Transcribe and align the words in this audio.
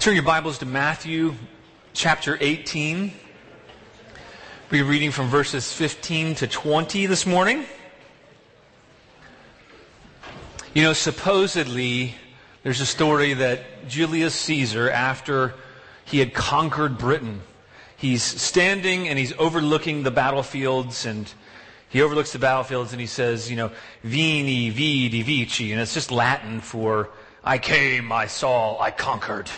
Turn 0.00 0.14
your 0.14 0.24
Bibles 0.24 0.58
to 0.58 0.66
Matthew 0.66 1.34
chapter 1.94 2.36
18. 2.40 3.12
We're 4.70 4.84
reading 4.84 5.12
from 5.12 5.28
verses 5.28 5.72
15 5.72 6.34
to 6.36 6.46
20 6.46 7.06
this 7.06 7.24
morning. 7.24 7.64
You 10.74 10.82
know, 10.82 10.92
supposedly, 10.92 12.16
there's 12.64 12.80
a 12.80 12.86
story 12.86 13.34
that 13.34 13.88
Julius 13.88 14.34
Caesar, 14.34 14.90
after 14.90 15.54
he 16.04 16.18
had 16.18 16.34
conquered 16.34 16.98
Britain, 16.98 17.40
he's 17.96 18.22
standing 18.22 19.08
and 19.08 19.18
he's 19.18 19.32
overlooking 19.38 20.02
the 20.02 20.10
battlefields 20.10 21.06
and 21.06 21.32
he 21.88 22.02
overlooks 22.02 22.32
the 22.32 22.40
battlefields 22.40 22.92
and 22.92 23.00
he 23.00 23.06
says, 23.06 23.48
you 23.48 23.56
know, 23.56 23.70
Veni, 24.02 24.70
Vidi, 24.70 25.22
Vici, 25.22 25.72
and 25.72 25.80
it's 25.80 25.94
just 25.94 26.10
Latin 26.10 26.60
for 26.60 27.10
I 27.46 27.58
came, 27.58 28.10
I 28.10 28.26
saw, 28.26 28.80
I 28.80 28.90
conquered. 28.90 29.50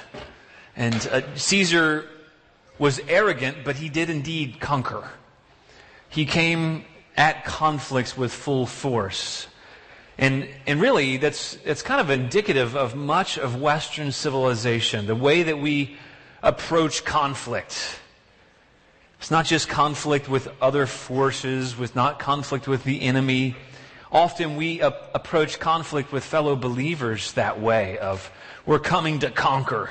And 0.75 0.95
uh, 1.13 1.23
Caesar 1.37 2.09
was 2.79 3.01
arrogant, 3.09 3.59
but 3.65 3.77
he 3.77 3.89
did 3.89 4.11
indeed 4.11 4.59
conquer. 4.61 5.09
He 6.09 6.27
came 6.27 6.85
at 7.17 7.45
conflicts 7.45 8.17
with 8.17 8.33
full 8.33 8.67
force. 8.67 9.47
And, 10.19 10.49
and 10.67 10.81
really, 10.81 11.17
that's, 11.17 11.57
that's 11.57 11.83
kind 11.83 12.01
of 12.01 12.11
indicative 12.11 12.75
of 12.75 12.97
much 12.97 13.39
of 13.39 13.61
Western 13.61 14.11
civilization, 14.11 15.07
the 15.07 15.15
way 15.15 15.45
that 15.45 15.59
we 15.59 15.97
approach 16.43 17.05
conflict. 17.05 18.01
It's 19.21 19.31
not 19.31 19.47
just 19.47 19.69
conflict 19.69 20.29
with 20.29 20.49
other 20.61 20.87
forces, 20.87 21.77
with 21.77 21.95
not 21.95 22.19
conflict 22.19 22.67
with 22.67 22.83
the 22.85 23.03
enemy, 23.03 23.55
Often 24.17 24.57
we 24.57 24.81
a- 24.81 24.95
approach 25.13 25.61
conflict 25.61 26.11
with 26.11 26.25
fellow 26.25 26.57
believers 26.57 27.35
that 27.35 27.61
way 27.61 27.99
of 27.99 28.31
we're 28.65 28.79
coming 28.79 29.19
to 29.19 29.31
conquer. 29.31 29.91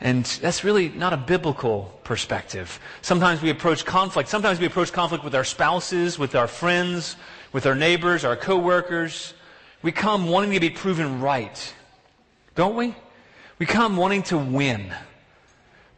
And 0.00 0.24
that's 0.24 0.64
really 0.64 0.88
not 0.88 1.12
a 1.12 1.18
biblical 1.18 2.00
perspective. 2.04 2.80
Sometimes 3.02 3.42
we 3.42 3.50
approach 3.50 3.84
conflict. 3.84 4.30
Sometimes 4.30 4.58
we 4.58 4.64
approach 4.64 4.90
conflict 4.90 5.22
with 5.22 5.34
our 5.34 5.44
spouses, 5.44 6.18
with 6.18 6.34
our 6.34 6.48
friends, 6.48 7.16
with 7.52 7.66
our 7.66 7.74
neighbors, 7.74 8.24
our 8.24 8.36
coworkers. 8.36 9.34
We 9.82 9.92
come 9.92 10.28
wanting 10.28 10.52
to 10.52 10.60
be 10.60 10.70
proven 10.70 11.20
right. 11.20 11.74
Don't 12.54 12.74
we? 12.74 12.94
We 13.58 13.66
come 13.66 13.98
wanting 13.98 14.22
to 14.24 14.38
win. 14.38 14.94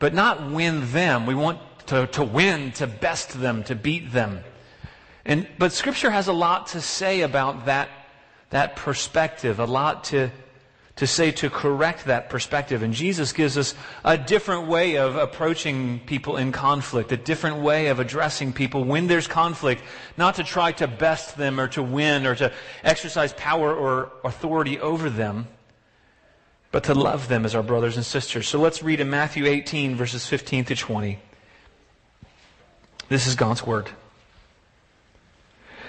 But 0.01 0.13
not 0.13 0.51
win 0.51 0.91
them. 0.91 1.25
We 1.25 1.37
want 1.37 1.61
to, 1.87 2.09
to 2.09 2.25
win, 2.25 2.73
to 2.73 2.89
best 2.89 3.41
them, 3.41 3.63
to 3.65 3.77
beat 3.77 4.11
them. 4.11 4.41
And, 5.27 5.49
but 5.59 5.73
Scripture 5.73 6.11
has 6.11 6.29
a 6.29 6.33
lot 6.33 6.69
to 6.69 6.81
say 6.81 7.23
about 7.23 7.67
that, 7.67 7.89
that 8.51 8.77
perspective, 8.77 9.59
a 9.59 9.65
lot 9.67 10.05
to, 10.05 10.31
to 10.97 11.07
say 11.09 11.33
to 11.33 11.51
correct 11.51 12.05
that 12.05 12.31
perspective. 12.31 12.85
And 12.85 12.95
Jesus 12.95 13.33
gives 13.33 13.59
us 13.59 13.75
a 14.05 14.17
different 14.17 14.69
way 14.69 14.99
of 14.99 15.17
approaching 15.17 15.99
people 16.07 16.37
in 16.37 16.53
conflict, 16.53 17.11
a 17.11 17.17
different 17.17 17.57
way 17.57 17.89
of 17.89 17.99
addressing 17.99 18.53
people 18.53 18.85
when 18.85 19.09
there's 19.09 19.27
conflict, 19.27 19.83
not 20.17 20.37
to 20.37 20.45
try 20.45 20.71
to 20.73 20.87
best 20.87 21.37
them 21.37 21.59
or 21.59 21.67
to 21.69 21.83
win 21.83 22.25
or 22.25 22.37
to 22.37 22.53
exercise 22.85 23.33
power 23.33 23.75
or 23.75 24.13
authority 24.23 24.79
over 24.79 25.11
them, 25.11 25.49
but 26.71 26.85
to 26.85 26.95
love 26.95 27.27
them 27.27 27.45
as 27.45 27.57
our 27.57 27.65
brothers 27.65 27.97
and 27.97 28.07
sisters. 28.07 28.47
So 28.47 28.61
let's 28.61 28.81
read 28.81 29.01
in 29.01 29.11
Matthew 29.11 29.47
18, 29.47 29.97
verses 29.97 30.25
15 30.25 30.67
to 30.67 30.77
20. 30.77 31.19
This 33.09 33.27
is 33.27 33.35
God's 33.35 33.67
Word. 33.67 33.91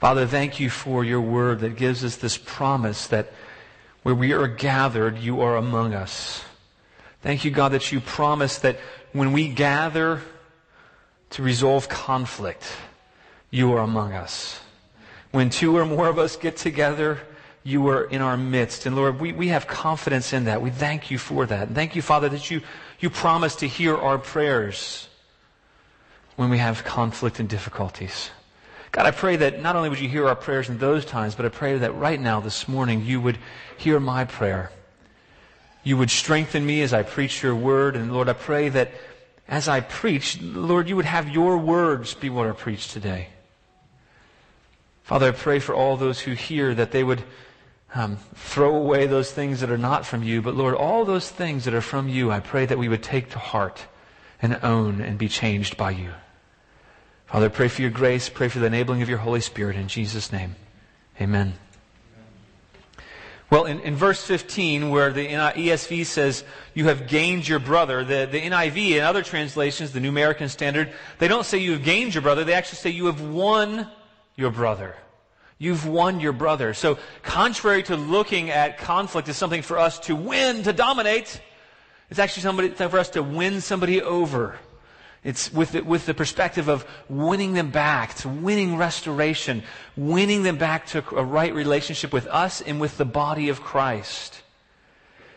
Father, 0.00 0.26
thank 0.26 0.58
you 0.58 0.70
for 0.70 1.04
your 1.04 1.20
word 1.20 1.60
that 1.60 1.76
gives 1.76 2.02
us 2.02 2.16
this 2.16 2.38
promise 2.38 3.06
that 3.08 3.30
where 4.02 4.14
we 4.14 4.32
are 4.32 4.48
gathered, 4.48 5.18
you 5.18 5.42
are 5.42 5.58
among 5.58 5.92
us. 5.92 6.42
Thank 7.20 7.44
you, 7.44 7.50
God, 7.50 7.72
that 7.72 7.92
you 7.92 8.00
promise 8.00 8.58
that 8.60 8.78
when 9.12 9.32
we 9.32 9.48
gather 9.48 10.22
to 11.30 11.42
resolve 11.42 11.90
conflict, 11.90 12.64
you 13.50 13.74
are 13.74 13.80
among 13.80 14.14
us. 14.14 14.60
When 15.32 15.50
two 15.50 15.76
or 15.76 15.84
more 15.84 16.08
of 16.08 16.18
us 16.18 16.34
get 16.34 16.56
together, 16.56 17.20
you 17.62 17.86
are 17.88 18.04
in 18.04 18.22
our 18.22 18.38
midst. 18.38 18.86
And 18.86 18.96
Lord, 18.96 19.20
we, 19.20 19.34
we 19.34 19.48
have 19.48 19.66
confidence 19.66 20.32
in 20.32 20.44
that. 20.44 20.62
We 20.62 20.70
thank 20.70 21.10
you 21.10 21.18
for 21.18 21.44
that. 21.44 21.68
And 21.68 21.76
thank 21.76 21.94
you, 21.94 22.00
Father, 22.00 22.30
that 22.30 22.50
you, 22.50 22.62
you 23.00 23.10
promise 23.10 23.54
to 23.56 23.68
hear 23.68 23.98
our 23.98 24.16
prayers 24.16 25.08
when 26.36 26.48
we 26.48 26.56
have 26.56 26.84
conflict 26.84 27.38
and 27.38 27.50
difficulties. 27.50 28.30
God, 28.92 29.06
I 29.06 29.12
pray 29.12 29.36
that 29.36 29.62
not 29.62 29.76
only 29.76 29.88
would 29.88 30.00
you 30.00 30.08
hear 30.08 30.26
our 30.26 30.34
prayers 30.34 30.68
in 30.68 30.78
those 30.78 31.04
times, 31.04 31.34
but 31.34 31.46
I 31.46 31.48
pray 31.48 31.78
that 31.78 31.94
right 31.94 32.20
now, 32.20 32.40
this 32.40 32.66
morning, 32.66 33.04
you 33.04 33.20
would 33.20 33.38
hear 33.76 34.00
my 34.00 34.24
prayer. 34.24 34.72
You 35.84 35.96
would 35.96 36.10
strengthen 36.10 36.66
me 36.66 36.82
as 36.82 36.92
I 36.92 37.02
preach 37.02 37.42
your 37.42 37.54
word. 37.54 37.94
And 37.94 38.12
Lord, 38.12 38.28
I 38.28 38.32
pray 38.32 38.68
that 38.70 38.90
as 39.48 39.68
I 39.68 39.80
preach, 39.80 40.40
Lord, 40.40 40.88
you 40.88 40.96
would 40.96 41.04
have 41.04 41.28
your 41.28 41.56
words 41.56 42.14
be 42.14 42.30
what 42.30 42.48
I 42.48 42.52
preach 42.52 42.92
today. 42.92 43.28
Father, 45.04 45.28
I 45.28 45.32
pray 45.32 45.58
for 45.60 45.74
all 45.74 45.96
those 45.96 46.20
who 46.20 46.32
hear 46.32 46.74
that 46.74 46.90
they 46.90 47.02
would 47.02 47.22
um, 47.94 48.16
throw 48.34 48.76
away 48.76 49.06
those 49.06 49.32
things 49.32 49.60
that 49.60 49.70
are 49.70 49.78
not 49.78 50.04
from 50.04 50.22
you. 50.22 50.42
But 50.42 50.54
Lord, 50.54 50.74
all 50.74 51.04
those 51.04 51.28
things 51.28 51.64
that 51.64 51.74
are 51.74 51.80
from 51.80 52.08
you, 52.08 52.30
I 52.30 52.40
pray 52.40 52.66
that 52.66 52.78
we 52.78 52.88
would 52.88 53.02
take 53.02 53.30
to 53.30 53.38
heart 53.38 53.86
and 54.42 54.58
own 54.62 55.00
and 55.00 55.18
be 55.18 55.28
changed 55.28 55.76
by 55.76 55.90
you. 55.92 56.10
Father, 57.30 57.48
pray 57.48 57.68
for 57.68 57.82
your 57.82 57.92
grace. 57.92 58.28
Pray 58.28 58.48
for 58.48 58.58
the 58.58 58.66
enabling 58.66 59.02
of 59.02 59.08
your 59.08 59.18
Holy 59.18 59.40
Spirit 59.40 59.76
in 59.76 59.86
Jesus' 59.86 60.32
name. 60.32 60.56
Amen. 61.20 61.54
Well, 63.50 63.66
in, 63.66 63.78
in 63.80 63.94
verse 63.94 64.20
15, 64.24 64.90
where 64.90 65.12
the 65.12 65.28
ESV 65.28 66.06
says, 66.06 66.42
you 66.74 66.86
have 66.86 67.06
gained 67.06 67.46
your 67.46 67.60
brother, 67.60 68.02
the, 68.02 68.28
the 68.30 68.40
NIV 68.40 68.94
and 68.94 69.02
other 69.02 69.22
translations, 69.22 69.92
the 69.92 70.00
New 70.00 70.08
American 70.08 70.48
Standard, 70.48 70.92
they 71.20 71.28
don't 71.28 71.46
say 71.46 71.58
you 71.58 71.72
have 71.72 71.84
gained 71.84 72.16
your 72.16 72.22
brother. 72.22 72.42
They 72.42 72.52
actually 72.52 72.78
say 72.78 72.90
you 72.90 73.06
have 73.06 73.20
won 73.20 73.86
your 74.34 74.50
brother. 74.50 74.96
You've 75.56 75.86
won 75.86 76.18
your 76.18 76.32
brother. 76.32 76.74
So, 76.74 76.98
contrary 77.22 77.84
to 77.84 77.96
looking 77.96 78.50
at 78.50 78.78
conflict 78.78 79.28
as 79.28 79.36
something 79.36 79.62
for 79.62 79.78
us 79.78 80.00
to 80.00 80.16
win, 80.16 80.64
to 80.64 80.72
dominate, 80.72 81.40
it's 82.08 82.18
actually 82.18 82.42
somebody, 82.42 82.70
for 82.70 82.98
us 82.98 83.10
to 83.10 83.22
win 83.22 83.60
somebody 83.60 84.02
over. 84.02 84.58
It's 85.22 85.52
with 85.52 85.72
the, 85.72 85.82
with 85.82 86.06
the 86.06 86.14
perspective 86.14 86.68
of 86.68 86.86
winning 87.08 87.52
them 87.52 87.70
back, 87.70 88.14
to 88.16 88.28
winning 88.28 88.76
restoration, 88.76 89.62
winning 89.96 90.42
them 90.42 90.56
back 90.56 90.86
to 90.88 91.04
a 91.14 91.22
right 91.22 91.54
relationship 91.54 92.12
with 92.12 92.26
us 92.28 92.62
and 92.62 92.80
with 92.80 92.96
the 92.96 93.04
body 93.04 93.50
of 93.50 93.60
Christ. 93.60 94.42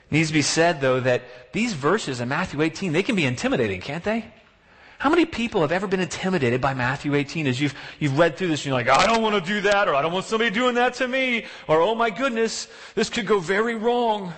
It 0.09 0.13
needs 0.13 0.29
to 0.29 0.33
be 0.33 0.41
said, 0.41 0.79
though, 0.79 1.01
that 1.01 1.51
these 1.51 1.73
verses 1.73 2.21
in 2.21 2.29
Matthew 2.29 2.61
18, 2.61 2.93
they 2.93 3.03
can 3.03 3.15
be 3.15 3.25
intimidating, 3.25 3.81
can't 3.81 4.03
they? 4.03 4.25
How 4.99 5.09
many 5.09 5.25
people 5.25 5.59
have 5.61 5.73
ever 5.73 5.85
been 5.85 5.99
intimidated 5.99 6.61
by 6.61 6.73
Matthew 6.73 7.13
18 7.13 7.45
as 7.45 7.59
you've, 7.59 7.75
you've 7.99 8.17
read 8.17 8.37
through 8.37 8.47
this 8.47 8.61
and 8.61 8.67
you're 8.67 8.75
like, 8.75 8.87
I 8.87 9.05
don't 9.05 9.21
want 9.21 9.35
to 9.35 9.41
do 9.41 9.59
that, 9.61 9.89
or 9.89 9.95
I 9.95 10.01
don't 10.01 10.13
want 10.13 10.23
somebody 10.23 10.49
doing 10.49 10.75
that 10.75 10.93
to 10.95 11.09
me, 11.09 11.45
or 11.67 11.81
oh 11.81 11.93
my 11.93 12.09
goodness, 12.09 12.69
this 12.95 13.09
could 13.09 13.27
go 13.27 13.39
very 13.39 13.75
wrong. 13.75 14.31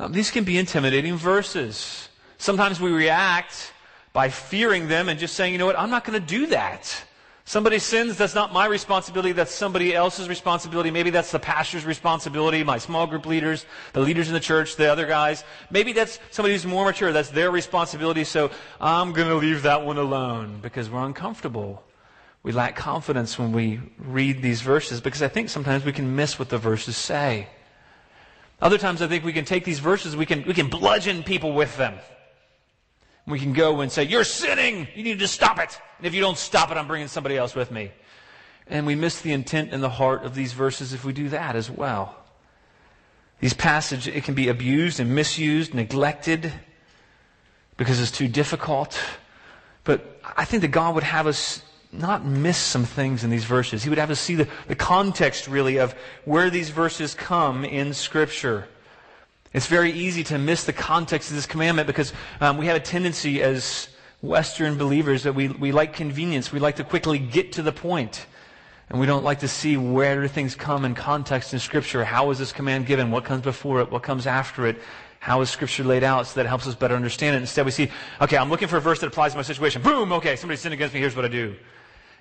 Um, 0.00 0.10
these 0.10 0.32
can 0.32 0.42
be 0.42 0.58
intimidating 0.58 1.14
verses. 1.14 2.08
Sometimes 2.38 2.80
we 2.80 2.90
react 2.90 3.72
by 4.16 4.30
fearing 4.30 4.88
them 4.88 5.10
and 5.10 5.20
just 5.20 5.34
saying, 5.34 5.52
you 5.52 5.58
know 5.58 5.66
what, 5.66 5.78
I'm 5.78 5.90
not 5.90 6.06
going 6.06 6.18
to 6.18 6.26
do 6.26 6.46
that. 6.46 7.04
Somebody 7.44 7.78
sins, 7.78 8.16
that's 8.16 8.34
not 8.34 8.50
my 8.50 8.64
responsibility, 8.64 9.32
that's 9.32 9.54
somebody 9.54 9.94
else's 9.94 10.26
responsibility. 10.26 10.90
Maybe 10.90 11.10
that's 11.10 11.30
the 11.30 11.38
pastor's 11.38 11.84
responsibility, 11.84 12.64
my 12.64 12.78
small 12.78 13.06
group 13.06 13.26
leaders, 13.26 13.66
the 13.92 14.00
leaders 14.00 14.28
in 14.28 14.32
the 14.32 14.40
church, 14.40 14.76
the 14.76 14.90
other 14.90 15.06
guys. 15.06 15.44
Maybe 15.68 15.92
that's 15.92 16.18
somebody 16.30 16.54
who's 16.54 16.64
more 16.64 16.86
mature, 16.86 17.12
that's 17.12 17.28
their 17.28 17.50
responsibility, 17.50 18.24
so 18.24 18.50
I'm 18.80 19.12
going 19.12 19.28
to 19.28 19.34
leave 19.34 19.64
that 19.64 19.84
one 19.84 19.98
alone 19.98 20.60
because 20.62 20.88
we're 20.88 21.04
uncomfortable. 21.04 21.84
We 22.42 22.52
lack 22.52 22.74
confidence 22.74 23.38
when 23.38 23.52
we 23.52 23.80
read 23.98 24.40
these 24.40 24.62
verses 24.62 25.02
because 25.02 25.20
I 25.20 25.28
think 25.28 25.50
sometimes 25.50 25.84
we 25.84 25.92
can 25.92 26.16
miss 26.16 26.38
what 26.38 26.48
the 26.48 26.56
verses 26.56 26.96
say. 26.96 27.48
Other 28.62 28.78
times 28.78 29.02
I 29.02 29.08
think 29.08 29.26
we 29.26 29.34
can 29.34 29.44
take 29.44 29.66
these 29.66 29.80
verses, 29.80 30.16
we 30.16 30.24
can, 30.24 30.42
we 30.44 30.54
can 30.54 30.70
bludgeon 30.70 31.22
people 31.22 31.52
with 31.52 31.76
them. 31.76 31.98
We 33.26 33.40
can 33.40 33.52
go 33.52 33.80
and 33.80 33.90
say, 33.90 34.04
You're 34.04 34.24
sinning! 34.24 34.88
You 34.94 35.02
need 35.02 35.18
to 35.18 35.28
stop 35.28 35.58
it! 35.58 35.80
And 35.98 36.06
if 36.06 36.14
you 36.14 36.20
don't 36.20 36.38
stop 36.38 36.70
it, 36.70 36.76
I'm 36.76 36.86
bringing 36.86 37.08
somebody 37.08 37.36
else 37.36 37.54
with 37.54 37.70
me. 37.70 37.90
And 38.68 38.86
we 38.86 38.94
miss 38.94 39.20
the 39.20 39.32
intent 39.32 39.72
and 39.72 39.82
the 39.82 39.88
heart 39.88 40.24
of 40.24 40.34
these 40.34 40.52
verses 40.52 40.92
if 40.92 41.04
we 41.04 41.12
do 41.12 41.28
that 41.30 41.56
as 41.56 41.70
well. 41.70 42.16
These 43.40 43.54
passages, 43.54 44.14
it 44.14 44.24
can 44.24 44.34
be 44.34 44.48
abused 44.48 44.98
and 44.98 45.14
misused, 45.14 45.74
neglected, 45.74 46.52
because 47.76 48.00
it's 48.00 48.10
too 48.10 48.28
difficult. 48.28 48.98
But 49.84 50.20
I 50.36 50.44
think 50.44 50.62
that 50.62 50.68
God 50.68 50.94
would 50.94 51.04
have 51.04 51.26
us 51.26 51.62
not 51.92 52.24
miss 52.24 52.58
some 52.58 52.84
things 52.84 53.24
in 53.24 53.30
these 53.30 53.44
verses. 53.44 53.82
He 53.82 53.88
would 53.88 53.98
have 53.98 54.10
us 54.10 54.20
see 54.20 54.34
the, 54.34 54.48
the 54.68 54.74
context, 54.74 55.48
really, 55.48 55.78
of 55.78 55.94
where 56.24 56.50
these 56.50 56.70
verses 56.70 57.14
come 57.14 57.64
in 57.64 57.94
Scripture. 57.94 58.68
It's 59.56 59.68
very 59.68 59.90
easy 59.90 60.22
to 60.24 60.36
miss 60.36 60.64
the 60.64 60.74
context 60.74 61.30
of 61.30 61.36
this 61.36 61.46
commandment 61.46 61.86
because 61.86 62.12
um, 62.42 62.58
we 62.58 62.66
have 62.66 62.76
a 62.76 62.80
tendency 62.80 63.42
as 63.42 63.88
Western 64.20 64.76
believers 64.76 65.22
that 65.22 65.34
we, 65.34 65.48
we 65.48 65.72
like 65.72 65.94
convenience. 65.94 66.52
We 66.52 66.58
like 66.58 66.76
to 66.76 66.84
quickly 66.84 67.18
get 67.18 67.52
to 67.52 67.62
the 67.62 67.72
point. 67.72 68.26
And 68.90 69.00
we 69.00 69.06
don't 69.06 69.24
like 69.24 69.40
to 69.40 69.48
see 69.48 69.78
where 69.78 70.28
things 70.28 70.54
come 70.54 70.84
in 70.84 70.94
context 70.94 71.54
in 71.54 71.58
Scripture. 71.58 72.04
How 72.04 72.28
is 72.28 72.38
this 72.38 72.52
command 72.52 72.84
given? 72.84 73.10
What 73.10 73.24
comes 73.24 73.40
before 73.40 73.80
it? 73.80 73.90
What 73.90 74.02
comes 74.02 74.26
after 74.26 74.66
it? 74.66 74.76
How 75.20 75.40
is 75.40 75.48
Scripture 75.48 75.84
laid 75.84 76.04
out 76.04 76.26
so 76.26 76.34
that 76.34 76.44
it 76.44 76.48
helps 76.50 76.66
us 76.66 76.74
better 76.74 76.94
understand 76.94 77.34
it? 77.34 77.38
Instead, 77.38 77.64
we 77.64 77.72
see, 77.72 77.90
okay, 78.20 78.36
I'm 78.36 78.50
looking 78.50 78.68
for 78.68 78.76
a 78.76 78.82
verse 78.82 79.00
that 79.00 79.06
applies 79.06 79.32
to 79.32 79.38
my 79.38 79.42
situation. 79.42 79.80
Boom, 79.80 80.12
okay, 80.12 80.36
somebody 80.36 80.58
sinned 80.58 80.74
against 80.74 80.92
me, 80.92 81.00
here's 81.00 81.16
what 81.16 81.24
I 81.24 81.28
do. 81.28 81.56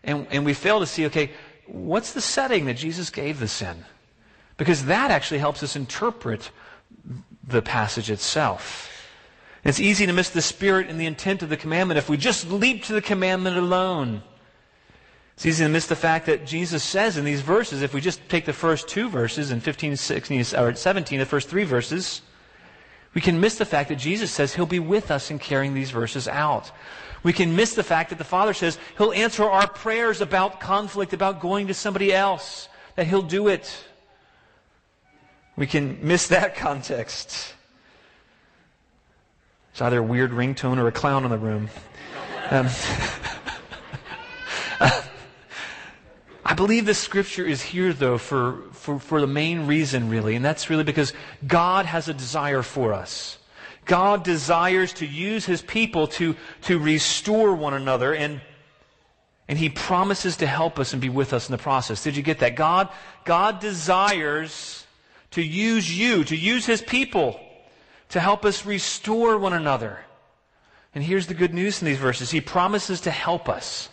And, 0.05 0.25
and 0.31 0.45
we 0.45 0.53
fail 0.53 0.79
to 0.79 0.85
see, 0.85 1.05
okay, 1.07 1.31
what's 1.65 2.13
the 2.13 2.21
setting 2.21 2.63
that 2.67 2.77
Jesus 2.77 3.09
gave 3.09 3.41
the 3.41 3.49
sin? 3.49 3.83
Because 4.55 4.85
that 4.85 5.11
actually 5.11 5.39
helps 5.39 5.63
us 5.63 5.75
interpret 5.75 6.49
the 7.47 7.61
passage 7.61 8.09
itself. 8.09 8.91
It's 9.63 9.79
easy 9.79 10.05
to 10.05 10.13
miss 10.13 10.29
the 10.29 10.41
spirit 10.41 10.89
and 10.89 10.99
the 10.99 11.05
intent 11.07 11.41
of 11.41 11.49
the 11.49 11.57
commandment 11.57 11.97
if 11.97 12.09
we 12.09 12.17
just 12.17 12.49
leap 12.49 12.83
to 12.83 12.93
the 12.93 13.01
commandment 13.01 13.57
alone. 13.57 14.21
It's 15.35 15.45
easy 15.45 15.65
to 15.65 15.69
miss 15.69 15.87
the 15.87 15.95
fact 15.95 16.27
that 16.27 16.45
Jesus 16.45 16.83
says 16.83 17.17
in 17.17 17.25
these 17.25 17.41
verses, 17.41 17.81
if 17.81 17.93
we 17.93 17.99
just 17.99 18.27
take 18.29 18.45
the 18.45 18.53
first 18.53 18.87
two 18.87 19.09
verses 19.09 19.51
in 19.51 19.59
15, 19.59 19.97
16, 19.97 20.45
or 20.55 20.75
17, 20.75 21.19
the 21.19 21.25
first 21.25 21.49
three 21.49 21.65
verses, 21.65 22.21
we 23.13 23.21
can 23.21 23.39
miss 23.39 23.57
the 23.57 23.65
fact 23.65 23.89
that 23.89 23.95
Jesus 23.95 24.31
says 24.31 24.53
he'll 24.53 24.65
be 24.65 24.79
with 24.79 25.11
us 25.11 25.31
in 25.31 25.39
carrying 25.39 25.73
these 25.73 25.91
verses 25.91 26.27
out. 26.27 26.71
We 27.23 27.33
can 27.33 27.55
miss 27.55 27.73
the 27.73 27.83
fact 27.83 28.11
that 28.11 28.17
the 28.17 28.23
Father 28.23 28.53
says 28.53 28.77
he'll 28.97 29.11
answer 29.11 29.43
our 29.43 29.67
prayers 29.67 30.21
about 30.21 30.59
conflict, 30.59 31.11
about 31.11 31.41
going 31.41 31.67
to 31.67 31.73
somebody 31.73 32.13
else, 32.13 32.69
that 32.95 33.07
he'll 33.07 33.21
do 33.21 33.47
it. 33.47 33.83
We 35.57 35.67
can 35.67 35.99
miss 36.01 36.27
that 36.27 36.55
context. 36.55 37.53
It's 39.71 39.81
either 39.81 39.99
a 39.99 40.03
weird 40.03 40.31
ringtone 40.31 40.77
or 40.77 40.87
a 40.87 40.91
clown 40.91 41.23
in 41.23 41.31
the 41.31 41.37
room. 41.37 41.69
Um, 42.49 42.67
I 46.47 46.53
believe 46.53 46.85
this 46.85 46.99
scripture 46.99 47.45
is 47.45 47.61
here, 47.61 47.91
though, 47.91 48.17
for, 48.17 48.63
for, 48.71 48.99
for 48.99 49.19
the 49.19 49.27
main 49.27 49.65
reason, 49.65 50.09
really, 50.09 50.35
and 50.35 50.45
that's 50.45 50.69
really 50.69 50.83
because 50.83 51.11
God 51.47 51.85
has 51.85 52.07
a 52.07 52.13
desire 52.13 52.61
for 52.61 52.93
us. 52.93 53.37
God 53.85 54.23
desires 54.23 54.93
to 54.93 55.05
use 55.05 55.45
his 55.45 55.61
people 55.61 56.07
to, 56.07 56.35
to 56.63 56.79
restore 56.79 57.55
one 57.55 57.73
another, 57.73 58.13
and, 58.13 58.41
and 59.47 59.57
he 59.57 59.69
promises 59.69 60.37
to 60.37 60.47
help 60.47 60.79
us 60.79 60.93
and 60.93 61.01
be 61.01 61.09
with 61.09 61.33
us 61.33 61.49
in 61.49 61.51
the 61.51 61.61
process. 61.61 62.03
Did 62.03 62.15
you 62.15 62.23
get 62.23 62.39
that? 62.39 62.55
God, 62.55 62.89
God 63.23 63.59
desires 63.59 64.84
to 65.35 65.43
use 65.43 65.93
you, 65.93 66.23
to 66.23 66.35
use 66.35 66.65
his 66.65 66.81
people, 66.81 67.37
to 68.07 68.21
help 68.21 68.45
us 68.45 68.65
restore 68.65 69.37
one 69.37 69.51
another. 69.51 69.99
And 70.93 71.03
here's 71.03 71.27
the 71.27 71.33
good 71.33 71.53
news 71.53 71.81
in 71.81 71.85
these 71.85 71.97
verses 71.97 72.31
He 72.31 72.39
promises 72.39 73.01
to 73.01 73.11
help 73.11 73.49
us 73.49 73.89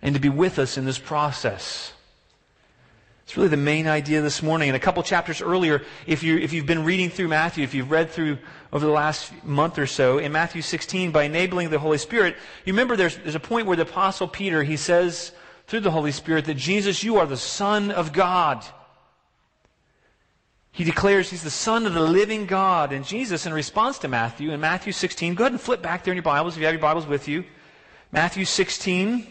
and 0.00 0.14
to 0.14 0.20
be 0.20 0.30
with 0.30 0.58
us 0.58 0.78
in 0.78 0.86
this 0.86 0.98
process. 0.98 1.92
It's 3.24 3.36
really 3.36 3.50
the 3.50 3.58
main 3.58 3.86
idea 3.86 4.22
this 4.22 4.42
morning. 4.42 4.70
And 4.70 4.76
a 4.76 4.80
couple 4.80 5.02
chapters 5.02 5.42
earlier, 5.42 5.82
if, 6.06 6.22
you, 6.22 6.38
if 6.38 6.54
you've 6.54 6.64
been 6.64 6.84
reading 6.84 7.10
through 7.10 7.28
Matthew, 7.28 7.64
if 7.64 7.74
you've 7.74 7.90
read 7.90 8.10
through 8.10 8.38
over 8.72 8.84
the 8.84 8.92
last 8.92 9.30
month 9.44 9.78
or 9.78 9.86
so, 9.86 10.16
in 10.16 10.32
Matthew 10.32 10.62
16, 10.62 11.12
by 11.12 11.24
enabling 11.24 11.68
the 11.68 11.78
Holy 11.78 11.98
Spirit, 11.98 12.34
you 12.64 12.72
remember 12.72 12.96
there's, 12.96 13.18
there's 13.18 13.34
a 13.34 13.40
point 13.40 13.66
where 13.66 13.76
the 13.76 13.82
Apostle 13.82 14.26
Peter, 14.26 14.62
he 14.62 14.78
says 14.78 15.32
through 15.66 15.80
the 15.80 15.90
Holy 15.90 16.12
Spirit 16.12 16.46
that 16.46 16.56
Jesus, 16.56 17.04
you 17.04 17.18
are 17.18 17.26
the 17.26 17.36
Son 17.36 17.90
of 17.90 18.14
God. 18.14 18.64
He 20.72 20.84
declares 20.84 21.28
he's 21.28 21.42
the 21.42 21.50
Son 21.50 21.84
of 21.84 21.92
the 21.92 22.00
living 22.00 22.46
God. 22.46 22.92
And 22.92 23.04
Jesus, 23.04 23.44
in 23.44 23.52
response 23.52 23.98
to 23.98 24.08
Matthew, 24.08 24.52
in 24.52 24.60
Matthew 24.60 24.92
16, 24.92 25.34
go 25.34 25.44
ahead 25.44 25.52
and 25.52 25.60
flip 25.60 25.82
back 25.82 26.02
there 26.02 26.12
in 26.12 26.16
your 26.16 26.22
Bibles 26.22 26.54
if 26.54 26.60
you 26.60 26.66
have 26.66 26.74
your 26.74 26.80
Bibles 26.80 27.06
with 27.06 27.28
you. 27.28 27.44
Matthew 28.10 28.46
16, 28.46 29.26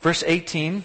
verse 0.00 0.22
18. 0.24 0.84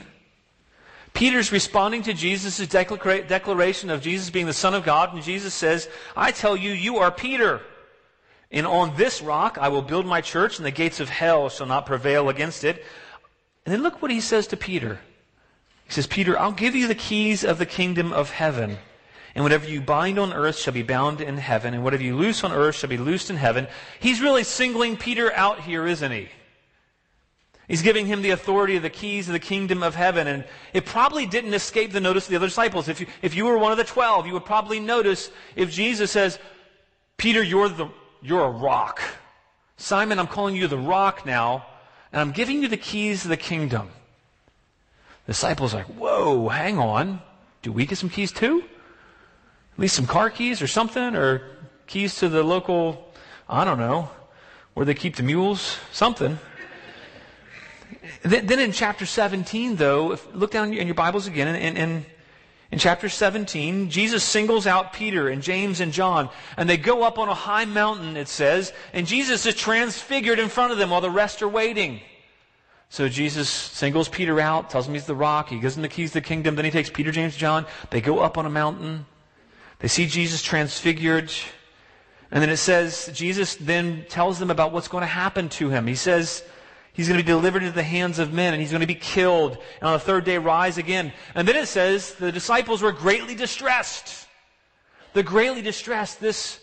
Peter's 1.13 1.51
responding 1.51 2.01
to 2.03 2.13
Jesus' 2.13 2.67
declaration 2.67 3.89
of 3.89 4.01
Jesus 4.01 4.29
being 4.31 4.47
the 4.47 4.53
Son 4.53 4.73
of 4.73 4.83
God, 4.83 5.13
and 5.13 5.23
Jesus 5.23 5.53
says, 5.53 5.87
I 6.17 6.31
tell 6.31 6.57
you, 6.57 6.71
you 6.71 6.97
are 6.97 7.11
Peter. 7.11 7.61
And 8.51 8.67
on 8.67 8.97
this 8.97 9.21
rock 9.21 9.57
I 9.59 9.69
will 9.69 9.81
build 9.81 10.05
my 10.05 10.19
church, 10.19 10.57
and 10.57 10.65
the 10.65 10.71
gates 10.71 10.99
of 10.99 11.09
hell 11.09 11.47
shall 11.49 11.67
not 11.67 11.85
prevail 11.85 12.27
against 12.27 12.63
it. 12.63 12.83
And 13.65 13.73
then 13.73 13.81
look 13.81 14.01
what 14.01 14.11
he 14.11 14.19
says 14.19 14.47
to 14.47 14.57
Peter. 14.57 14.99
He 15.85 15.93
says, 15.93 16.07
Peter, 16.07 16.37
I'll 16.37 16.51
give 16.51 16.75
you 16.75 16.87
the 16.87 16.95
keys 16.95 17.43
of 17.43 17.59
the 17.59 17.65
kingdom 17.65 18.11
of 18.11 18.31
heaven. 18.31 18.77
And 19.35 19.43
whatever 19.43 19.67
you 19.67 19.81
bind 19.81 20.17
on 20.17 20.31
earth 20.31 20.57
shall 20.57 20.73
be 20.73 20.81
bound 20.81 21.19
in 21.19 21.37
heaven, 21.37 21.73
and 21.73 21.83
whatever 21.83 22.03
you 22.03 22.15
loose 22.15 22.43
on 22.45 22.53
earth 22.53 22.75
shall 22.75 22.89
be 22.89 22.97
loosed 22.97 23.29
in 23.29 23.35
heaven. 23.35 23.67
He's 23.99 24.21
really 24.21 24.45
singling 24.45 24.95
Peter 24.95 25.31
out 25.33 25.59
here, 25.59 25.85
isn't 25.85 26.11
he? 26.11 26.29
He's 27.67 27.81
giving 27.81 28.05
him 28.05 28.21
the 28.21 28.29
authority 28.29 28.77
of 28.77 28.83
the 28.83 28.89
keys 28.89 29.27
of 29.27 29.33
the 29.33 29.39
kingdom 29.39 29.83
of 29.83 29.93
heaven. 29.93 30.27
And 30.27 30.45
it 30.71 30.85
probably 30.85 31.25
didn't 31.25 31.53
escape 31.53 31.91
the 31.91 31.99
notice 31.99 32.25
of 32.25 32.29
the 32.29 32.35
other 32.37 32.47
disciples. 32.47 32.87
If 32.87 33.01
you, 33.01 33.07
if 33.21 33.35
you 33.35 33.45
were 33.45 33.57
one 33.57 33.71
of 33.71 33.77
the 33.77 33.83
twelve, 33.83 34.25
you 34.25 34.33
would 34.33 34.45
probably 34.45 34.79
notice 34.79 35.29
if 35.55 35.69
Jesus 35.69 36.11
says, 36.11 36.39
Peter, 37.17 37.43
you're, 37.43 37.67
the, 37.67 37.89
you're 38.21 38.45
a 38.45 38.51
rock. 38.51 39.01
Simon, 39.77 40.19
I'm 40.19 40.27
calling 40.27 40.55
you 40.55 40.67
the 40.67 40.77
rock 40.77 41.25
now, 41.25 41.65
and 42.13 42.21
I'm 42.21 42.31
giving 42.31 42.61
you 42.61 42.69
the 42.69 42.77
keys 42.77 43.25
of 43.25 43.29
the 43.29 43.37
kingdom. 43.37 43.89
The 45.25 45.33
disciples 45.33 45.73
are 45.73 45.77
like, 45.77 45.87
whoa, 45.87 46.47
hang 46.47 46.77
on. 46.77 47.19
Do 47.63 47.73
we 47.73 47.85
get 47.85 47.97
some 47.97 48.09
keys 48.09 48.31
too? 48.31 48.63
At 49.75 49.79
least 49.79 49.95
some 49.95 50.07
car 50.07 50.29
keys 50.29 50.61
or 50.61 50.67
something, 50.67 51.15
or 51.15 51.41
keys 51.85 52.15
to 52.19 52.29
the 52.29 52.43
local, 52.43 53.13
I 53.49 53.65
don't 53.65 53.77
know, 53.77 54.09
where 54.73 54.85
they 54.85 54.93
keep 54.93 55.17
the 55.17 55.23
mules, 55.23 55.77
something. 55.91 56.39
Then 58.23 58.59
in 58.59 58.71
chapter 58.71 59.05
17, 59.05 59.75
though, 59.75 60.13
if, 60.13 60.33
look 60.33 60.51
down 60.51 60.73
in 60.73 60.87
your 60.87 60.95
Bibles 60.95 61.27
again, 61.27 61.77
and, 61.77 62.05
in 62.71 62.79
chapter 62.79 63.09
17, 63.09 63.89
Jesus 63.89 64.23
singles 64.23 64.65
out 64.65 64.93
Peter 64.93 65.29
and 65.29 65.41
James 65.41 65.79
and 65.79 65.93
John, 65.93 66.29
and 66.57 66.69
they 66.69 66.77
go 66.77 67.03
up 67.03 67.19
on 67.19 67.29
a 67.29 67.33
high 67.33 67.65
mountain, 67.65 68.17
it 68.17 68.27
says, 68.27 68.73
and 68.93 69.05
Jesus 69.05 69.45
is 69.45 69.55
transfigured 69.55 70.39
in 70.39 70.49
front 70.49 70.71
of 70.71 70.77
them 70.77 70.89
while 70.89 71.01
the 71.01 71.11
rest 71.11 71.41
are 71.41 71.47
waiting. 71.47 72.01
So 72.89 73.07
Jesus 73.07 73.49
singles 73.49 74.09
Peter 74.09 74.39
out, 74.39 74.69
tells 74.69 74.87
him 74.87 74.93
he's 74.93 75.05
the 75.05 75.15
rock, 75.15 75.49
he 75.49 75.59
gives 75.59 75.75
him 75.75 75.83
the 75.83 75.89
keys 75.89 76.11
to 76.11 76.15
the 76.15 76.25
kingdom, 76.25 76.55
then 76.55 76.65
he 76.65 76.71
takes 76.71 76.89
Peter, 76.89 77.11
James, 77.11 77.35
John, 77.35 77.65
they 77.91 78.01
go 78.01 78.19
up 78.19 78.37
on 78.37 78.45
a 78.45 78.49
mountain. 78.49 79.05
They 79.85 79.89
see 79.89 80.07
Jesus 80.07 80.41
transfigured. 80.41 81.31
And 82.31 82.41
then 82.41 82.49
it 82.49 82.57
says, 82.57 83.07
Jesus 83.13 83.53
then 83.53 84.03
tells 84.09 84.39
them 84.39 84.49
about 84.49 84.73
what's 84.73 84.87
going 84.87 85.03
to 85.03 85.05
happen 85.05 85.47
to 85.49 85.69
him. 85.69 85.85
He 85.85 85.93
says, 85.93 86.43
he's 86.93 87.07
going 87.07 87.19
to 87.19 87.23
be 87.23 87.31
delivered 87.31 87.61
into 87.61 87.75
the 87.75 87.83
hands 87.83 88.17
of 88.17 88.33
men 88.33 88.53
and 88.53 88.59
he's 88.59 88.71
going 88.71 88.81
to 88.81 88.87
be 88.87 88.95
killed. 88.95 89.59
And 89.79 89.87
on 89.87 89.93
the 89.93 89.99
third 89.99 90.25
day, 90.25 90.39
rise 90.39 90.79
again. 90.79 91.13
And 91.35 91.47
then 91.47 91.55
it 91.55 91.67
says, 91.67 92.15
the 92.15 92.31
disciples 92.31 92.81
were 92.81 92.93
greatly 92.93 93.35
distressed. 93.35 94.27
They're 95.13 95.21
greatly 95.21 95.61
distressed. 95.61 96.19
This, 96.19 96.59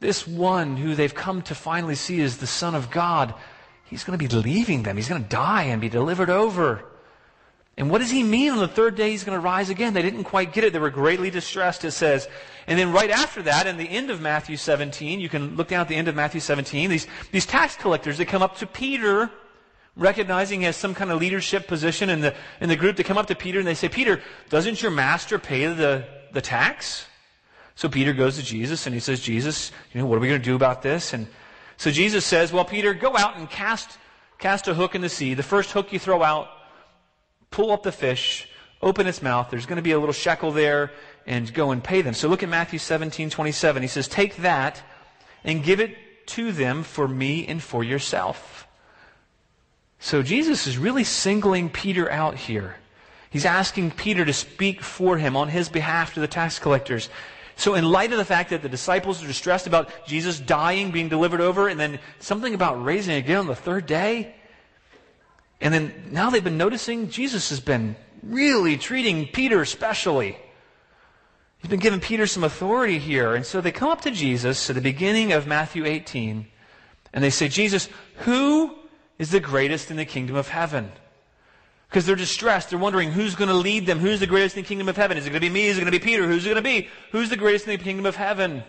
this 0.00 0.26
one 0.26 0.76
who 0.76 0.96
they've 0.96 1.14
come 1.14 1.42
to 1.42 1.54
finally 1.54 1.94
see 1.94 2.20
as 2.22 2.38
the 2.38 2.48
Son 2.48 2.74
of 2.74 2.90
God, 2.90 3.34
he's 3.84 4.02
going 4.02 4.18
to 4.18 4.28
be 4.28 4.34
leaving 4.36 4.82
them. 4.82 4.96
He's 4.96 5.08
going 5.08 5.22
to 5.22 5.28
die 5.28 5.62
and 5.62 5.80
be 5.80 5.88
delivered 5.88 6.28
over. 6.28 6.84
And 7.76 7.90
what 7.90 7.98
does 7.98 8.10
he 8.10 8.22
mean 8.22 8.50
on 8.50 8.58
the 8.58 8.68
third 8.68 8.96
day 8.96 9.10
he's 9.10 9.24
going 9.24 9.38
to 9.38 9.42
rise 9.42 9.70
again? 9.70 9.94
They 9.94 10.02
didn't 10.02 10.24
quite 10.24 10.52
get 10.52 10.62
it. 10.64 10.72
They 10.72 10.78
were 10.78 10.90
greatly 10.90 11.30
distressed, 11.30 11.84
it 11.84 11.92
says. 11.92 12.28
And 12.66 12.78
then 12.78 12.92
right 12.92 13.10
after 13.10 13.42
that, 13.42 13.66
in 13.66 13.78
the 13.78 13.88
end 13.88 14.10
of 14.10 14.20
Matthew 14.20 14.56
17, 14.56 15.20
you 15.20 15.28
can 15.28 15.56
look 15.56 15.68
down 15.68 15.80
at 15.80 15.88
the 15.88 15.96
end 15.96 16.08
of 16.08 16.14
Matthew 16.14 16.40
17, 16.40 16.90
these, 16.90 17.06
these 17.30 17.46
tax 17.46 17.76
collectors, 17.76 18.18
they 18.18 18.24
come 18.24 18.42
up 18.42 18.58
to 18.58 18.66
Peter 18.66 19.30
recognizing 19.96 20.60
he 20.60 20.66
has 20.66 20.76
some 20.76 20.94
kind 20.94 21.10
of 21.10 21.20
leadership 21.20 21.66
position 21.66 22.08
in 22.08 22.20
the, 22.20 22.34
in 22.60 22.68
the 22.68 22.76
group, 22.76 22.96
they 22.96 23.02
come 23.02 23.18
up 23.18 23.26
to 23.26 23.34
Peter 23.34 23.58
and 23.58 23.68
they 23.68 23.74
say, 23.74 23.88
Peter, 23.88 24.22
doesn't 24.48 24.80
your 24.80 24.90
master 24.90 25.38
pay 25.38 25.66
the, 25.66 26.04
the 26.32 26.40
tax? 26.40 27.06
So 27.74 27.88
Peter 27.88 28.12
goes 28.12 28.36
to 28.36 28.42
Jesus 28.42 28.86
and 28.86 28.94
he 28.94 29.00
says, 29.00 29.20
Jesus, 29.20 29.72
you 29.92 30.00
know, 30.00 30.06
what 30.06 30.16
are 30.16 30.20
we 30.20 30.28
going 30.28 30.40
to 30.40 30.44
do 30.44 30.56
about 30.56 30.82
this? 30.82 31.12
And 31.12 31.26
so 31.76 31.90
Jesus 31.90 32.24
says, 32.24 32.52
well, 32.52 32.64
Peter, 32.64 32.94
go 32.94 33.16
out 33.16 33.36
and 33.36 33.48
cast, 33.48 33.98
cast 34.38 34.68
a 34.68 34.74
hook 34.74 34.94
in 34.94 35.00
the 35.00 35.08
sea. 35.08 35.34
The 35.34 35.42
first 35.42 35.70
hook 35.72 35.92
you 35.92 35.98
throw 35.98 36.22
out, 36.22 36.48
pull 37.52 37.70
up 37.70 37.82
the 37.82 37.92
fish, 37.92 38.48
open 38.80 39.06
its 39.06 39.22
mouth. 39.22 39.48
There's 39.50 39.66
going 39.66 39.76
to 39.76 39.82
be 39.82 39.92
a 39.92 39.98
little 39.98 40.12
shekel 40.12 40.50
there 40.50 40.90
and 41.26 41.52
go 41.52 41.70
and 41.70 41.82
pay 41.82 42.02
them. 42.02 42.14
So 42.14 42.28
look 42.28 42.42
at 42.42 42.48
Matthew 42.48 42.78
17, 42.78 43.30
27. 43.30 43.82
He 43.82 43.88
says, 43.88 44.08
take 44.08 44.36
that 44.38 44.82
and 45.44 45.62
give 45.62 45.80
it 45.80 45.96
to 46.26 46.52
them 46.52 46.82
for 46.82 47.06
me 47.06 47.46
and 47.46 47.62
for 47.62 47.84
yourself. 47.84 48.66
So 50.00 50.22
Jesus 50.22 50.66
is 50.66 50.78
really 50.78 51.04
singling 51.04 51.70
Peter 51.70 52.10
out 52.10 52.36
here. 52.36 52.76
He's 53.30 53.44
asking 53.44 53.92
Peter 53.92 54.24
to 54.24 54.32
speak 54.32 54.82
for 54.82 55.16
him 55.16 55.36
on 55.36 55.48
his 55.48 55.68
behalf 55.68 56.14
to 56.14 56.20
the 56.20 56.26
tax 56.26 56.58
collectors. 56.58 57.08
So, 57.56 57.74
in 57.74 57.84
light 57.84 58.12
of 58.12 58.18
the 58.18 58.24
fact 58.24 58.50
that 58.50 58.62
the 58.62 58.68
disciples 58.68 59.22
are 59.22 59.26
distressed 59.26 59.66
about 59.66 59.90
Jesus 60.06 60.40
dying, 60.40 60.90
being 60.90 61.08
delivered 61.08 61.40
over, 61.40 61.68
and 61.68 61.78
then 61.78 61.98
something 62.18 62.54
about 62.54 62.82
raising 62.84 63.14
again 63.14 63.38
on 63.38 63.46
the 63.46 63.54
third 63.54 63.86
day, 63.86 64.34
and 65.62 65.72
then 65.72 65.94
now 66.10 66.28
they've 66.28 66.42
been 66.42 66.58
noticing 66.58 67.08
Jesus 67.08 67.50
has 67.50 67.60
been 67.60 67.94
really 68.22 68.76
treating 68.76 69.28
Peter 69.28 69.64
specially. 69.64 70.36
He's 71.58 71.70
been 71.70 71.78
giving 71.78 72.00
Peter 72.00 72.26
some 72.26 72.42
authority 72.42 72.98
here. 72.98 73.36
And 73.36 73.46
so 73.46 73.60
they 73.60 73.70
come 73.70 73.88
up 73.88 74.00
to 74.02 74.10
Jesus 74.10 74.68
at 74.68 74.74
the 74.74 74.82
beginning 74.82 75.32
of 75.32 75.46
Matthew 75.46 75.86
18, 75.86 76.46
and 77.12 77.24
they 77.24 77.30
say, 77.30 77.46
Jesus, 77.46 77.88
who 78.16 78.74
is 79.20 79.30
the 79.30 79.38
greatest 79.38 79.90
in 79.92 79.96
the 79.96 80.04
kingdom 80.04 80.34
of 80.34 80.48
heaven? 80.48 80.90
Because 81.88 82.06
they're 82.06 82.16
distressed. 82.16 82.70
They're 82.70 82.78
wondering 82.78 83.12
who's 83.12 83.36
going 83.36 83.48
to 83.48 83.54
lead 83.54 83.86
them. 83.86 84.00
Who's 84.00 84.18
the 84.18 84.26
greatest 84.26 84.56
in 84.56 84.64
the 84.64 84.68
kingdom 84.68 84.88
of 84.88 84.96
heaven? 84.96 85.16
Is 85.16 85.26
it 85.26 85.30
going 85.30 85.40
to 85.40 85.46
be 85.46 85.52
me? 85.52 85.66
Is 85.66 85.76
it 85.76 85.82
going 85.82 85.92
to 85.92 85.98
be 85.98 86.04
Peter? 86.04 86.26
Who's 86.26 86.44
it 86.44 86.48
going 86.48 86.56
to 86.56 86.62
be? 86.62 86.88
Who's 87.12 87.30
the 87.30 87.36
greatest 87.36 87.68
in 87.68 87.78
the 87.78 87.84
kingdom 87.84 88.06
of 88.06 88.16
heaven? 88.16 88.64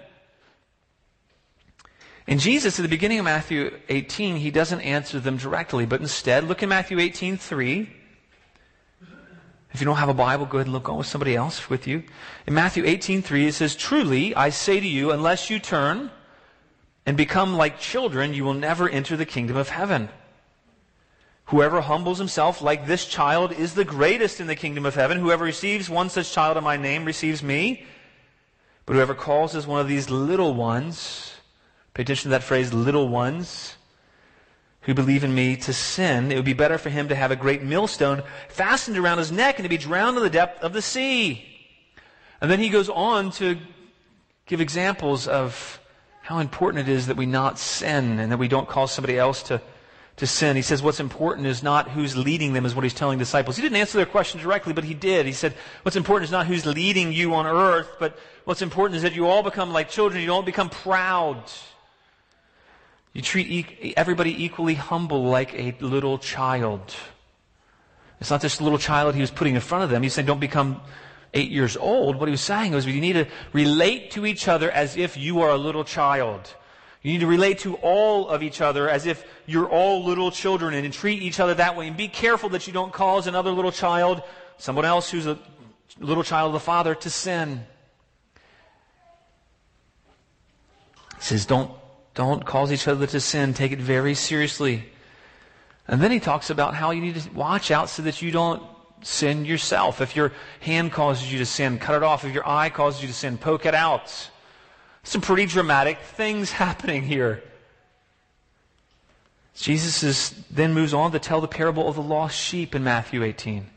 And 2.28 2.40
Jesus, 2.40 2.80
at 2.80 2.84
the 2.84 2.90
beginning 2.90 3.20
of 3.20 3.26
Matthew 3.26 3.78
18, 3.90 4.38
he 4.38 4.50
doesn't 4.50 4.82
answer 4.82 5.20
them 5.20 5.38
directly, 5.38 5.86
but 5.86 6.00
instead, 6.00 6.46
look 6.46 6.64
in 6.64 6.70
Matthew 6.70 7.00
18, 7.00 7.38
3. 7.38 7.90
If 9.74 9.82
you 9.82 9.86
don't 9.86 9.98
have 9.98 10.10
a 10.10 10.14
Bible, 10.14 10.46
go 10.46 10.60
ahead 10.60 10.68
and 10.68 10.74
look 10.74 10.88
on 10.88 10.98
with 10.98 11.08
somebody 11.08 11.36
else 11.36 11.70
with 11.70 11.88
you. 11.88 12.04
In 12.46 12.54
Matthew 12.54 12.86
18:3 12.86 13.48
it 13.48 13.56
says, 13.56 13.76
"Truly 13.76 14.36
I 14.36 14.50
say 14.50 14.80
to 14.80 14.88
you, 14.88 15.12
unless 15.12 15.50
you 15.50 15.58
turn 15.58 16.12
and 17.06 17.18
become 17.18 17.58
like 17.58 17.80
children, 17.80 18.34
you 18.34 18.44
will 18.44 18.54
never 18.54 18.88
enter 18.88 19.18
the 19.18 19.26
kingdom 19.26 19.58
of 19.58 19.70
heaven. 19.70 20.10
Whoever 21.46 21.82
humbles 21.82 22.20
himself 22.20 22.62
like 22.62 22.88
this 22.88 23.06
child 23.06 23.52
is 23.52 23.74
the 23.74 23.84
greatest 23.84 24.40
in 24.40 24.48
the 24.48 24.56
kingdom 24.56 24.86
of 24.86 24.96
heaven. 24.96 25.18
Whoever 25.18 25.44
receives 25.44 25.90
one 25.90 26.10
such 26.10 26.32
child 26.32 26.56
in 26.56 26.64
my 26.64 26.78
name 26.78 27.04
receives 27.04 27.44
me. 27.44 27.86
But 28.86 28.94
whoever 28.94 29.14
calls 29.14 29.56
as 29.56 29.68
one 29.68 29.82
of 29.82 29.88
these 29.88 30.10
little 30.10 30.54
ones, 30.54 31.33
pay 31.94 32.04
attention 32.04 32.24
to 32.24 32.30
that 32.30 32.44
phrase, 32.44 32.74
little 32.74 33.08
ones, 33.08 33.76
who 34.82 34.94
believe 34.94 35.24
in 35.24 35.34
me 35.34 35.56
to 35.56 35.74
sin, 35.74 36.32
it 36.32 36.36
would 36.36 36.46
be 36.46 36.54
better 36.54 36.78
for 36.78 36.90
him 36.90 37.08
to 37.08 37.16
have 37.16 37.32
a 37.32 37.36
great 37.36 37.64
millstone 37.64 38.22
fastened 38.50 38.98
around 38.98 39.18
his 39.18 39.32
neck 39.32 39.58
and 39.58 39.64
to 39.64 39.70
be 39.70 39.78
drowned 39.78 40.18
in 40.18 40.24
the 40.24 40.30
depth 40.30 40.62
of 40.62 40.74
the 40.74 40.82
sea. 40.82 41.46
And 42.42 42.52
then 42.52 42.60
he 42.60 42.70
goes 42.70 42.90
on 42.90 43.32
to 43.34 43.58
give 44.46 44.60
examples 44.60 45.28
of 45.28 45.80
how 46.22 46.40
important 46.40 46.88
it 46.88 46.92
is 46.92 47.08
that 47.08 47.16
we 47.16 47.26
not 47.26 47.58
sin 47.58 48.20
and 48.20 48.32
that 48.32 48.38
we 48.38 48.50
don't 48.50 48.68
cause 48.68 48.92
somebody 48.92 49.18
else 49.18 49.44
to, 49.44 49.62
to 50.18 50.28
sin. 50.28 50.58
He 50.58 50.62
says 50.62 50.84
what's 50.84 51.00
important 51.00 51.48
is 51.48 51.64
not 51.64 51.90
who's 51.92 52.18
leading 52.18 52.52
them, 52.52 52.66
is 52.66 52.76
what 52.76 52.84
he's 52.84 52.94
telling 52.94 53.18
disciples. 53.18 53.56
He 53.56 53.62
didn't 53.62 53.78
answer 53.78 53.98
their 53.98 54.06
question 54.06 54.42
directly, 54.42 54.74
but 54.74 54.84
he 54.84 54.94
did. 54.94 55.26
He 55.26 55.32
said, 55.32 55.54
what's 55.84 55.96
important 55.96 56.26
is 56.26 56.32
not 56.32 56.46
who's 56.46 56.66
leading 56.66 57.14
you 57.14 57.34
on 57.36 57.46
earth, 57.48 57.90
but 58.00 58.20
what's 58.44 58.62
important 58.62 58.98
is 58.98 59.04
that 59.04 59.16
you 59.16 59.28
all 59.28 59.44
become 59.44 59.72
like 59.72 59.90
children. 59.90 60.20
You 60.20 60.28
don't 60.28 60.46
become 60.46 60.70
proud. 60.70 61.42
You 63.14 63.22
treat 63.22 63.94
everybody 63.96 64.44
equally 64.44 64.74
humble 64.74 65.24
like 65.26 65.54
a 65.54 65.76
little 65.80 66.18
child. 66.18 66.96
It's 68.20 68.32
not 68.32 68.42
this 68.42 68.60
little 68.60 68.80
child 68.80 69.14
he 69.14 69.22
was 69.22 69.30
putting 69.30 69.54
in 69.54 69.62
front 69.62 69.84
of 69.84 69.92
them. 69.92 70.02
He 70.02 70.10
said, 70.10 70.26
don't 70.26 70.40
become 70.40 70.82
eight 71.34 71.52
years 71.52 71.78
old. 71.78 72.16
What 72.16 72.28
he 72.28 72.32
was 72.32 72.42
saying 72.42 72.72
was, 72.72 72.88
you 72.88 73.00
need 73.00 73.14
to 73.14 73.28
relate 73.52 74.12
to 74.12 74.26
each 74.26 74.48
other 74.48 74.72
as 74.72 74.98
if 74.98 75.16
you 75.16 75.42
are 75.42 75.50
a 75.50 75.58
little 75.58 75.84
child. 75.84 76.56
You 77.04 77.12
need 77.12 77.20
to 77.20 77.28
relate 77.28 77.60
to 77.60 77.76
all 77.76 78.30
of 78.30 78.42
each 78.42 78.62
other 78.62 78.90
as 78.90 79.06
if 79.06 79.24
you're 79.46 79.70
all 79.70 80.06
little 80.06 80.32
children 80.32 80.74
and 80.74 80.94
treat 80.94 81.22
each 81.22 81.40
other 81.40 81.54
that 81.56 81.76
way. 81.76 81.88
And 81.88 81.98
be 81.98 82.08
careful 82.08 82.50
that 82.50 82.66
you 82.66 82.74
don't 82.74 82.94
cause 82.94 83.28
another 83.28 83.52
little 83.52 83.72
child, 83.72 84.24
someone 84.58 84.86
else 84.86 85.12
who's 85.12 85.28
a 85.28 85.38
little 86.00 86.24
child 86.24 86.48
of 86.48 86.54
the 86.54 86.60
Father, 86.62 86.96
to 86.96 87.10
sin. 87.10 87.66
He 91.18 91.22
says, 91.22 91.46
don't 91.46 91.70
don't 92.14 92.46
cause 92.46 92.72
each 92.72 92.88
other 92.88 93.08
to 93.08 93.20
sin. 93.20 93.54
Take 93.54 93.72
it 93.72 93.80
very 93.80 94.16
seriously. 94.16 94.86
And 95.88 96.02
then 96.02 96.12
he 96.12 96.20
talks 96.20 96.50
about 96.50 96.76
how 96.76 96.92
you 96.92 97.02
need 97.02 97.16
to 97.16 97.32
watch 97.32 97.72
out 97.72 97.90
so 97.90 98.04
that 98.04 98.22
you 98.22 98.32
don't 98.32 98.64
sin 99.02 99.46
yourself. 99.46 100.00
If 100.00 100.16
your 100.16 100.32
hand 100.62 100.92
causes 100.92 101.32
you 101.32 101.40
to 101.40 101.46
sin, 101.46 101.80
cut 101.80 101.96
it 101.96 102.04
off. 102.04 102.24
If 102.24 102.34
your 102.34 102.48
eye 102.48 102.70
causes 102.70 103.02
you 103.02 103.08
to 103.08 103.14
sin, 103.14 103.38
poke 103.38 103.66
it 103.66 103.76
out. 103.76 104.30
Some 105.04 105.22
pretty 105.22 105.46
dramatic 105.46 106.00
things 106.00 106.52
happening 106.64 107.04
here. 107.04 107.44
Jesus 109.56 110.02
is, 110.02 110.32
then 110.50 110.74
moves 110.74 110.94
on 110.94 111.12
to 111.12 111.20
tell 111.20 111.42
the 111.42 111.48
parable 111.48 111.88
of 111.88 111.96
the 111.96 112.02
lost 112.02 112.36
sheep 112.36 112.74
in 112.74 112.84
Matthew 112.84 113.24
18. 113.24 113.70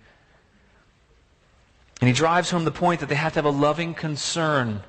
And 2.00 2.09
he 2.09 2.14
drives 2.14 2.50
home 2.50 2.64
the 2.64 2.71
point 2.71 3.00
that 3.00 3.09
they 3.09 3.14
have 3.14 3.33
to 3.33 3.38
have 3.38 3.45
a 3.45 3.50
loving 3.50 3.95
concern 3.95 4.83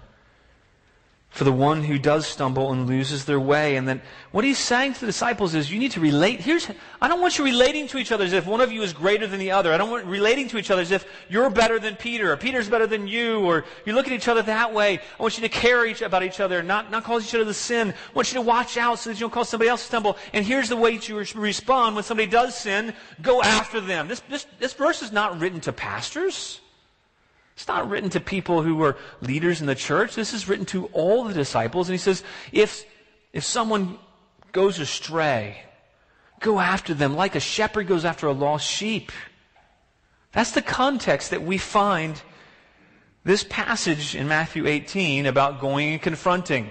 for 1.38 1.44
the 1.44 1.51
one 1.51 1.84
who 1.84 2.00
does 2.00 2.25
stumble 2.25 2.72
and 2.72 2.88
loses 2.88 3.25
their 3.25 3.39
way. 3.39 3.75
And 3.75 3.88
then 3.88 4.01
what 4.32 4.44
he's 4.44 4.58
saying 4.58 4.94
to 4.94 5.01
the 5.01 5.06
disciples 5.06 5.53
is 5.53 5.72
you 5.72 5.77
need 5.77 5.91
to 5.91 6.00
relate. 6.00 6.39
Here's, 6.39 6.67
I 7.00 7.08
don't 7.08 7.22
want 7.22 7.38
you 7.38 7.46
relating 7.46 7.88
to 7.89 8.00
each 8.00 8.12
other 8.12 8.25
as 8.25 8.34
if 8.34 8.48
one 8.48 8.60
of 8.60 8.72
you 8.72 8.82
is 8.82 8.91
greater 8.91 9.27
than 9.27 9.38
the 9.38 9.51
other. 9.51 9.72
I 9.72 9.77
don't 9.77 9.91
want 9.91 10.06
relating 10.06 10.48
to 10.48 10.58
each 10.58 10.72
other 10.72 10.82
as 10.82 10.89
if 10.89 11.06
you're 11.29 11.51
better 11.51 11.77
than 11.77 11.96
Peter 11.96 12.34
or 12.34 12.38
Peter's 12.38 12.67
better 12.67 12.88
than 12.88 13.08
you 13.08 13.41
or 13.41 13.65
you 13.86 13.94
look 13.94 14.08
at 14.08 14.13
each 14.13 14.27
other 14.27 14.41
that 14.41 14.74
way. 14.74 14.98
I 14.98 15.22
want 15.22 15.38
you 15.38 15.44
to 15.44 15.50
care 15.50 15.86
each, 15.86 16.01
about 16.01 16.24
each 16.24 16.39
other, 16.39 16.63
not, 16.63 16.89
not 16.89 17.03
cause 17.03 17.24
each 17.24 17.36
other 17.36 17.46
to 17.46 17.53
sin. 17.53 17.91
I 17.91 18.13
want 18.15 18.34
you 18.34 18.39
to 18.39 18.41
watch 18.41 18.75
out 18.75 18.98
so 18.98 19.12
that 19.12 19.17
you 19.17 19.22
don't 19.22 19.32
cause 19.32 19.50
somebody 19.50 19.70
else 19.70 19.82
to 19.82 19.88
stumble. 19.88 20.17
And 20.34 20.44
here's 20.44 20.70
the 20.70 20.75
way 20.75 20.98
to 20.98 21.24
respond 21.36 21.94
when 21.94 22.03
somebody 22.03 22.27
does 22.27 22.58
sin. 22.58 22.96
Go 23.22 23.44
after 23.44 23.79
them. 23.79 24.08
This, 24.08 24.22
this, 24.22 24.48
this 24.58 24.74
verse 24.74 25.03
is 25.03 25.12
not 25.12 25.39
written 25.39 25.60
to 25.62 25.72
pastors. 25.72 26.62
It's 27.57 27.67
not 27.67 27.89
written 27.89 28.11
to 28.11 28.19
people 28.19 28.61
who 28.61 28.75
were 28.75 28.97
leaders 29.19 29.61
in 29.61 29.65
the 29.65 29.73
church. 29.73 30.13
This 30.13 30.31
is 30.31 30.47
written 30.47 30.67
to 30.67 30.85
all 30.93 31.23
the 31.23 31.33
disciples. 31.33 31.89
And 31.89 31.95
he 31.95 31.97
says, 31.97 32.21
if, 32.51 32.85
if 33.33 33.43
someone 33.43 33.97
goes 34.51 34.77
astray, 34.77 35.63
go 36.39 36.59
after 36.59 36.93
them 36.93 37.15
like 37.15 37.33
a 37.33 37.39
shepherd 37.39 37.87
goes 37.87 38.05
after 38.05 38.27
a 38.27 38.31
lost 38.31 38.69
sheep. 38.69 39.11
That's 40.33 40.51
the 40.51 40.61
context 40.61 41.31
that 41.31 41.41
we 41.41 41.57
find 41.57 42.21
this 43.23 43.43
passage 43.43 44.13
in 44.13 44.27
Matthew 44.27 44.67
18 44.67 45.25
about 45.25 45.59
going 45.59 45.93
and 45.93 46.01
confronting. 46.01 46.69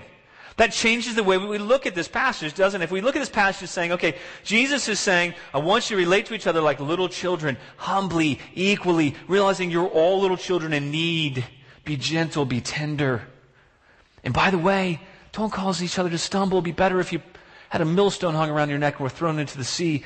That 0.57 0.73
changes 0.73 1.15
the 1.15 1.23
way 1.23 1.37
we 1.37 1.59
look 1.59 1.85
at 1.85 1.95
this 1.95 2.09
passage, 2.09 2.55
doesn't 2.55 2.81
it? 2.81 2.85
If 2.85 2.91
we 2.91 3.03
look 3.03 3.15
at 3.15 3.19
this 3.19 3.29
passage 3.29 3.69
saying, 3.69 3.93
okay, 3.93 4.17
Jesus 4.43 4.89
is 4.89 4.99
saying, 4.99 5.35
I 5.53 5.59
want 5.59 5.91
you 5.91 5.97
to 5.97 6.03
relate 6.03 6.27
to 6.27 6.35
each 6.35 6.47
other 6.47 6.63
like 6.63 6.81
little 6.81 7.11
children, 7.11 7.59
humbly, 7.77 8.39
equally, 8.55 9.15
realizing 9.29 9.71
you're 9.71 9.87
all 9.87 10.21
little 10.21 10.39
children 10.39 10.73
in 10.73 10.91
need. 10.91 11.45
Be 11.85 11.97
gentle, 11.99 12.47
be 12.47 12.63
tender. 12.63 13.23
And 14.25 14.33
by 14.33 14.51
the 14.51 14.59
way, 14.59 15.01
don't 15.33 15.53
cause 15.53 15.83
each 15.83 15.99
other 15.99 16.09
to 16.09 16.19
stumble. 16.19 16.57
It'd 16.57 16.65
be 16.65 16.73
better 16.73 17.01
if 17.01 17.13
you 17.13 17.21
had 17.69 17.83
a 17.83 17.85
millstone 17.85 18.35
hung 18.35 18.49
around 18.49 18.71
your 18.71 18.79
neck 18.79 18.95
and 18.95 19.03
were 19.03 19.11
thrown 19.11 19.39
into 19.39 19.59
the 19.59 19.65
sea. 19.65 20.05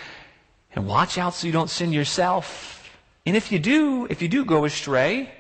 And 0.75 0.87
watch 0.87 1.17
out 1.17 1.35
so 1.35 1.47
you 1.47 1.53
don't 1.53 1.71
sin 1.71 1.93
yourself. 1.93 2.91
And 3.25 3.37
if 3.37 3.53
you 3.53 3.61
do, 3.61 4.09
if 4.11 4.21
you 4.21 4.29
do 4.29 4.45
go 4.45 4.65
astray, 4.65 5.33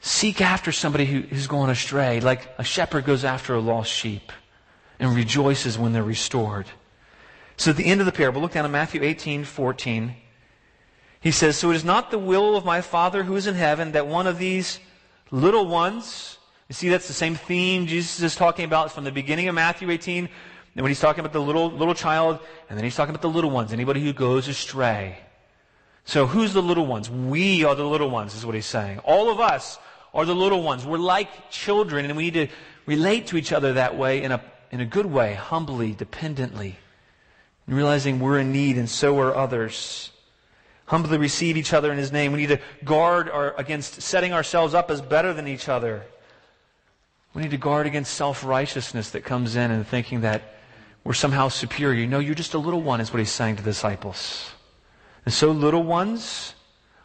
Seek 0.00 0.40
after 0.40 0.72
somebody 0.72 1.04
who, 1.04 1.20
who's 1.20 1.46
going 1.46 1.70
astray, 1.70 2.20
like 2.20 2.48
a 2.58 2.64
shepherd 2.64 3.04
goes 3.04 3.24
after 3.24 3.54
a 3.54 3.60
lost 3.60 3.92
sheep 3.92 4.32
and 4.98 5.14
rejoices 5.14 5.78
when 5.78 5.92
they're 5.92 6.02
restored. 6.02 6.66
So 7.56 7.70
at 7.70 7.76
the 7.76 7.84
end 7.84 8.00
of 8.00 8.06
the 8.06 8.12
parable, 8.12 8.40
look 8.40 8.52
down 8.52 8.64
at 8.64 8.70
Matthew 8.70 9.02
18, 9.02 9.44
14. 9.44 10.14
He 11.20 11.30
says, 11.30 11.58
So 11.58 11.70
it 11.70 11.76
is 11.76 11.84
not 11.84 12.10
the 12.10 12.18
will 12.18 12.56
of 12.56 12.64
my 12.64 12.80
Father 12.80 13.24
who 13.24 13.36
is 13.36 13.46
in 13.46 13.54
heaven 13.54 13.92
that 13.92 14.06
one 14.06 14.26
of 14.26 14.38
these 14.38 14.80
little 15.30 15.66
ones, 15.66 16.38
you 16.68 16.74
see 16.74 16.88
that's 16.88 17.08
the 17.08 17.12
same 17.12 17.34
theme 17.34 17.86
Jesus 17.86 18.22
is 18.22 18.36
talking 18.36 18.64
about 18.64 18.92
from 18.92 19.04
the 19.04 19.12
beginning 19.12 19.48
of 19.48 19.54
Matthew 19.54 19.90
18, 19.90 20.28
and 20.76 20.82
when 20.82 20.90
he's 20.90 21.00
talking 21.00 21.20
about 21.20 21.34
the 21.34 21.42
little, 21.42 21.70
little 21.70 21.94
child, 21.94 22.38
and 22.70 22.78
then 22.78 22.84
he's 22.84 22.96
talking 22.96 23.10
about 23.10 23.22
the 23.22 23.28
little 23.28 23.50
ones, 23.50 23.72
anybody 23.72 24.00
who 24.02 24.14
goes 24.14 24.48
astray. 24.48 25.18
So 26.04 26.26
who's 26.26 26.54
the 26.54 26.62
little 26.62 26.86
ones? 26.86 27.10
We 27.10 27.64
are 27.64 27.74
the 27.74 27.84
little 27.84 28.08
ones, 28.08 28.34
is 28.34 28.46
what 28.46 28.54
he's 28.54 28.66
saying. 28.66 29.00
All 29.00 29.30
of 29.30 29.38
us 29.40 29.78
are 30.12 30.24
the 30.24 30.34
little 30.34 30.62
ones. 30.62 30.84
We're 30.84 30.98
like 30.98 31.50
children, 31.50 32.04
and 32.04 32.16
we 32.16 32.24
need 32.24 32.34
to 32.34 32.48
relate 32.86 33.28
to 33.28 33.36
each 33.36 33.52
other 33.52 33.74
that 33.74 33.96
way 33.96 34.22
in 34.22 34.32
a, 34.32 34.42
in 34.70 34.80
a 34.80 34.86
good 34.86 35.06
way, 35.06 35.34
humbly, 35.34 35.92
dependently, 35.92 36.76
and 37.66 37.76
realizing 37.76 38.18
we're 38.18 38.38
in 38.38 38.52
need 38.52 38.76
and 38.76 38.88
so 38.88 39.18
are 39.20 39.34
others. 39.34 40.10
Humbly 40.86 41.18
receive 41.18 41.56
each 41.56 41.72
other 41.72 41.92
in 41.92 41.98
His 41.98 42.10
name. 42.10 42.32
We 42.32 42.40
need 42.40 42.48
to 42.48 42.60
guard 42.84 43.30
our, 43.30 43.54
against 43.56 44.02
setting 44.02 44.32
ourselves 44.32 44.74
up 44.74 44.90
as 44.90 45.00
better 45.00 45.32
than 45.32 45.46
each 45.46 45.68
other. 45.68 46.02
We 47.32 47.42
need 47.42 47.52
to 47.52 47.58
guard 47.58 47.86
against 47.86 48.14
self-righteousness 48.14 49.10
that 49.10 49.24
comes 49.24 49.54
in 49.54 49.70
and 49.70 49.86
thinking 49.86 50.22
that 50.22 50.42
we're 51.04 51.12
somehow 51.12 51.48
superior. 51.48 52.00
You 52.00 52.08
know, 52.08 52.18
you're 52.18 52.34
just 52.34 52.54
a 52.54 52.58
little 52.58 52.82
one, 52.82 53.00
is 53.00 53.12
what 53.12 53.20
He's 53.20 53.30
saying 53.30 53.56
to 53.56 53.62
the 53.62 53.70
disciples. 53.70 54.50
And 55.24 55.32
so, 55.32 55.52
little 55.52 55.84
ones, 55.84 56.54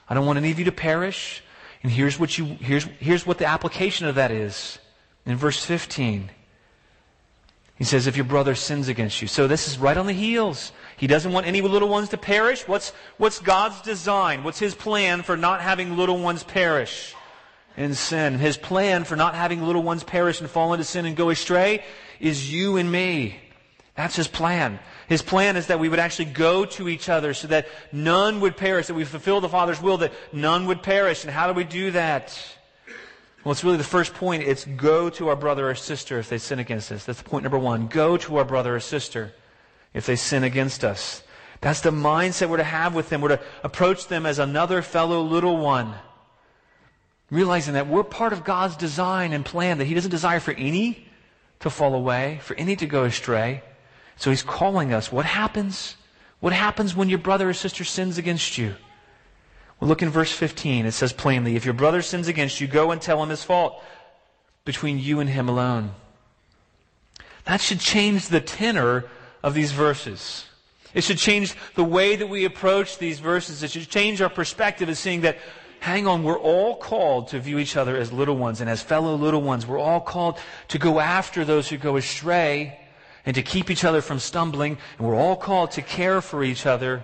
I 0.10 0.16
don't 0.16 0.26
want 0.26 0.38
any 0.38 0.50
of 0.50 0.58
you 0.58 0.66
to 0.66 0.72
perish. 0.72 1.44
And 1.86 1.92
here's 1.92 2.20
what 2.20 2.36
you, 2.36 2.46
here's, 2.46 2.86
here's 3.00 3.27
what 3.27 3.38
the 3.38 3.46
application 3.46 4.08
of 4.08 4.15
that 4.15 4.32
is. 4.32 4.80
In 5.24 5.36
verse 5.36 5.63
15. 5.63 6.32
He 7.75 7.84
says, 7.84 8.08
if 8.08 8.15
your 8.15 8.25
brother 8.25 8.56
sins 8.56 8.88
against 8.88 9.22
you. 9.22 9.27
So 9.27 9.46
this 9.46 9.68
is 9.68 9.77
right 9.77 9.96
on 9.96 10.08
the 10.08 10.13
heels. 10.13 10.72
He 10.98 11.06
doesn't 11.06 11.32
want 11.32 11.46
any 11.46 11.62
little 11.62 11.88
ones 11.88 12.10
to 12.10 12.18
perish. 12.18 12.68
What's, 12.68 12.89
what's 13.18 13.38
God's 13.38 13.82
design? 13.82 14.44
What's 14.44 14.58
His 14.58 14.74
plan 14.74 15.22
for 15.22 15.38
not 15.38 15.62
having 15.62 15.96
little 15.96 16.18
ones 16.18 16.42
perish 16.42 17.13
in 17.77 17.94
sin? 17.94 18.39
His 18.39 18.58
plan 18.58 19.04
for 19.04 19.15
not 19.15 19.36
having 19.36 19.62
little 19.62 19.84
ones 19.84 20.04
perish 20.04 20.42
and 20.42 20.50
fall 20.50 20.74
into 20.74 20.86
sin 20.86 21.06
and 21.06 21.15
go 21.15 21.30
astray 21.30 21.86
is 22.20 22.51
you 22.51 22.77
and 22.77 22.92
me. 22.92 23.36
That's 23.96 24.16
His 24.16 24.28
plan. 24.28 24.80
His 25.08 25.22
plan 25.22 25.56
is 25.56 25.68
that 25.68 25.80
we 25.80 25.90
would 25.90 26.00
actually 26.00 26.25
go 26.25 26.66
to 26.66 26.90
each 26.90 27.10
other 27.10 27.34
so 27.34 27.48
that 27.48 27.68
none 27.92 28.42
would 28.42 28.58
perish, 28.58 28.88
that 28.88 28.94
we 28.94 29.06
fulfill 29.06 29.40
the 29.42 29.50
Father's 29.50 29.82
will, 29.82 29.98
that 29.98 30.14
none 30.34 30.66
would 30.68 30.84
perish. 30.84 31.24
And 31.24 31.32
how 31.32 31.48
do 31.48 31.54
we 31.54 31.64
do 31.64 31.92
that? 31.92 32.38
Well, 33.44 33.52
it's 33.52 33.64
really 33.64 33.78
the 33.78 33.84
first 33.84 34.16
point. 34.16 34.44
It's 34.44 34.66
go 34.66 35.10
to 35.12 35.30
our 35.30 35.36
brother 35.36 35.70
or 35.70 35.75
sister 35.75 36.18
if 36.18 36.30
they 36.30 36.40
sin 36.40 36.58
against 36.58 36.92
us. 36.92 37.06
That's 37.06 37.22
point 37.22 37.44
number 37.44 37.60
one. 37.60 37.88
Go 37.88 38.18
to 38.18 38.38
our 38.38 38.44
brother 38.44 38.75
or 38.75 38.80
sister 38.80 39.34
if 39.94 40.08
they 40.08 40.16
sin 40.16 40.44
against 40.44 40.84
us. 40.84 41.22
That's 41.62 41.82
the 41.82 41.92
mindset 41.92 42.50
we're 42.50 42.58
to 42.58 42.64
have 42.64 42.96
with 42.96 43.10
them. 43.10 43.22
We're 43.22 43.38
to 43.38 43.42
approach 43.64 44.08
them 44.08 44.25
as 44.25 44.40
another 44.40 44.82
fellow 44.82 45.22
little 45.22 45.58
one. 45.58 45.94
Realizing 47.30 47.75
that 47.75 47.88
we're 47.88 48.04
part 48.04 48.34
of 48.34 48.44
God's 48.44 48.75
design 48.75 49.32
and 49.32 49.46
plan, 49.46 49.78
that 49.78 49.86
He 49.86 49.94
doesn't 49.94 50.12
desire 50.12 50.40
for 50.40 50.54
any 50.54 51.08
to 51.60 51.70
fall 51.70 51.94
away, 51.94 52.40
for 52.42 52.56
any 52.56 52.75
to 52.75 52.86
go 52.86 53.04
astray. 53.04 53.64
So 54.17 54.29
He's 54.29 54.43
calling 54.43 54.93
us. 54.93 55.12
What 55.12 55.25
happens? 55.25 55.95
What 56.39 56.53
happens 56.53 56.95
when 56.95 57.10
your 57.10 57.19
brother 57.19 57.50
or 57.50 57.53
sister 57.53 57.84
sins 57.84 58.17
against 58.17 58.57
you? 58.57 58.75
Well, 59.79 59.89
look 59.89 60.01
in 60.01 60.10
verse 60.10 60.31
15. 60.31 60.86
It 60.86 60.91
says 60.91 61.13
plainly, 61.13 61.55
If 61.55 61.65
your 61.65 61.74
brother 61.74 62.01
sins 62.01 62.27
against 62.27 62.62
you, 62.62 62.67
go 62.67 62.91
and 62.91 63.01
tell 63.01 63.22
him 63.22 63.29
his 63.29 63.43
fault 63.43 63.84
between 64.63 65.00
you 65.00 65.19
and 65.19 65.29
him 65.29 65.50
alone. 65.50 65.91
That 67.45 67.62
should 67.62 67.79
change 67.79 68.27
the 68.27 68.41
tenor 68.41 69.05
of 69.43 69.53
these 69.53 69.72
verses. 69.72 70.45
It 70.93 71.03
should 71.03 71.17
change 71.17 71.55
the 71.75 71.84
way 71.84 72.15
that 72.15 72.27
we 72.27 72.45
approach 72.45 72.98
these 72.98 73.19
verses. 73.19 73.62
It 73.62 73.72
should 73.72 73.89
change 73.89 74.22
our 74.22 74.29
perspective 74.29 74.89
of 74.89 74.98
seeing 74.98 75.22
that, 75.22 75.38
hang 75.79 76.07
on, 76.07 76.24
we're 76.24 76.39
all 76.39 76.77
called 76.77 77.27
to 77.29 77.39
view 77.39 77.60
each 77.60 77.75
other 77.75 77.98
as 77.98 78.12
little 78.12 78.38
ones 78.38 78.62
and 78.62 78.69
as 78.69 78.81
fellow 78.81 79.15
little 79.15 79.41
ones. 79.41 79.67
We're 79.67 79.77
all 79.77 80.00
called 80.00 80.39
to 80.69 80.79
go 80.79 81.00
after 81.00 81.45
those 81.45 81.69
who 81.69 81.77
go 81.77 81.98
astray 81.98 82.79
and 83.25 83.36
to 83.36 83.41
keep 83.41 83.70
each 83.70 83.84
other 83.84 84.01
from 84.01 84.20
stumbling. 84.20 84.77
And 84.98 85.08
we're 85.08 85.15
all 85.15 85.36
called 85.36 85.72
to 85.72 85.82
care 85.82 86.22
for 86.22 86.44
each 86.44 86.65
other 86.65 87.03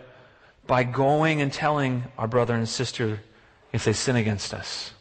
by 0.67 0.83
going 0.83 1.41
and 1.41 1.51
telling 1.51 2.03
our 2.17 2.27
brother 2.27 2.55
and 2.55 2.67
sister 2.67 3.19
if 3.73 3.85
they 3.85 3.93
sin 3.93 4.15
against 4.15 4.53
us. 4.53 4.93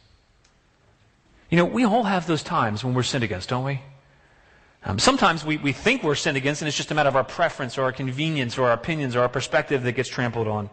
You 1.49 1.57
know, 1.57 1.65
we 1.65 1.85
all 1.85 2.03
have 2.03 2.27
those 2.27 2.43
times 2.43 2.83
when 2.83 2.93
we're 2.93 3.03
sinned 3.03 3.23
against, 3.23 3.49
don't 3.49 3.65
we? 3.65 3.81
Um, 4.83 4.97
sometimes 4.97 5.45
we, 5.45 5.57
we 5.57 5.73
think 5.73 6.01
we're 6.01 6.15
sinned 6.15 6.37
against, 6.37 6.61
and 6.61 6.67
it's 6.67 6.77
just 6.77 6.89
a 6.89 6.95
matter 6.95 7.09
of 7.09 7.15
our 7.15 7.23
preference 7.23 7.77
or 7.77 7.83
our 7.83 7.91
convenience 7.91 8.57
or 8.57 8.67
our 8.67 8.73
opinions 8.73 9.15
or 9.15 9.21
our 9.21 9.29
perspective 9.29 9.83
that 9.83 9.91
gets 9.91 10.09
trampled 10.09 10.47
on. 10.47 10.69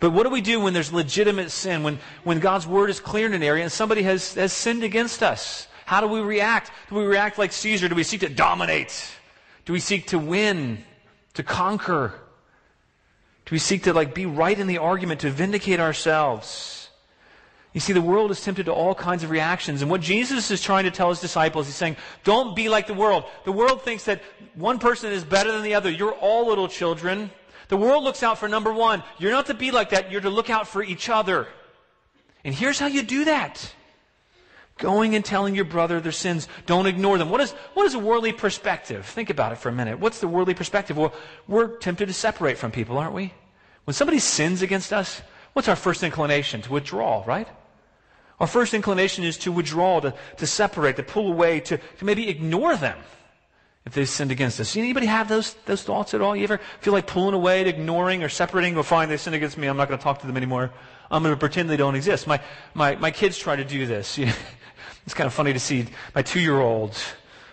But 0.00 0.10
what 0.10 0.24
do 0.24 0.30
we 0.30 0.40
do 0.40 0.58
when 0.60 0.72
there's 0.72 0.92
legitimate 0.92 1.50
sin, 1.50 1.82
when, 1.82 1.98
when 2.24 2.40
God's 2.40 2.66
word 2.66 2.90
is 2.90 2.98
clear 2.98 3.26
in 3.26 3.34
an 3.34 3.42
area 3.42 3.62
and 3.62 3.70
somebody 3.70 4.02
has, 4.02 4.34
has 4.34 4.52
sinned 4.52 4.82
against 4.82 5.22
us? 5.22 5.68
How 5.86 6.00
do 6.00 6.08
we 6.08 6.20
react? 6.20 6.72
Do 6.88 6.96
we 6.96 7.04
react 7.04 7.38
like 7.38 7.52
Caesar? 7.52 7.88
Do 7.88 7.94
we 7.94 8.02
seek 8.02 8.20
to 8.20 8.28
dominate? 8.28 9.06
Do 9.64 9.72
we 9.72 9.80
seek 9.80 10.08
to 10.08 10.18
win, 10.18 10.84
to 11.34 11.42
conquer? 11.42 12.12
Do 13.46 13.54
we 13.54 13.58
seek 13.58 13.84
to 13.84 13.92
like 13.92 14.14
be 14.14 14.26
right 14.26 14.58
in 14.58 14.66
the 14.66 14.78
argument 14.78 15.20
to 15.20 15.30
vindicate 15.30 15.80
ourselves? 15.80 16.88
You 17.72 17.80
see, 17.80 17.92
the 17.92 18.00
world 18.00 18.30
is 18.30 18.40
tempted 18.40 18.66
to 18.66 18.72
all 18.72 18.94
kinds 18.94 19.24
of 19.24 19.30
reactions. 19.30 19.82
And 19.82 19.90
what 19.90 20.00
Jesus 20.00 20.50
is 20.52 20.62
trying 20.62 20.84
to 20.84 20.92
tell 20.92 21.08
his 21.08 21.20
disciples, 21.20 21.66
he's 21.66 21.74
saying, 21.74 21.96
don't 22.22 22.54
be 22.54 22.68
like 22.68 22.86
the 22.86 22.94
world. 22.94 23.24
The 23.44 23.52
world 23.52 23.82
thinks 23.82 24.04
that 24.04 24.22
one 24.54 24.78
person 24.78 25.12
is 25.12 25.24
better 25.24 25.50
than 25.50 25.62
the 25.62 25.74
other. 25.74 25.90
You're 25.90 26.12
all 26.12 26.46
little 26.46 26.68
children. 26.68 27.32
The 27.68 27.76
world 27.76 28.04
looks 28.04 28.22
out 28.22 28.38
for 28.38 28.48
number 28.48 28.72
one. 28.72 29.02
You're 29.18 29.32
not 29.32 29.46
to 29.46 29.54
be 29.54 29.72
like 29.72 29.90
that. 29.90 30.12
You're 30.12 30.20
to 30.20 30.30
look 30.30 30.50
out 30.50 30.68
for 30.68 30.84
each 30.84 31.08
other. 31.08 31.48
And 32.44 32.54
here's 32.54 32.78
how 32.78 32.86
you 32.86 33.02
do 33.02 33.24
that. 33.24 33.74
Going 34.78 35.14
and 35.14 35.24
telling 35.24 35.54
your 35.54 35.64
brother 35.64 36.00
their 36.00 36.12
sins. 36.12 36.48
Don't 36.66 36.86
ignore 36.86 37.16
them. 37.16 37.30
What 37.30 37.40
is, 37.40 37.52
what 37.74 37.86
is 37.86 37.94
a 37.94 37.98
worldly 37.98 38.32
perspective? 38.32 39.06
Think 39.06 39.30
about 39.30 39.52
it 39.52 39.58
for 39.58 39.68
a 39.68 39.72
minute. 39.72 40.00
What's 40.00 40.20
the 40.20 40.26
worldly 40.26 40.54
perspective? 40.54 40.96
Well, 40.96 41.14
we're 41.46 41.76
tempted 41.76 42.06
to 42.06 42.12
separate 42.12 42.58
from 42.58 42.72
people, 42.72 42.98
aren't 42.98 43.14
we? 43.14 43.32
When 43.84 43.94
somebody 43.94 44.18
sins 44.18 44.62
against 44.62 44.92
us, 44.92 45.22
what's 45.52 45.68
our 45.68 45.76
first 45.76 46.02
inclination? 46.02 46.60
To 46.62 46.72
withdraw, 46.72 47.22
right? 47.24 47.46
Our 48.40 48.48
first 48.48 48.74
inclination 48.74 49.22
is 49.22 49.38
to 49.38 49.52
withdraw, 49.52 50.00
to, 50.00 50.14
to 50.38 50.46
separate, 50.46 50.96
to 50.96 51.02
pull 51.04 51.30
away, 51.30 51.60
to, 51.60 51.78
to 51.78 52.04
maybe 52.04 52.28
ignore 52.28 52.74
them 52.76 52.98
if 53.86 53.92
they've 53.92 54.08
sinned 54.08 54.32
against 54.32 54.58
us. 54.58 54.76
Anybody 54.76 55.06
have 55.06 55.28
those, 55.28 55.54
those 55.66 55.82
thoughts 55.82 56.14
at 56.14 56.20
all? 56.20 56.34
You 56.34 56.44
ever 56.44 56.58
feel 56.80 56.92
like 56.92 57.06
pulling 57.06 57.34
away, 57.34 57.60
ignoring, 57.68 58.22
or 58.22 58.28
separating? 58.28 58.74
Well, 58.74 58.82
fine, 58.82 59.08
they 59.08 59.18
sinned 59.18 59.36
against 59.36 59.58
me. 59.58 59.66
I'm 59.66 59.76
not 59.76 59.88
going 59.88 59.98
to 59.98 60.02
talk 60.02 60.20
to 60.20 60.26
them 60.26 60.36
anymore. 60.36 60.72
I'm 61.10 61.22
going 61.22 61.34
to 61.34 61.38
pretend 61.38 61.70
they 61.70 61.76
don't 61.76 61.94
exist. 61.94 62.26
My, 62.26 62.40
my, 62.72 62.96
my 62.96 63.10
kids 63.10 63.38
try 63.38 63.56
to 63.56 63.64
do 63.64 63.86
this. 63.86 64.18
It's 65.04 65.14
kind 65.14 65.26
of 65.26 65.34
funny 65.34 65.52
to 65.52 65.60
see 65.60 65.86
my 66.14 66.22
two-year-old. 66.22 66.96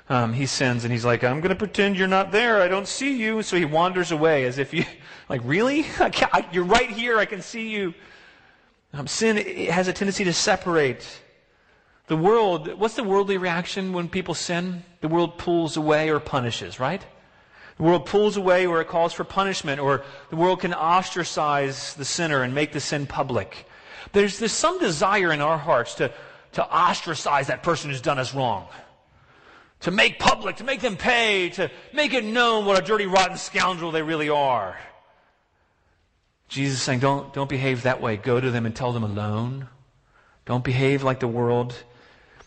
Um, 0.10 0.34
he 0.34 0.46
sins 0.46 0.84
and 0.84 0.92
he's 0.92 1.06
like, 1.06 1.24
I'm 1.24 1.40
going 1.40 1.50
to 1.50 1.56
pretend 1.56 1.98
you're 1.98 2.08
not 2.08 2.34
there. 2.34 2.62
I 2.62 2.68
don't 2.68 2.88
see 2.88 3.16
you. 3.16 3.42
So 3.44 3.56
he 3.56 3.64
wanders 3.64 4.12
away 4.12 4.46
as 4.46 4.58
if 4.58 4.74
you, 4.74 4.84
like, 5.30 5.42
really? 5.44 5.86
I 6.00 6.12
I, 6.34 6.46
you're 6.52 6.66
right 6.66 6.90
here. 6.90 7.18
I 7.18 7.26
can 7.26 7.42
see 7.42 7.70
you. 7.70 7.94
Um, 8.94 9.08
sin 9.08 9.38
has 9.68 9.88
a 9.88 9.94
tendency 9.94 10.26
to 10.26 10.34
separate. 10.34 11.08
The 12.08 12.18
world, 12.18 12.78
what's 12.78 12.96
the 12.96 13.06
worldly 13.06 13.38
reaction 13.38 13.94
when 13.94 14.10
people 14.10 14.34
sin? 14.34 14.84
The 15.00 15.08
world 15.08 15.38
pulls 15.38 15.78
away 15.78 16.10
or 16.10 16.20
punishes, 16.20 16.78
right? 16.78 17.06
The 17.78 17.84
world 17.84 18.06
pulls 18.06 18.36
away 18.36 18.68
or 18.68 18.82
it 18.82 18.90
calls 18.90 19.14
for 19.14 19.24
punishment, 19.24 19.80
or 19.80 20.04
the 20.30 20.36
world 20.36 20.60
can 20.60 20.74
ostracize 20.74 21.94
the 21.94 22.06
sinner 22.06 22.44
and 22.44 22.54
make 22.54 22.74
the 22.74 22.82
sin 22.82 23.08
public. 23.08 23.66
There's, 24.12 24.40
there's 24.40 24.52
some 24.52 24.78
desire 24.80 25.32
in 25.32 25.40
our 25.40 25.58
hearts 25.58 25.96
to 25.96 26.12
to 26.54 26.64
ostracize 26.64 27.48
that 27.48 27.64
person 27.64 27.90
who's 27.90 28.02
done 28.02 28.20
us 28.20 28.34
wrong. 28.34 28.68
To 29.82 29.92
make 29.92 30.20
public, 30.20 30.58
to 30.58 30.64
make 30.64 30.82
them 30.82 30.96
pay, 30.96 31.50
to 31.52 31.72
make 31.94 32.14
it 32.14 32.24
known 32.24 32.66
what 32.66 32.78
a 32.78 32.86
dirty, 32.86 33.08
rotten 33.08 33.38
scoundrel 33.38 33.92
they 33.92 34.04
really 34.04 34.30
are. 34.30 34.78
Jesus 36.50 36.78
is 36.80 36.84
saying, 36.84 37.00
don't, 37.00 37.34
don't 37.34 37.50
behave 37.50 37.84
that 37.84 38.02
way. 38.02 38.18
Go 38.18 38.40
to 38.40 38.52
them 38.52 38.66
and 38.66 38.76
tell 38.76 38.92
them 38.92 39.04
alone. 39.04 39.70
Don't 40.46 40.64
behave 40.64 41.02
like 41.02 41.20
the 41.20 41.28
world. 41.28 41.74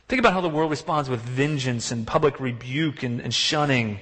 Think 0.09 0.21
about 0.21 0.35
how 0.35 0.43
the 0.43 0.49
world 0.49 0.71
responds 0.71 1.09
with 1.09 1.21
vengeance 1.21 1.91
and 1.91 2.07
public 2.07 2.39
rebuke 2.39 3.03
and, 3.03 3.21
and 3.21 3.33
shunning. 3.33 3.99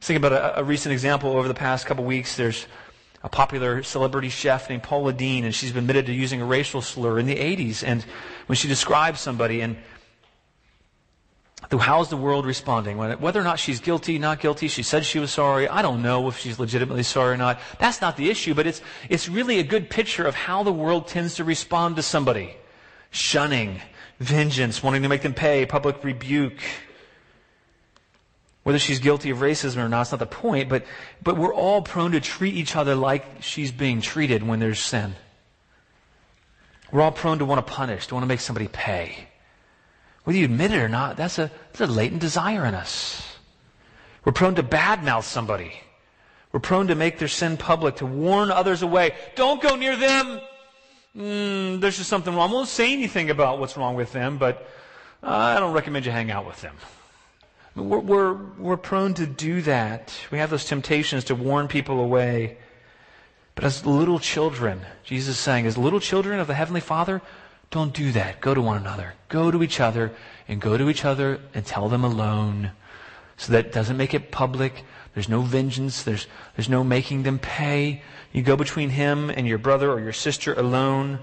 Think 0.00 0.16
about 0.16 0.32
a, 0.32 0.60
a 0.60 0.64
recent 0.64 0.92
example 0.92 1.36
over 1.36 1.46
the 1.46 1.54
past 1.54 1.86
couple 1.86 2.04
weeks. 2.04 2.36
There's 2.36 2.66
a 3.22 3.28
popular 3.28 3.84
celebrity 3.84 4.28
chef 4.28 4.68
named 4.68 4.82
Paula 4.82 5.12
Deen, 5.12 5.44
and 5.44 5.54
she's 5.54 5.70
been 5.70 5.84
admitted 5.84 6.06
to 6.06 6.12
using 6.12 6.42
a 6.42 6.44
racial 6.44 6.82
slur 6.82 7.20
in 7.20 7.26
the 7.26 7.36
80s. 7.36 7.84
And 7.86 8.04
when 8.46 8.56
she 8.56 8.68
describes 8.68 9.20
somebody, 9.20 9.60
and 9.60 9.76
how's 11.70 12.08
the 12.08 12.16
world 12.16 12.44
responding? 12.46 12.96
Whether 12.96 13.40
or 13.40 13.44
not 13.44 13.58
she's 13.58 13.80
guilty, 13.80 14.18
not 14.18 14.40
guilty, 14.40 14.68
she 14.68 14.82
said 14.82 15.04
she 15.04 15.18
was 15.18 15.30
sorry. 15.30 15.68
I 15.68 15.82
don't 15.82 16.02
know 16.02 16.28
if 16.28 16.38
she's 16.38 16.58
legitimately 16.58 17.02
sorry 17.02 17.34
or 17.34 17.36
not. 17.36 17.60
That's 17.78 18.00
not 18.00 18.16
the 18.16 18.30
issue, 18.30 18.54
but 18.54 18.66
it's, 18.66 18.82
it's 19.08 19.28
really 19.28 19.58
a 19.58 19.62
good 19.62 19.88
picture 19.88 20.24
of 20.24 20.34
how 20.34 20.62
the 20.62 20.72
world 20.72 21.08
tends 21.08 21.36
to 21.36 21.44
respond 21.44 21.96
to 21.96 22.02
somebody. 22.02 22.56
Shunning, 23.10 23.80
vengeance, 24.18 24.82
wanting 24.82 25.02
to 25.02 25.08
make 25.08 25.22
them 25.22 25.34
pay, 25.34 25.66
public 25.66 26.02
rebuke. 26.04 26.60
Whether 28.62 28.78
she's 28.78 29.00
guilty 29.00 29.30
of 29.30 29.38
racism 29.38 29.78
or 29.78 29.88
not, 29.88 30.02
it's 30.02 30.12
not 30.12 30.20
the 30.20 30.26
point, 30.26 30.68
but, 30.68 30.84
but 31.22 31.36
we're 31.36 31.54
all 31.54 31.82
prone 31.82 32.12
to 32.12 32.20
treat 32.20 32.54
each 32.54 32.76
other 32.76 32.94
like 32.94 33.42
she's 33.42 33.72
being 33.72 34.00
treated 34.00 34.46
when 34.46 34.60
there's 34.60 34.78
sin. 34.78 35.14
We're 36.92 37.00
all 37.00 37.10
prone 37.10 37.38
to 37.38 37.44
want 37.44 37.66
to 37.66 37.72
punish, 37.72 38.06
to 38.08 38.14
want 38.14 38.22
to 38.22 38.28
make 38.28 38.40
somebody 38.40 38.68
pay. 38.68 39.26
Whether 40.24 40.38
you 40.38 40.44
admit 40.44 40.72
it 40.72 40.78
or 40.78 40.88
not, 40.88 41.16
that's 41.16 41.38
a, 41.38 41.50
that's 41.72 41.80
a 41.80 41.86
latent 41.86 42.20
desire 42.20 42.64
in 42.66 42.74
us. 42.74 43.36
We're 44.24 44.32
prone 44.32 44.54
to 44.56 44.62
badmouth 44.62 45.24
somebody. 45.24 45.72
We're 46.52 46.60
prone 46.60 46.88
to 46.88 46.94
make 46.94 47.18
their 47.18 47.28
sin 47.28 47.56
public, 47.56 47.96
to 47.96 48.06
warn 48.06 48.50
others 48.50 48.82
away. 48.82 49.14
Don't 49.34 49.60
go 49.60 49.74
near 49.74 49.96
them. 49.96 50.40
Mm, 51.16 51.80
there's 51.80 51.96
just 51.96 52.10
something 52.10 52.34
wrong. 52.34 52.50
I 52.50 52.52
won't 52.52 52.68
say 52.68 52.92
anything 52.92 53.30
about 53.30 53.58
what's 53.58 53.76
wrong 53.76 53.96
with 53.96 54.12
them, 54.12 54.38
but 54.38 54.68
I 55.22 55.58
don't 55.58 55.72
recommend 55.72 56.04
you 56.06 56.12
hang 56.12 56.30
out 56.30 56.46
with 56.46 56.60
them. 56.60 56.76
We're, 57.74 57.98
we're, 57.98 58.32
we're 58.34 58.76
prone 58.76 59.14
to 59.14 59.26
do 59.26 59.62
that. 59.62 60.12
We 60.30 60.38
have 60.38 60.50
those 60.50 60.66
temptations 60.66 61.24
to 61.24 61.34
warn 61.34 61.68
people 61.68 62.00
away. 62.00 62.58
But 63.54 63.64
as 63.64 63.84
little 63.84 64.18
children, 64.18 64.80
Jesus 65.04 65.36
is 65.36 65.40
saying, 65.40 65.66
as 65.66 65.76
little 65.76 66.00
children 66.00 66.40
of 66.40 66.46
the 66.46 66.54
Heavenly 66.54 66.80
Father, 66.80 67.20
don't 67.70 67.92
do 67.92 68.12
that. 68.12 68.40
Go 68.40 68.54
to 68.54 68.60
one 68.60 68.78
another. 68.78 69.14
Go 69.28 69.50
to 69.50 69.62
each 69.62 69.80
other 69.80 70.12
and 70.48 70.60
go 70.60 70.76
to 70.76 70.88
each 70.88 71.04
other 71.04 71.40
and 71.54 71.64
tell 71.64 71.88
them 71.88 72.04
alone. 72.04 72.72
So 73.36 73.52
that 73.52 73.72
doesn't 73.72 73.96
make 73.96 74.14
it 74.14 74.30
public. 74.30 74.84
There's 75.14 75.28
no 75.28 75.42
vengeance. 75.42 76.02
There's, 76.02 76.26
there's 76.56 76.68
no 76.68 76.84
making 76.84 77.22
them 77.22 77.38
pay. 77.38 78.02
You 78.32 78.42
go 78.42 78.56
between 78.56 78.90
him 78.90 79.30
and 79.30 79.46
your 79.46 79.58
brother 79.58 79.90
or 79.90 80.00
your 80.00 80.12
sister 80.12 80.54
alone. 80.54 81.18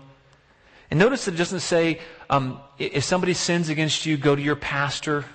And 0.92 1.00
notice 1.00 1.26
that 1.26 1.36
it 1.36 1.38
doesn't 1.38 1.60
say, 1.60 2.00
um, 2.30 2.60
if 2.78 3.04
somebody 3.04 3.34
sins 3.34 3.70
against 3.70 4.06
you, 4.06 4.18
go 4.18 4.36
to 4.36 4.42
your 4.42 4.56
pastor, 4.56 5.26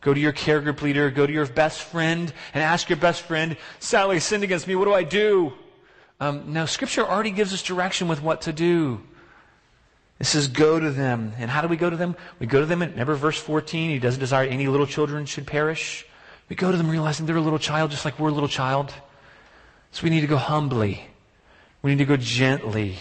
go 0.00 0.12
to 0.12 0.20
your 0.20 0.32
care 0.32 0.60
group 0.60 0.82
leader, 0.82 1.10
go 1.10 1.26
to 1.26 1.32
your 1.32 1.46
best 1.46 1.80
friend, 1.80 2.32
and 2.54 2.62
ask 2.62 2.88
your 2.88 2.98
best 2.98 3.22
friend, 3.22 3.56
Sally 3.78 4.18
sinned 4.18 4.42
against 4.42 4.66
me, 4.66 4.74
what 4.74 4.86
do 4.86 4.94
I 4.94 5.04
do? 5.04 5.52
Um, 6.20 6.66
Scripture 6.66 7.06
already 7.06 7.30
gives 7.30 7.52
us 7.54 7.62
direction 7.62 8.06
with 8.06 8.22
what 8.22 8.42
to 8.42 8.52
do. 8.52 9.00
It 10.18 10.26
says, 10.26 10.48
go 10.48 10.78
to 10.78 10.90
them. 10.90 11.32
And 11.38 11.50
how 11.50 11.62
do 11.62 11.68
we 11.68 11.78
go 11.78 11.88
to 11.88 11.96
them? 11.96 12.14
We 12.38 12.46
go 12.46 12.60
to 12.60 12.66
them 12.66 12.82
in, 12.82 12.90
remember 12.90 13.14
verse 13.14 13.38
14, 13.38 13.88
he 13.90 13.98
doesn't 13.98 14.20
desire 14.20 14.46
any 14.46 14.66
little 14.66 14.86
children 14.86 15.24
should 15.24 15.46
perish. 15.46 16.04
We 16.50 16.56
go 16.56 16.70
to 16.70 16.76
them 16.76 16.90
realizing 16.90 17.24
they're 17.24 17.36
a 17.36 17.40
little 17.40 17.58
child 17.58 17.90
just 17.90 18.04
like 18.04 18.18
we're 18.18 18.28
a 18.28 18.32
little 18.32 18.48
child. 18.48 18.92
So 19.92 20.04
we 20.04 20.10
need 20.10 20.20
to 20.20 20.26
go 20.26 20.36
humbly. 20.36 21.06
We 21.80 21.92
need 21.92 21.98
to 21.98 22.04
go 22.04 22.18
gently. 22.18 22.96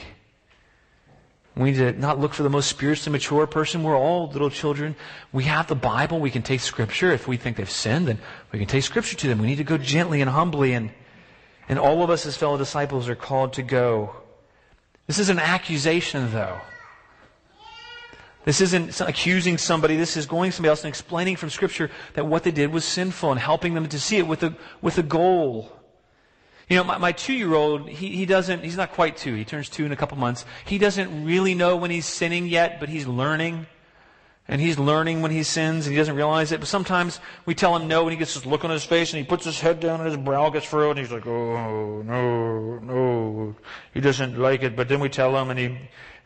We 1.57 1.71
need 1.71 1.77
to 1.77 1.91
not 1.91 2.19
look 2.19 2.33
for 2.33 2.43
the 2.43 2.49
most 2.49 2.69
spiritually 2.69 3.11
mature 3.11 3.45
person. 3.45 3.83
We're 3.83 3.97
all 3.97 4.29
little 4.29 4.49
children. 4.49 4.95
We 5.33 5.43
have 5.43 5.67
the 5.67 5.75
Bible. 5.75 6.21
We 6.21 6.31
can 6.31 6.41
take 6.41 6.61
Scripture. 6.61 7.11
If 7.11 7.27
we 7.27 7.35
think 7.35 7.57
they've 7.57 7.69
sinned, 7.69 8.07
then 8.07 8.19
we 8.53 8.59
can 8.59 8.67
take 8.67 8.83
Scripture 8.83 9.17
to 9.17 9.27
them. 9.27 9.39
We 9.39 9.47
need 9.47 9.57
to 9.57 9.65
go 9.65 9.77
gently 9.77 10.21
and 10.21 10.29
humbly. 10.29 10.71
And, 10.71 10.91
and 11.69 11.79
all 11.79 12.03
of 12.03 12.09
us 12.09 12.25
as 12.25 12.35
fellow 12.35 12.57
disciples 12.57 13.07
are 13.07 13.15
called 13.15 13.53
to 13.53 13.61
go. 13.61 14.15
This 15.07 15.19
is 15.19 15.29
an 15.29 15.39
accusation, 15.39 16.31
though. 16.33 16.59
This 18.45 18.61
isn't 18.61 18.99
accusing 19.01 19.57
somebody. 19.57 19.95
This 19.95 20.17
is 20.17 20.25
going 20.25 20.49
to 20.49 20.55
somebody 20.55 20.69
else 20.69 20.83
and 20.83 20.89
explaining 20.89 21.35
from 21.35 21.49
Scripture 21.49 21.91
that 22.13 22.25
what 22.25 22.43
they 22.43 22.51
did 22.51 22.71
was 22.71 22.83
sinful 22.83 23.31
and 23.31 23.39
helping 23.39 23.75
them 23.75 23.87
to 23.89 23.99
see 23.99 24.17
it 24.17 24.27
with 24.27 24.43
a, 24.43 24.55
with 24.81 24.97
a 24.97 25.03
goal. 25.03 25.71
You 26.67 26.77
know, 26.77 26.83
my, 26.83 26.97
my 26.97 27.11
two-year-old, 27.11 27.89
he, 27.89 28.09
he 28.15 28.25
doesn't, 28.25 28.63
he's 28.63 28.77
not 28.77 28.93
quite 28.93 29.17
two. 29.17 29.35
He 29.35 29.45
turns 29.45 29.69
two 29.69 29.85
in 29.85 29.91
a 29.91 29.95
couple 29.95 30.17
months. 30.17 30.45
He 30.65 30.77
doesn't 30.77 31.25
really 31.25 31.53
know 31.53 31.75
when 31.75 31.91
he's 31.91 32.05
sinning 32.05 32.47
yet, 32.47 32.79
but 32.79 32.89
he's 32.89 33.05
learning. 33.05 33.67
And 34.49 34.59
he's 34.59 34.77
learning 34.77 35.21
when 35.21 35.31
he 35.31 35.43
sins 35.43 35.85
and 35.85 35.93
he 35.93 35.97
doesn't 35.97 36.15
realize 36.15 36.51
it. 36.51 36.59
But 36.59 36.67
sometimes 36.67 37.21
we 37.45 37.55
tell 37.55 37.75
him 37.75 37.87
no 37.87 38.01
and 38.01 38.11
he 38.11 38.17
gets 38.17 38.33
this 38.33 38.45
look 38.45 38.65
on 38.65 38.71
his 38.71 38.83
face 38.83 39.13
and 39.13 39.19
he 39.19 39.23
puts 39.23 39.45
his 39.45 39.61
head 39.61 39.79
down 39.79 40.01
and 40.01 40.09
his 40.09 40.17
brow 40.17 40.49
gets 40.49 40.65
furrowed 40.65 40.97
and 40.97 41.05
he's 41.05 41.13
like, 41.13 41.27
oh, 41.27 42.01
no, 42.01 42.79
no. 42.79 43.55
He 43.93 44.01
doesn't 44.01 44.37
like 44.37 44.63
it. 44.63 44.75
But 44.75 44.89
then 44.89 44.99
we 44.99 45.07
tell 45.07 45.37
him 45.37 45.51
and 45.51 45.59
he, 45.59 45.77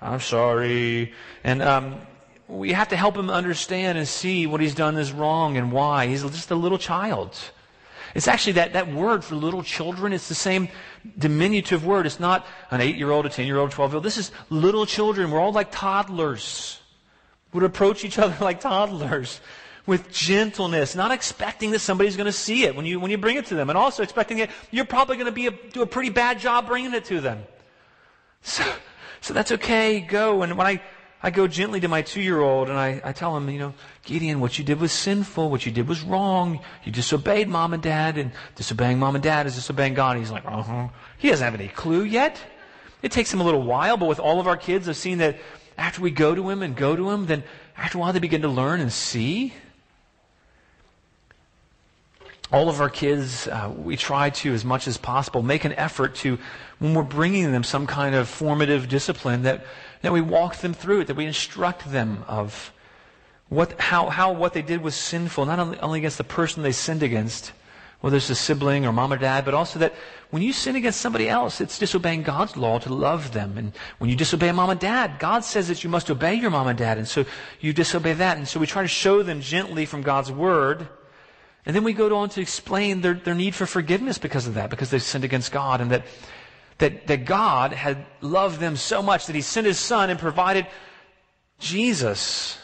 I'm 0.01 0.21
sorry. 0.21 1.13
And, 1.43 1.61
um, 1.61 1.97
we 2.47 2.73
have 2.73 2.89
to 2.89 2.95
help 2.95 3.17
him 3.17 3.29
understand 3.29 3.97
and 3.97 4.07
see 4.07 4.47
what 4.47 4.61
he's 4.61 4.75
done 4.75 4.97
is 4.97 5.11
wrong 5.11 5.57
and 5.57 5.71
why. 5.71 6.07
He's 6.07 6.23
just 6.23 6.51
a 6.51 6.55
little 6.55 6.77
child. 6.77 7.37
It's 8.15 8.27
actually 8.27 8.53
that, 8.53 8.73
that 8.73 8.93
word 8.93 9.23
for 9.23 9.35
little 9.35 9.63
children. 9.63 10.13
It's 10.13 10.27
the 10.27 10.35
same 10.35 10.69
diminutive 11.17 11.85
word. 11.85 12.05
It's 12.05 12.19
not 12.19 12.45
an 12.69 12.79
eight 12.79 12.95
year 12.95 13.11
old, 13.11 13.25
a 13.25 13.29
10 13.29 13.47
year 13.47 13.57
old, 13.57 13.71
a 13.71 13.73
12 13.73 13.91
year 13.91 13.95
old. 13.95 14.03
This 14.03 14.17
is 14.17 14.31
little 14.49 14.85
children. 14.85 15.31
We're 15.31 15.39
all 15.39 15.51
like 15.51 15.71
toddlers. 15.71 16.79
Would 17.53 17.63
approach 17.63 18.03
each 18.03 18.17
other 18.17 18.35
like 18.43 18.59
toddlers 18.59 19.39
with 19.85 20.11
gentleness, 20.11 20.95
not 20.95 21.11
expecting 21.11 21.71
that 21.71 21.79
somebody's 21.79 22.15
going 22.15 22.25
to 22.25 22.31
see 22.31 22.63
it 22.63 22.75
when 22.75 22.85
you, 22.85 22.99
when 22.99 23.11
you 23.11 23.17
bring 23.17 23.35
it 23.35 23.47
to 23.47 23.55
them, 23.55 23.69
and 23.69 23.77
also 23.77 24.01
expecting 24.01 24.37
that 24.37 24.49
you're 24.71 24.85
probably 24.85 25.17
going 25.17 25.25
to 25.25 25.31
be 25.31 25.49
do 25.71 25.81
a 25.81 25.85
pretty 25.85 26.09
bad 26.09 26.39
job 26.39 26.67
bringing 26.67 26.93
it 26.93 27.05
to 27.05 27.19
them. 27.19 27.43
So, 28.41 28.63
so 29.21 29.33
that's 29.33 29.51
okay. 29.51 29.99
Go. 29.99 30.41
And 30.41 30.57
when 30.57 30.67
I 30.67 30.81
I 31.25 31.31
go 31.31 31.47
gently 31.47 31.79
to 31.79 31.87
my 31.87 32.01
two 32.01 32.21
year 32.21 32.41
old 32.41 32.67
and 32.67 32.77
I, 32.77 33.01
I 33.01 33.13
tell 33.13 33.35
him, 33.37 33.49
you 33.49 33.57
know, 33.57 33.73
Gideon, 34.03 34.41
what 34.41 34.59
you 34.59 34.65
did 34.65 34.81
was 34.81 34.91
sinful. 34.91 35.49
What 35.49 35.65
you 35.65 35.71
did 35.71 35.87
was 35.87 36.01
wrong. 36.01 36.59
You 36.83 36.91
disobeyed 36.91 37.47
mom 37.47 37.73
and 37.73 37.81
dad, 37.81 38.17
and 38.17 38.33
disobeying 38.55 38.99
mom 38.99 39.15
and 39.15 39.23
dad 39.23 39.47
is 39.47 39.55
disobeying 39.55 39.93
God. 39.93 40.17
he's 40.17 40.31
like, 40.31 40.45
uh 40.45 40.61
huh. 40.61 40.89
He 41.17 41.29
doesn't 41.29 41.43
have 41.43 41.57
any 41.57 41.69
clue 41.69 42.03
yet. 42.03 42.37
It 43.01 43.13
takes 43.13 43.33
him 43.33 43.39
a 43.39 43.43
little 43.45 43.63
while, 43.63 43.95
but 43.95 44.07
with 44.07 44.19
all 44.19 44.41
of 44.41 44.47
our 44.47 44.57
kids, 44.57 44.89
I've 44.89 44.97
seen 44.97 45.19
that 45.19 45.37
after 45.77 46.01
we 46.01 46.11
go 46.11 46.35
to 46.35 46.49
him 46.49 46.61
and 46.61 46.75
go 46.75 46.95
to 46.95 47.09
him, 47.09 47.25
then 47.25 47.43
after 47.77 47.97
a 47.97 48.01
while 48.01 48.13
they 48.13 48.19
begin 48.19 48.41
to 48.41 48.49
learn 48.49 48.79
and 48.79 48.91
see. 48.91 49.53
All 52.51 52.69
of 52.69 52.81
our 52.81 52.89
kids, 52.89 53.47
uh, 53.47 53.73
we 53.75 53.97
try 53.97 54.29
to, 54.29 54.53
as 54.53 54.63
much 54.63 54.87
as 54.87 54.97
possible, 54.97 55.41
make 55.41 55.65
an 55.65 55.73
effort 55.73 56.15
to, 56.17 56.37
when 56.77 56.93
we're 56.93 57.01
bringing 57.01 57.51
them 57.51 57.63
some 57.63 57.87
kind 57.87 58.13
of 58.13 58.29
formative 58.29 58.87
discipline, 58.87 59.43
that 59.43 59.65
that 60.03 60.11
we 60.11 60.21
walk 60.21 60.57
them 60.57 60.73
through 60.73 60.99
it, 60.99 61.07
that 61.07 61.15
we 61.15 61.25
instruct 61.25 61.89
them 61.89 62.23
of 62.27 62.71
what, 63.49 63.79
how, 63.79 64.09
how 64.09 64.33
what 64.33 64.53
they 64.53 64.61
did 64.61 64.81
was 64.81 64.95
sinful, 64.95 65.45
not 65.45 65.59
only, 65.59 65.79
only 65.79 65.99
against 65.99 66.17
the 66.17 66.23
person 66.25 66.61
they 66.61 66.73
sinned 66.73 67.01
against, 67.01 67.53
whether 68.03 68.17
it's 68.17 68.29
a 68.29 68.35
sibling 68.35 68.85
or 68.85 68.91
mom 68.91 69.13
or 69.13 69.17
dad, 69.17 69.45
but 69.45 69.53
also 69.53 69.79
that 69.79 69.93
when 70.29 70.43
you 70.43 70.51
sin 70.51 70.75
against 70.75 70.99
somebody 70.99 71.29
else, 71.29 71.61
it's 71.61 71.79
disobeying 71.79 72.23
God's 72.23 72.57
law 72.57 72.77
to 72.79 72.93
love 72.93 73.31
them. 73.31 73.57
And 73.57 73.71
when 73.97 74.09
you 74.09 74.17
disobey 74.17 74.51
mom 74.51 74.71
and 74.71 74.79
dad, 74.79 75.19
God 75.19 75.45
says 75.45 75.69
that 75.69 75.85
you 75.85 75.89
must 75.89 76.11
obey 76.11 76.33
your 76.33 76.51
mom 76.51 76.67
and 76.67 76.77
dad. 76.77 76.97
And 76.97 77.07
so 77.07 77.23
you 77.61 77.71
disobey 77.71 78.11
that. 78.11 78.35
And 78.35 78.45
so 78.45 78.59
we 78.59 78.67
try 78.67 78.81
to 78.81 78.89
show 78.89 79.23
them 79.23 79.39
gently 79.39 79.85
from 79.85 80.01
God's 80.01 80.29
word. 80.29 80.85
And 81.65 81.73
then 81.73 81.85
we 81.85 81.93
go 81.93 82.13
on 82.17 82.27
to 82.31 82.41
explain 82.41 82.99
their, 82.99 83.13
their 83.13 83.35
need 83.35 83.55
for 83.55 83.65
forgiveness 83.65 84.17
because 84.17 84.47
of 84.47 84.55
that, 84.55 84.69
because 84.69 84.89
they've 84.89 85.01
sinned 85.01 85.23
against 85.23 85.53
God. 85.53 85.79
And 85.79 85.91
that 85.91 86.03
that, 86.79 87.07
that 87.07 87.23
God 87.23 87.71
had 87.71 88.05
loved 88.19 88.59
them 88.59 88.75
so 88.75 89.01
much 89.01 89.27
that 89.27 89.35
he 89.35 89.41
sent 89.41 89.65
his 89.65 89.79
son 89.79 90.09
and 90.09 90.19
provided 90.19 90.67
Jesus 91.59 92.57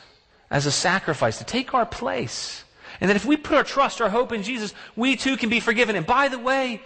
as 0.52 0.66
a 0.66 0.72
sacrifice 0.72 1.38
to 1.38 1.46
take 1.46 1.74
our 1.74 1.86
place. 1.86 2.64
And 3.02 3.10
that 3.10 3.16
if 3.16 3.26
we 3.26 3.38
put 3.38 3.58
our 3.58 3.64
trust, 3.64 4.02
our 4.02 4.10
hope 4.10 4.32
in 4.32 4.44
Jesus, 4.44 4.74
we 4.96 5.16
too 5.16 5.38
can 5.38 5.50
be 5.50 5.60
forgiven. 5.60 5.96
And 5.96 6.06
by 6.06 6.28
the 6.28 6.40
way, 6.40 6.82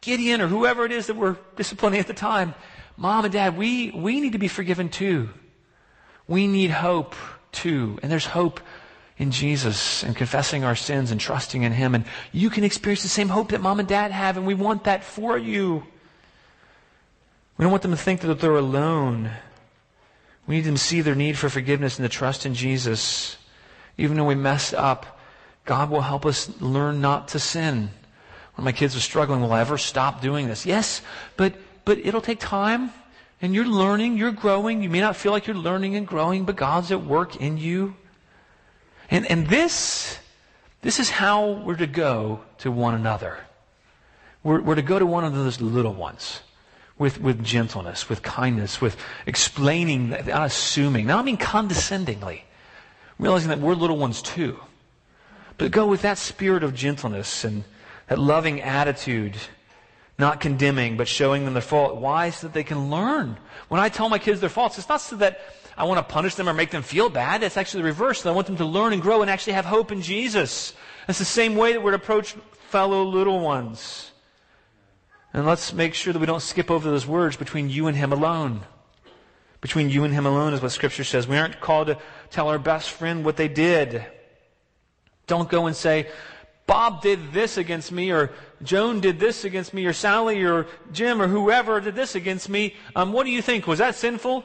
Gideon 0.00 0.40
or 0.40 0.46
whoever 0.46 0.84
it 0.84 0.92
is 0.92 1.08
that 1.08 1.16
we're 1.16 1.36
disciplining 1.56 2.00
at 2.00 2.06
the 2.06 2.14
time, 2.14 2.54
mom 2.96 3.24
and 3.24 3.32
dad, 3.32 3.56
we, 3.56 3.90
we 3.90 4.20
need 4.20 4.32
to 4.32 4.38
be 4.38 4.48
forgiven 4.48 4.88
too. 4.88 5.30
We 6.28 6.46
need 6.46 6.70
hope 6.70 7.14
too. 7.50 7.98
And 8.02 8.12
there's 8.12 8.26
hope 8.26 8.60
in 9.16 9.32
Jesus 9.32 10.04
and 10.04 10.14
confessing 10.14 10.62
our 10.62 10.76
sins 10.76 11.10
and 11.10 11.20
trusting 11.20 11.62
in 11.62 11.72
Him. 11.72 11.94
And 11.94 12.04
you 12.32 12.50
can 12.50 12.62
experience 12.62 13.02
the 13.02 13.08
same 13.08 13.28
hope 13.28 13.50
that 13.50 13.60
mom 13.60 13.80
and 13.80 13.88
dad 13.88 14.12
have, 14.12 14.36
and 14.36 14.46
we 14.46 14.54
want 14.54 14.84
that 14.84 15.02
for 15.02 15.36
you. 15.36 15.84
We 17.56 17.64
don't 17.64 17.72
want 17.72 17.82
them 17.82 17.90
to 17.90 17.96
think 17.96 18.20
that 18.20 18.38
they're 18.38 18.56
alone. 18.56 19.32
We 20.46 20.56
need 20.56 20.64
them 20.64 20.76
to 20.76 20.80
see 20.80 21.00
their 21.00 21.16
need 21.16 21.36
for 21.36 21.48
forgiveness 21.48 21.98
and 21.98 22.08
to 22.08 22.08
trust 22.08 22.46
in 22.46 22.54
Jesus. 22.54 23.36
Even 23.96 24.16
when 24.18 24.26
we 24.26 24.34
mess 24.36 24.72
up, 24.72 25.17
God 25.68 25.90
will 25.90 26.00
help 26.00 26.24
us 26.24 26.50
learn 26.62 27.02
not 27.02 27.28
to 27.28 27.38
sin. 27.38 27.90
When 28.54 28.64
my 28.64 28.72
kids 28.72 28.96
are 28.96 29.00
struggling, 29.00 29.42
will 29.42 29.52
I 29.52 29.60
ever 29.60 29.76
stop 29.76 30.22
doing 30.22 30.48
this? 30.48 30.64
Yes, 30.64 31.02
but, 31.36 31.52
but 31.84 31.98
it'll 31.98 32.22
take 32.22 32.40
time. 32.40 32.90
And 33.42 33.54
you're 33.54 33.66
learning, 33.66 34.16
you're 34.16 34.32
growing. 34.32 34.82
You 34.82 34.88
may 34.88 35.00
not 35.00 35.14
feel 35.14 35.30
like 35.30 35.46
you're 35.46 35.54
learning 35.54 35.94
and 35.94 36.06
growing, 36.06 36.46
but 36.46 36.56
God's 36.56 36.90
at 36.90 37.04
work 37.04 37.36
in 37.36 37.58
you. 37.58 37.96
And, 39.10 39.30
and 39.30 39.46
this, 39.48 40.16
this 40.80 40.98
is 40.98 41.10
how 41.10 41.50
we're 41.50 41.76
to 41.76 41.86
go 41.86 42.40
to 42.58 42.72
one 42.72 42.94
another. 42.94 43.36
We're, 44.42 44.62
we're 44.62 44.74
to 44.74 44.82
go 44.82 44.98
to 44.98 45.04
one 45.04 45.30
those 45.34 45.60
little 45.60 45.92
ones 45.92 46.40
with, 46.96 47.20
with 47.20 47.44
gentleness, 47.44 48.08
with 48.08 48.22
kindness, 48.22 48.80
with 48.80 48.96
explaining, 49.26 50.08
not 50.08 50.46
assuming. 50.46 51.04
Now, 51.06 51.18
I 51.18 51.22
mean 51.22 51.36
condescendingly, 51.36 52.44
realizing 53.18 53.50
that 53.50 53.58
we're 53.58 53.74
little 53.74 53.98
ones 53.98 54.22
too. 54.22 54.58
But 55.58 55.72
go 55.72 55.86
with 55.86 56.02
that 56.02 56.18
spirit 56.18 56.62
of 56.62 56.74
gentleness 56.74 57.44
and 57.44 57.64
that 58.06 58.18
loving 58.18 58.62
attitude, 58.62 59.36
not 60.18 60.40
condemning, 60.40 60.96
but 60.96 61.08
showing 61.08 61.44
them 61.44 61.54
their 61.54 61.60
fault. 61.62 61.96
Why? 61.96 62.30
So 62.30 62.46
that 62.46 62.54
they 62.54 62.64
can 62.64 62.90
learn. 62.90 63.36
When 63.68 63.80
I 63.80 63.88
tell 63.88 64.08
my 64.08 64.18
kids 64.18 64.40
their 64.40 64.48
faults, 64.48 64.78
it's 64.78 64.88
not 64.88 65.00
so 65.00 65.16
that 65.16 65.40
I 65.76 65.84
want 65.84 65.98
to 65.98 66.12
punish 66.12 66.36
them 66.36 66.48
or 66.48 66.54
make 66.54 66.70
them 66.70 66.82
feel 66.82 67.08
bad. 67.08 67.42
It's 67.42 67.56
actually 67.56 67.82
the 67.82 67.88
reverse. 67.88 68.24
I 68.24 68.30
want 68.30 68.46
them 68.46 68.56
to 68.56 68.64
learn 68.64 68.92
and 68.92 69.02
grow 69.02 69.20
and 69.20 69.30
actually 69.30 69.52
have 69.54 69.64
hope 69.64 69.92
in 69.92 70.00
Jesus. 70.00 70.74
It's 71.08 71.18
the 71.18 71.24
same 71.24 71.56
way 71.56 71.72
that 71.72 71.82
we're 71.82 71.90
to 71.90 71.96
approach 71.96 72.36
fellow 72.68 73.04
little 73.04 73.40
ones. 73.40 74.12
And 75.32 75.46
let's 75.46 75.72
make 75.72 75.94
sure 75.94 76.12
that 76.12 76.18
we 76.18 76.26
don't 76.26 76.40
skip 76.40 76.70
over 76.70 76.88
those 76.88 77.06
words 77.06 77.36
between 77.36 77.68
you 77.68 77.86
and 77.86 77.96
Him 77.96 78.12
alone. 78.12 78.62
Between 79.60 79.90
you 79.90 80.04
and 80.04 80.14
Him 80.14 80.26
alone 80.26 80.54
is 80.54 80.62
what 80.62 80.72
Scripture 80.72 81.04
says. 81.04 81.28
We 81.28 81.36
aren't 81.36 81.60
called 81.60 81.88
to 81.88 81.98
tell 82.30 82.48
our 82.48 82.58
best 82.58 82.90
friend 82.90 83.24
what 83.24 83.36
they 83.36 83.48
did. 83.48 84.04
Don't 85.28 85.48
go 85.48 85.66
and 85.66 85.76
say, 85.76 86.08
Bob 86.66 87.00
did 87.00 87.32
this 87.32 87.56
against 87.56 87.92
me, 87.92 88.10
or 88.10 88.30
Joan 88.62 89.00
did 89.00 89.18
this 89.18 89.44
against 89.44 89.72
me, 89.72 89.86
or 89.86 89.94
Sally, 89.94 90.42
or 90.42 90.66
Jim, 90.92 91.22
or 91.22 91.28
whoever 91.28 91.80
did 91.80 91.94
this 91.94 92.14
against 92.14 92.48
me. 92.48 92.74
Um, 92.94 93.12
what 93.12 93.24
do 93.24 93.30
you 93.30 93.40
think? 93.40 93.66
Was 93.66 93.78
that 93.78 93.94
sinful? 93.94 94.44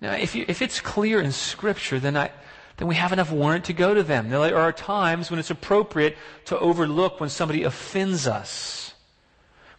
Now, 0.00 0.12
if, 0.12 0.34
you, 0.34 0.44
if 0.48 0.60
it's 0.60 0.80
clear 0.80 1.22
in 1.22 1.32
Scripture, 1.32 1.98
then 2.00 2.16
I, 2.16 2.30
then 2.76 2.88
we 2.88 2.96
have 2.96 3.12
enough 3.12 3.30
warrant 3.30 3.64
to 3.66 3.72
go 3.72 3.94
to 3.94 4.02
them. 4.02 4.28
There 4.28 4.58
are 4.58 4.72
times 4.72 5.30
when 5.30 5.38
it's 5.38 5.50
appropriate 5.50 6.16
to 6.46 6.58
overlook 6.58 7.20
when 7.20 7.30
somebody 7.30 7.62
offends 7.62 8.26
us, 8.26 8.92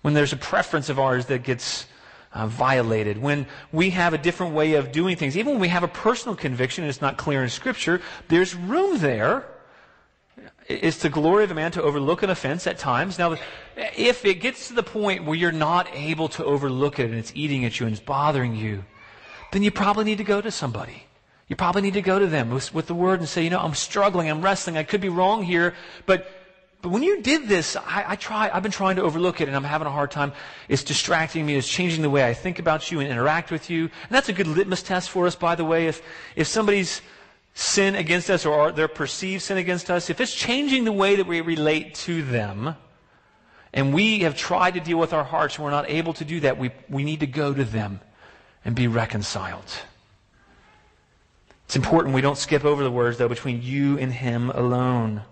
when 0.01 0.13
there's 0.13 0.33
a 0.33 0.37
preference 0.37 0.89
of 0.89 0.97
ours 0.97 1.27
that 1.27 1.43
gets 1.43 1.85
uh, 2.31 2.47
violated, 2.47 3.19
when 3.19 3.45
we 3.71 3.91
have 3.91 4.13
a 4.13 4.17
different 4.17 4.55
way 4.55 4.73
of 4.73 4.91
doing 4.91 5.17
things. 5.17 5.37
Even 5.37 5.51
when 5.53 5.61
we 5.61 5.67
have 5.67 5.83
a 5.83 5.87
personal 5.87 6.35
conviction 6.35 6.83
and 6.83 6.89
it's 6.89 7.01
not 7.01 7.17
clear 7.17 7.43
in 7.43 7.49
Scripture, 7.49 8.01
there's 8.27 8.55
room 8.55 8.97
there. 8.97 9.45
It's 10.67 10.97
the 10.97 11.09
glory 11.09 11.43
of 11.43 11.51
a 11.51 11.55
man 11.55 11.71
to 11.73 11.83
overlook 11.83 12.23
an 12.23 12.29
offense 12.29 12.67
at 12.67 12.77
times. 12.77 13.19
Now, 13.19 13.35
if 13.75 14.25
it 14.25 14.35
gets 14.35 14.69
to 14.69 14.73
the 14.73 14.83
point 14.83 15.25
where 15.25 15.35
you're 15.35 15.51
not 15.51 15.87
able 15.93 16.29
to 16.29 16.45
overlook 16.45 16.99
it 16.99 17.09
and 17.09 17.15
it's 17.15 17.33
eating 17.35 17.65
at 17.65 17.79
you 17.79 17.85
and 17.85 17.93
it's 17.93 18.03
bothering 18.03 18.55
you, 18.55 18.85
then 19.51 19.63
you 19.63 19.71
probably 19.71 20.05
need 20.05 20.19
to 20.19 20.23
go 20.23 20.39
to 20.41 20.51
somebody. 20.51 21.03
You 21.47 21.55
probably 21.55 21.81
need 21.81 21.95
to 21.95 22.01
go 22.01 22.17
to 22.17 22.27
them 22.27 22.49
with, 22.49 22.73
with 22.73 22.87
the 22.87 22.95
word 22.95 23.19
and 23.19 23.27
say, 23.27 23.43
you 23.43 23.49
know, 23.49 23.59
I'm 23.59 23.75
struggling, 23.75 24.29
I'm 24.29 24.41
wrestling, 24.41 24.77
I 24.77 24.83
could 24.83 25.01
be 25.01 25.09
wrong 25.09 25.43
here, 25.43 25.75
but 26.05 26.27
but 26.83 26.89
when 26.89 27.01
you 27.01 27.21
did 27.21 27.47
this, 27.47 27.77
I, 27.77 28.03
I 28.09 28.15
try, 28.17 28.51
I've 28.53 28.61
been 28.61 28.69
trying 28.69 28.97
to 28.97 29.03
overlook 29.03 29.39
it 29.39 29.47
and 29.47 29.55
I'm 29.55 29.63
having 29.63 29.87
a 29.87 29.91
hard 29.91 30.11
time. 30.11 30.33
It's 30.67 30.83
distracting 30.83 31.45
me. 31.45 31.55
It's 31.55 31.65
changing 31.65 32.01
the 32.01 32.09
way 32.09 32.27
I 32.27 32.33
think 32.33 32.59
about 32.59 32.91
you 32.91 32.99
and 32.99 33.09
interact 33.09 33.51
with 33.51 33.69
you. 33.69 33.83
And 33.83 34.11
that's 34.11 34.27
a 34.27 34.33
good 34.33 34.47
litmus 34.47 34.83
test 34.83 35.09
for 35.09 35.25
us, 35.25 35.33
by 35.33 35.55
the 35.55 35.63
way. 35.63 35.87
If, 35.87 36.01
if 36.35 36.47
somebody's 36.47 37.01
sin 37.53 37.95
against 37.95 38.29
us 38.29 38.45
or 38.45 38.71
their 38.71 38.87
perceived 38.87 39.43
sin 39.43 39.57
against 39.57 39.89
us, 39.91 40.09
if 40.09 40.19
it's 40.19 40.33
changing 40.33 40.85
the 40.85 40.91
way 40.91 41.15
that 41.15 41.27
we 41.27 41.41
relate 41.41 41.95
to 41.95 42.23
them, 42.23 42.75
and 43.73 43.93
we 43.93 44.19
have 44.19 44.35
tried 44.35 44.75
to 44.75 44.79
deal 44.79 44.97
with 44.97 45.13
our 45.13 45.23
hearts 45.23 45.55
and 45.55 45.65
we're 45.65 45.71
not 45.71 45.89
able 45.89 46.13
to 46.13 46.25
do 46.25 46.39
that, 46.41 46.57
we, 46.57 46.71
we 46.89 47.03
need 47.03 47.19
to 47.21 47.27
go 47.27 47.53
to 47.53 47.63
them 47.63 47.99
and 48.63 48.75
be 48.75 48.87
reconciled. 48.87 49.65
It's 51.65 51.75
important 51.75 52.13
we 52.13 52.21
don't 52.21 52.37
skip 52.37 52.65
over 52.65 52.83
the 52.83 52.91
words, 52.91 53.17
though, 53.17 53.29
between 53.29 53.61
you 53.63 53.97
and 53.97 54.11
him 54.11 54.51
alone. 54.51 55.23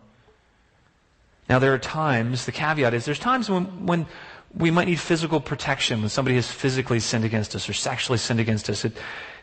Now, 1.47 1.59
there 1.59 1.73
are 1.73 1.79
times, 1.79 2.45
the 2.45 2.51
caveat 2.51 2.93
is, 2.93 3.05
there's 3.05 3.19
times 3.19 3.49
when, 3.49 3.85
when 3.85 4.07
we 4.55 4.71
might 4.71 4.87
need 4.87 4.99
physical 4.99 5.39
protection, 5.39 5.99
when 5.99 6.09
somebody 6.09 6.35
has 6.35 6.49
physically 6.49 6.99
sinned 6.99 7.25
against 7.25 7.55
us 7.55 7.69
or 7.69 7.73
sexually 7.73 8.17
sinned 8.17 8.39
against 8.39 8.69
us. 8.69 8.85
It, 8.85 8.93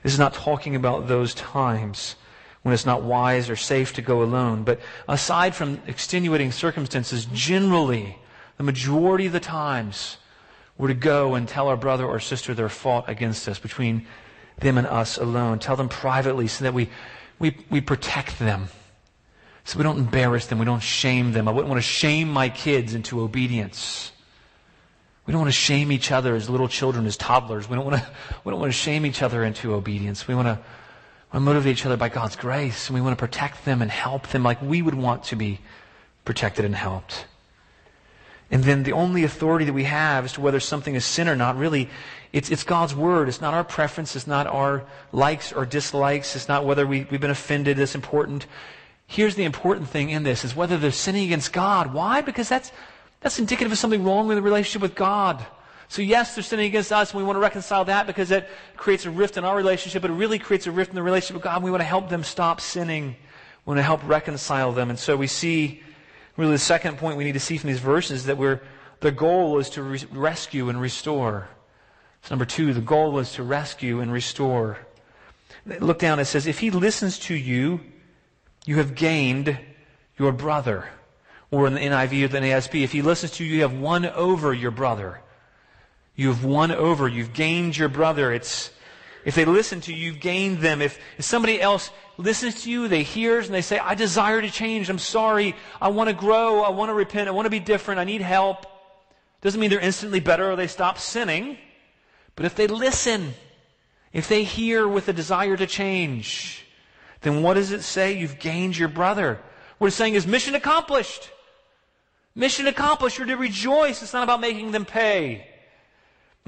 this 0.02 0.12
is 0.12 0.18
not 0.18 0.34
talking 0.34 0.74
about 0.74 1.06
those 1.06 1.34
times 1.34 2.16
when 2.62 2.74
it's 2.74 2.86
not 2.86 3.02
wise 3.02 3.48
or 3.48 3.56
safe 3.56 3.92
to 3.94 4.02
go 4.02 4.22
alone. 4.22 4.64
But 4.64 4.80
aside 5.08 5.54
from 5.54 5.80
extenuating 5.86 6.52
circumstances, 6.52 7.26
generally, 7.32 8.18
the 8.56 8.64
majority 8.64 9.26
of 9.26 9.32
the 9.32 9.40
times, 9.40 10.16
we're 10.76 10.88
to 10.88 10.94
go 10.94 11.34
and 11.34 11.48
tell 11.48 11.68
our 11.68 11.76
brother 11.76 12.04
or 12.06 12.20
sister 12.20 12.54
their 12.54 12.68
fault 12.68 13.04
against 13.08 13.48
us 13.48 13.58
between 13.58 14.06
them 14.58 14.78
and 14.78 14.86
us 14.86 15.18
alone. 15.18 15.58
Tell 15.58 15.76
them 15.76 15.88
privately 15.88 16.48
so 16.48 16.64
that 16.64 16.74
we, 16.74 16.88
we, 17.38 17.56
we 17.70 17.80
protect 17.80 18.38
them 18.38 18.68
so 19.68 19.76
we 19.76 19.82
don't 19.82 19.98
embarrass 19.98 20.46
them. 20.46 20.58
We 20.58 20.64
don't 20.64 20.82
shame 20.82 21.32
them. 21.32 21.46
I 21.46 21.50
wouldn't 21.50 21.68
want 21.68 21.76
to 21.76 21.86
shame 21.86 22.30
my 22.30 22.48
kids 22.48 22.94
into 22.94 23.20
obedience. 23.20 24.12
We 25.26 25.32
don't 25.32 25.42
want 25.42 25.52
to 25.52 25.60
shame 25.60 25.92
each 25.92 26.10
other 26.10 26.34
as 26.34 26.48
little 26.48 26.68
children, 26.68 27.04
as 27.04 27.18
toddlers. 27.18 27.68
We 27.68 27.76
don't 27.76 27.84
want 27.84 27.98
to, 27.98 28.08
we 28.44 28.50
don't 28.50 28.60
want 28.60 28.72
to 28.72 28.78
shame 28.78 29.04
each 29.04 29.20
other 29.20 29.44
into 29.44 29.74
obedience. 29.74 30.26
We 30.26 30.34
want 30.34 30.48
to, 30.48 30.58
to 31.32 31.40
motivate 31.40 31.72
each 31.72 31.86
other 31.86 31.96
by 31.96 32.08
God's 32.08 32.36
grace, 32.36 32.88
and 32.88 32.94
we 32.94 33.00
want 33.00 33.16
to 33.16 33.22
protect 33.22 33.64
them 33.64 33.82
and 33.82 33.90
help 33.90 34.28
them 34.28 34.42
like 34.42 34.60
we 34.62 34.82
would 34.82 34.94
want 34.94 35.24
to 35.24 35.36
be 35.36 35.60
protected 36.24 36.64
and 36.64 36.74
helped. 36.74 37.26
And 38.50 38.64
then 38.64 38.82
the 38.82 38.92
only 38.92 39.24
authority 39.24 39.66
that 39.66 39.74
we 39.74 39.84
have 39.84 40.24
as 40.24 40.32
to 40.34 40.40
whether 40.40 40.60
something 40.60 40.94
is 40.94 41.04
sin 41.04 41.28
or 41.28 41.36
not, 41.36 41.56
really, 41.56 41.90
it's, 42.32 42.50
it's 42.50 42.64
God's 42.64 42.94
word. 42.94 43.28
It's 43.28 43.42
not 43.42 43.52
our 43.52 43.64
preference. 43.64 44.16
It's 44.16 44.26
not 44.26 44.46
our 44.46 44.84
likes 45.12 45.52
or 45.52 45.66
dislikes. 45.66 46.34
It's 46.34 46.48
not 46.48 46.64
whether 46.64 46.86
we, 46.86 47.06
we've 47.10 47.20
been 47.20 47.30
offended 47.30 47.76
that's 47.76 47.94
important. 47.94 48.46
Here's 49.06 49.34
the 49.34 49.44
important 49.44 49.88
thing 49.88 50.10
in 50.10 50.22
this 50.22 50.44
is 50.44 50.56
whether 50.56 50.78
they're 50.78 50.92
sinning 50.92 51.24
against 51.24 51.52
God. 51.52 51.92
Why? 51.92 52.22
Because 52.22 52.48
that's, 52.48 52.72
that's 53.20 53.38
indicative 53.38 53.72
of 53.72 53.78
something 53.78 54.02
wrong 54.02 54.28
with 54.28 54.38
the 54.38 54.42
relationship 54.42 54.80
with 54.80 54.94
God. 54.94 55.44
So 55.88 56.02
yes, 56.02 56.34
they're 56.34 56.44
sinning 56.44 56.66
against 56.66 56.92
us, 56.92 57.12
and 57.12 57.18
we 57.18 57.24
want 57.24 57.36
to 57.36 57.40
reconcile 57.40 57.86
that 57.86 58.06
because 58.06 58.28
that 58.28 58.48
creates 58.76 59.06
a 59.06 59.10
rift 59.10 59.38
in 59.38 59.44
our 59.44 59.56
relationship, 59.56 60.02
but 60.02 60.10
it 60.10 60.14
really 60.14 60.38
creates 60.38 60.66
a 60.66 60.70
rift 60.70 60.90
in 60.90 60.96
the 60.96 61.02
relationship 61.02 61.34
with 61.36 61.44
God, 61.44 61.56
and 61.56 61.64
we 61.64 61.70
want 61.70 61.80
to 61.80 61.86
help 61.86 62.10
them 62.10 62.22
stop 62.22 62.60
sinning. 62.60 63.16
We 63.64 63.70
want 63.70 63.78
to 63.78 63.82
help 63.82 64.06
reconcile 64.06 64.72
them. 64.72 64.90
And 64.90 64.98
so 64.98 65.16
we 65.16 65.26
see, 65.26 65.82
really 66.36 66.52
the 66.52 66.58
second 66.58 66.98
point 66.98 67.16
we 67.16 67.24
need 67.24 67.32
to 67.32 67.40
see 67.40 67.56
from 67.56 67.68
these 67.68 67.80
verses 67.80 68.26
that 68.26 68.36
we're, 68.36 68.60
the 69.00 69.10
goal 69.10 69.58
is 69.58 69.70
to 69.70 69.82
re- 69.82 70.04
rescue 70.12 70.68
and 70.68 70.78
restore. 70.78 71.48
So 72.22 72.34
number 72.34 72.44
two, 72.44 72.74
the 72.74 72.82
goal 72.82 73.18
is 73.18 73.32
to 73.32 73.42
rescue 73.42 74.00
and 74.00 74.12
restore. 74.12 74.78
Look 75.64 75.98
down, 75.98 76.18
it 76.18 76.26
says, 76.26 76.46
if 76.46 76.58
he 76.58 76.70
listens 76.70 77.18
to 77.20 77.34
you, 77.34 77.80
you 78.66 78.76
have 78.76 78.94
gained 78.94 79.58
your 80.18 80.32
brother. 80.32 80.90
Or 81.50 81.66
in 81.66 81.72
the 81.72 81.80
NIV 81.80 82.24
or 82.24 82.28
the 82.28 82.38
NASB, 82.40 82.82
if 82.82 82.92
he 82.92 83.00
listens 83.00 83.32
to 83.32 83.44
you, 83.44 83.56
you 83.56 83.62
have 83.62 83.72
won 83.72 84.04
over 84.04 84.52
your 84.52 84.70
brother. 84.70 85.22
You 86.18 86.26
have 86.30 86.44
won 86.44 86.72
over. 86.72 87.06
You've 87.06 87.32
gained 87.32 87.76
your 87.76 87.88
brother. 87.88 88.32
It's, 88.32 88.72
if 89.24 89.36
they 89.36 89.44
listen 89.44 89.80
to 89.82 89.94
you, 89.94 90.06
you've 90.06 90.20
gained 90.20 90.58
them. 90.58 90.82
If, 90.82 90.98
if 91.16 91.24
somebody 91.24 91.62
else 91.62 91.92
listens 92.16 92.64
to 92.64 92.70
you, 92.72 92.88
they 92.88 93.04
hears 93.04 93.46
and 93.46 93.54
they 93.54 93.62
say, 93.62 93.78
I 93.78 93.94
desire 93.94 94.42
to 94.42 94.50
change. 94.50 94.90
I'm 94.90 94.98
sorry. 94.98 95.54
I 95.80 95.90
want 95.90 96.08
to 96.08 96.14
grow. 96.14 96.62
I 96.62 96.70
want 96.70 96.88
to 96.88 96.94
repent. 96.94 97.28
I 97.28 97.30
want 97.30 97.46
to 97.46 97.50
be 97.50 97.60
different. 97.60 98.00
I 98.00 98.04
need 98.04 98.20
help. 98.20 98.66
Doesn't 99.42 99.60
mean 99.60 99.70
they're 99.70 99.78
instantly 99.78 100.18
better 100.18 100.50
or 100.50 100.56
they 100.56 100.66
stop 100.66 100.98
sinning. 100.98 101.56
But 102.34 102.46
if 102.46 102.56
they 102.56 102.66
listen, 102.66 103.34
if 104.12 104.26
they 104.26 104.42
hear 104.42 104.88
with 104.88 105.06
a 105.06 105.12
desire 105.12 105.56
to 105.56 105.68
change, 105.68 106.66
then 107.20 107.44
what 107.44 107.54
does 107.54 107.70
it 107.70 107.82
say? 107.82 108.18
You've 108.18 108.40
gained 108.40 108.76
your 108.76 108.88
brother. 108.88 109.38
What 109.78 109.86
it's 109.86 109.94
saying 109.94 110.14
is 110.14 110.26
mission 110.26 110.56
accomplished. 110.56 111.30
Mission 112.34 112.66
accomplished. 112.66 113.18
You're 113.18 113.28
to 113.28 113.36
rejoice. 113.36 114.02
It's 114.02 114.12
not 114.12 114.24
about 114.24 114.40
making 114.40 114.72
them 114.72 114.84
pay. 114.84 115.46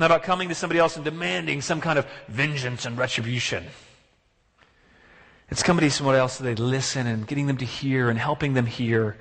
Not 0.01 0.07
about 0.07 0.23
coming 0.23 0.49
to 0.49 0.55
somebody 0.55 0.81
else 0.81 0.97
and 0.97 1.05
demanding 1.05 1.61
some 1.61 1.83
kind 1.83 1.99
of 1.99 2.07
vengeance 2.27 2.87
and 2.87 2.97
retribution. 2.97 3.67
It's 5.51 5.63
coming 5.63 5.83
to 5.83 5.91
somebody 5.91 6.19
else 6.19 6.39
so 6.39 6.45
they 6.45 6.55
listen 6.55 7.07
and 7.07 7.27
getting 7.27 7.47
them 7.47 7.59
to 7.59 7.67
hear 7.67 8.09
and 8.09 8.19
helping 8.19 8.55
them 8.55 8.65
hear. 8.65 9.19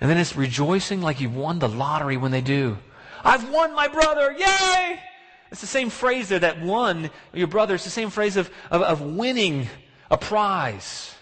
And 0.00 0.08
then 0.08 0.16
it's 0.16 0.36
rejoicing 0.36 1.02
like 1.02 1.20
you've 1.20 1.34
won 1.34 1.58
the 1.58 1.68
lottery 1.68 2.16
when 2.16 2.30
they 2.30 2.42
do. 2.42 2.78
I've 3.24 3.50
won 3.50 3.74
my 3.74 3.88
brother. 3.88 4.30
Yay! 4.30 5.00
It's 5.50 5.60
the 5.60 5.66
same 5.66 5.90
phrase 5.90 6.28
there 6.28 6.38
that 6.38 6.62
won 6.62 7.10
your 7.32 7.48
brother. 7.48 7.74
It's 7.74 7.82
the 7.82 7.90
same 7.90 8.10
phrase 8.10 8.36
of, 8.36 8.48
of, 8.70 8.82
of 8.82 9.00
winning 9.00 9.66
a 10.12 10.16
prize. 10.16 11.12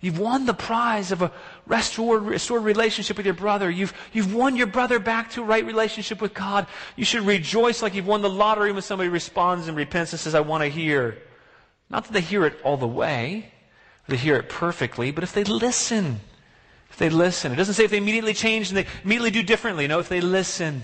You've 0.00 0.20
won 0.20 0.46
the 0.46 0.54
prize 0.54 1.10
of 1.10 1.20
a 1.20 1.32
restored, 1.66 2.22
restored 2.22 2.62
relationship 2.64 3.16
with 3.16 3.26
your 3.26 3.34
brother. 3.34 3.70
You've, 3.70 3.92
you've 4.12 4.34
won 4.34 4.56
your 4.56 4.66
brother 4.66 4.98
back 4.98 5.30
to 5.32 5.42
a 5.42 5.44
right 5.44 5.64
relationship 5.64 6.20
with 6.20 6.34
God. 6.34 6.66
You 6.94 7.04
should 7.04 7.22
rejoice 7.22 7.82
like 7.82 7.94
you've 7.94 8.06
won 8.06 8.22
the 8.22 8.30
lottery 8.30 8.72
when 8.72 8.82
somebody 8.82 9.08
responds 9.08 9.68
and 9.68 9.76
repents 9.76 10.12
and 10.12 10.20
says, 10.20 10.34
I 10.34 10.40
want 10.40 10.62
to 10.62 10.68
hear. 10.68 11.18
Not 11.90 12.04
that 12.04 12.12
they 12.12 12.20
hear 12.20 12.44
it 12.46 12.58
all 12.64 12.76
the 12.76 12.86
way, 12.86 13.52
they 14.08 14.16
hear 14.16 14.36
it 14.36 14.48
perfectly, 14.48 15.10
but 15.10 15.24
if 15.24 15.32
they 15.32 15.44
listen, 15.44 16.20
if 16.90 16.96
they 16.96 17.10
listen. 17.10 17.52
It 17.52 17.56
doesn't 17.56 17.74
say 17.74 17.84
if 17.84 17.90
they 17.90 17.98
immediately 17.98 18.34
change 18.34 18.68
and 18.68 18.76
they 18.76 18.86
immediately 19.04 19.30
do 19.30 19.42
differently. 19.42 19.86
No, 19.86 19.98
if 19.98 20.08
they 20.08 20.20
listen. 20.20 20.82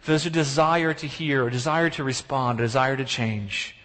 If 0.00 0.06
there's 0.06 0.26
a 0.26 0.30
desire 0.30 0.94
to 0.94 1.06
hear, 1.06 1.46
a 1.46 1.50
desire 1.50 1.90
to 1.90 2.04
respond, 2.04 2.58
a 2.60 2.62
desire 2.62 2.96
to 2.96 3.04
change. 3.04 3.76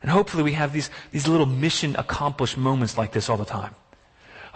And 0.00 0.10
hopefully 0.10 0.44
we 0.44 0.52
have 0.52 0.72
these, 0.72 0.90
these 1.10 1.26
little 1.26 1.46
mission 1.46 1.96
accomplished 1.96 2.56
moments 2.56 2.96
like 2.96 3.12
this 3.12 3.28
all 3.28 3.36
the 3.36 3.44
time. 3.44 3.74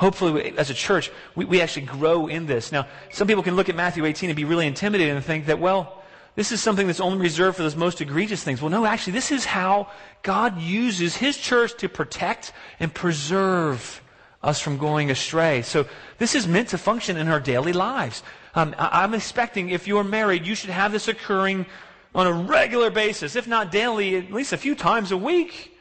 Hopefully, 0.02 0.32
we, 0.32 0.58
as 0.58 0.68
a 0.68 0.74
church, 0.74 1.12
we, 1.36 1.44
we 1.44 1.60
actually 1.60 1.86
grow 1.86 2.26
in 2.26 2.46
this. 2.46 2.72
Now, 2.72 2.88
some 3.12 3.28
people 3.28 3.44
can 3.44 3.54
look 3.54 3.68
at 3.68 3.76
Matthew 3.76 4.04
18 4.04 4.30
and 4.30 4.36
be 4.36 4.44
really 4.44 4.66
intimidated 4.66 5.14
and 5.14 5.24
think 5.24 5.46
that, 5.46 5.60
well, 5.60 6.02
this 6.34 6.50
is 6.50 6.60
something 6.60 6.88
that's 6.88 6.98
only 6.98 7.18
reserved 7.18 7.56
for 7.56 7.62
those 7.62 7.76
most 7.76 8.00
egregious 8.00 8.42
things. 8.42 8.60
Well, 8.60 8.72
no, 8.72 8.84
actually, 8.84 9.12
this 9.12 9.30
is 9.30 9.44
how 9.44 9.92
God 10.24 10.60
uses 10.60 11.16
His 11.16 11.36
church 11.36 11.76
to 11.76 11.88
protect 11.88 12.52
and 12.80 12.92
preserve 12.92 14.02
us 14.42 14.58
from 14.58 14.76
going 14.76 15.08
astray. 15.08 15.62
So 15.62 15.86
this 16.18 16.34
is 16.34 16.48
meant 16.48 16.70
to 16.70 16.78
function 16.78 17.16
in 17.16 17.28
our 17.28 17.38
daily 17.38 17.72
lives. 17.72 18.24
Um, 18.56 18.74
I, 18.76 19.04
I'm 19.04 19.14
expecting 19.14 19.68
if 19.68 19.86
you're 19.86 20.02
married, 20.02 20.48
you 20.48 20.56
should 20.56 20.70
have 20.70 20.90
this 20.90 21.06
occurring 21.06 21.64
on 22.12 22.26
a 22.26 22.32
regular 22.32 22.90
basis, 22.90 23.36
if 23.36 23.46
not 23.46 23.70
daily, 23.70 24.16
at 24.16 24.32
least 24.32 24.52
a 24.52 24.58
few 24.58 24.74
times 24.74 25.12
a 25.12 25.16
week 25.16 25.71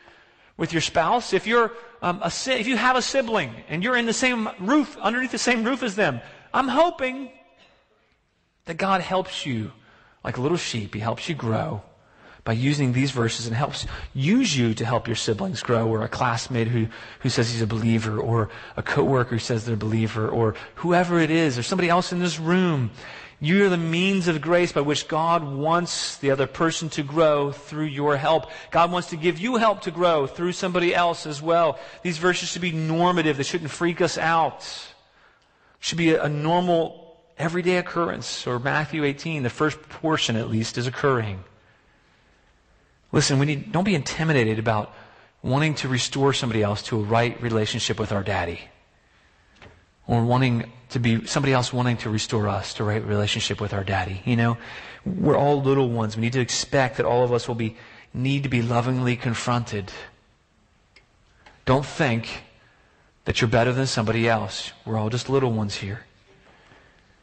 with 0.62 0.72
your 0.74 0.82
spouse. 0.82 1.34
If 1.34 1.48
you're 1.48 1.72
um, 2.04 2.22
a, 2.22 2.32
if 2.52 2.68
you 2.68 2.78
have 2.78 2.96
a 2.96 3.02
sibling 3.02 3.52
and 3.68 3.84
you're 3.84 3.98
in 3.98 4.06
the 4.06 4.14
same 4.14 4.48
roof, 4.60 4.96
underneath 5.02 5.32
the 5.32 5.40
same 5.40 5.64
roof 5.64 5.82
as 5.82 5.96
them, 5.96 6.22
I'm 6.54 6.68
hoping 6.68 7.32
that 8.66 8.78
God 8.78 9.02
helps 9.02 9.44
you 9.44 9.72
like 10.24 10.38
a 10.38 10.42
little 10.42 10.58
sheep. 10.58 10.94
He 10.94 11.00
helps 11.00 11.28
you 11.28 11.34
grow 11.34 11.82
by 12.44 12.54
using 12.54 12.94
these 12.94 13.12
verses 13.12 13.48
and 13.48 13.56
helps 13.56 13.86
use 14.14 14.58
you 14.58 14.74
to 14.74 14.86
help 14.86 15.08
your 15.08 15.16
siblings 15.16 15.62
grow 15.62 15.88
or 15.88 16.04
a 16.04 16.08
classmate 16.08 16.68
who, 16.68 16.88
who 17.20 17.30
says 17.30 17.52
he's 17.52 17.62
a 17.62 17.68
believer 17.68 18.20
or 18.20 18.50
a 18.78 18.84
coworker 18.84 19.32
who 19.32 19.40
says 19.40 19.66
they're 19.66 19.76
a 19.76 19.78
believer 19.78 20.28
or 20.28 20.56
whoever 20.76 21.20
it 21.20 21.30
is 21.30 21.58
or 21.58 21.64
somebody 21.64 21.90
else 21.90 22.12
in 22.12 22.20
this 22.20 22.40
room 22.40 22.90
You 23.44 23.66
are 23.66 23.70
the 23.70 23.78
means 23.78 24.28
of 24.28 24.40
grace 24.40 24.72
by 24.72 24.82
which 24.82 25.08
God 25.08 25.44
wants 25.44 26.18
the 26.18 26.30
other 26.30 26.46
person 26.46 26.90
to 26.90 27.02
grow 27.02 27.52
through 27.52 27.86
your 27.86 28.16
help. 28.16 28.52
God 28.70 28.92
wants 28.92 29.10
to 29.10 29.18
give 29.18 29.40
you 29.40 29.56
help 29.56 29.82
to 29.82 29.92
grow 29.92 30.28
through 30.28 30.52
somebody 30.52 30.94
else 30.94 31.26
as 31.26 31.42
well. 31.42 31.80
These 32.04 32.20
verses 32.20 32.50
should 32.50 32.62
be 32.62 32.72
normative. 32.72 33.38
They 33.38 33.44
shouldn't 33.44 33.72
freak 33.72 34.00
us 34.00 34.20
out. 34.20 34.64
should 35.80 35.98
be 35.98 36.12
a, 36.12 36.26
a 36.26 36.30
normal, 36.30 37.18
everyday 37.36 37.78
occurrence. 37.78 38.46
Or 38.46 38.60
Matthew 38.60 39.04
18, 39.04 39.42
the 39.42 39.50
first 39.50 39.82
portion 39.90 40.36
at 40.36 40.48
least, 40.48 40.78
is 40.78 40.86
occurring. 40.86 41.44
Listen, 43.12 43.40
we 43.40 43.46
need, 43.46 43.72
don't 43.72 43.84
be 43.84 43.96
intimidated 43.96 44.60
about 44.60 44.94
wanting 45.44 45.76
to 45.76 45.88
restore 45.88 46.34
somebody 46.34 46.64
else 46.64 46.82
to 46.84 47.00
a 47.00 47.04
right 47.04 47.42
relationship 47.42 48.00
with 48.00 48.12
our 48.12 48.24
daddy 48.24 48.62
or 50.08 50.24
wanting 50.24 50.72
to 50.90 51.00
be 51.00 51.26
somebody 51.26 51.54
else 51.54 51.72
wanting 51.72 51.98
to 51.98 52.10
restore 52.10 52.48
us 52.48 52.74
to 52.76 52.84
a 52.84 52.86
right 52.86 53.06
relationship 53.06 53.62
with 53.62 53.74
our 53.74 53.84
daddy. 53.84 54.22
You 54.26 54.36
know, 54.36 54.58
we're 55.06 55.38
all 55.38 55.62
little 55.62 55.90
ones. 55.90 56.16
We 56.16 56.22
need 56.22 56.34
to 56.34 56.42
expect 56.42 56.98
that 56.98 57.06
all 57.06 57.24
of 57.24 57.32
us 57.32 57.48
will 57.48 57.56
be 57.56 57.78
need 58.14 58.44
to 58.44 58.50
be 58.50 58.62
lovingly 58.62 59.16
confronted. 59.16 59.92
Don't 61.66 61.86
think 61.86 62.44
that 63.26 63.40
you're 63.40 63.50
better 63.50 63.72
than 63.72 63.88
somebody 63.88 64.28
else. 64.28 64.74
We're 64.86 64.98
all 64.98 65.10
just 65.10 65.30
little 65.30 65.52
ones 65.52 65.76
here. 65.76 66.06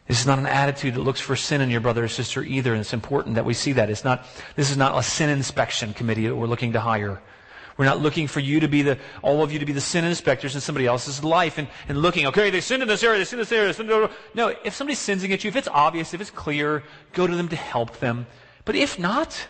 This 0.08 0.20
is 0.20 0.26
not 0.26 0.38
an 0.38 0.46
attitude 0.46 0.94
that 0.94 1.02
looks 1.02 1.20
for 1.20 1.36
sin 1.36 1.60
in 1.60 1.70
your 1.70 1.82
brother 1.82 2.04
or 2.04 2.08
sister 2.08 2.42
either, 2.42 2.72
and 2.72 2.80
it's 2.80 2.94
important 2.94 3.34
that 3.34 3.44
we 3.44 3.52
see 3.52 3.72
that. 3.72 3.90
It's 3.90 4.04
not, 4.04 4.24
this 4.56 4.70
is 4.70 4.76
not 4.76 4.98
a 4.98 5.02
sin 5.02 5.28
inspection 5.28 5.92
committee 5.92 6.26
that 6.26 6.34
we're 6.34 6.46
looking 6.46 6.72
to 6.72 6.80
hire. 6.80 7.20
We're 7.76 7.84
not 7.84 8.00
looking 8.00 8.26
for 8.26 8.40
you 8.40 8.60
to 8.60 8.68
be 8.68 8.82
the, 8.82 8.98
all 9.22 9.42
of 9.42 9.52
you 9.52 9.58
to 9.58 9.66
be 9.66 9.72
the 9.72 9.82
sin 9.82 10.04
inspectors 10.04 10.54
in 10.54 10.62
somebody 10.62 10.86
else's 10.86 11.22
life 11.22 11.58
and, 11.58 11.68
and 11.88 11.98
looking, 11.98 12.26
okay, 12.26 12.48
they 12.48 12.62
sinned 12.62 12.82
in 12.82 12.88
this 12.88 13.04
area, 13.04 13.18
they 13.18 13.24
sinned 13.24 13.38
in 13.38 13.42
this 13.42 13.52
area. 13.52 13.66
They 13.66 13.74
sinned 13.74 14.10
no, 14.34 14.54
if 14.64 14.74
somebody's 14.74 14.98
sinning 14.98 15.30
at 15.32 15.44
you, 15.44 15.48
if 15.48 15.56
it's 15.56 15.68
obvious, 15.68 16.14
if 16.14 16.20
it's 16.22 16.30
clear, 16.30 16.82
go 17.12 17.26
to 17.26 17.36
them 17.36 17.48
to 17.48 17.56
help 17.56 18.00
them. 18.00 18.26
But 18.64 18.76
if 18.76 18.98
not, 18.98 19.46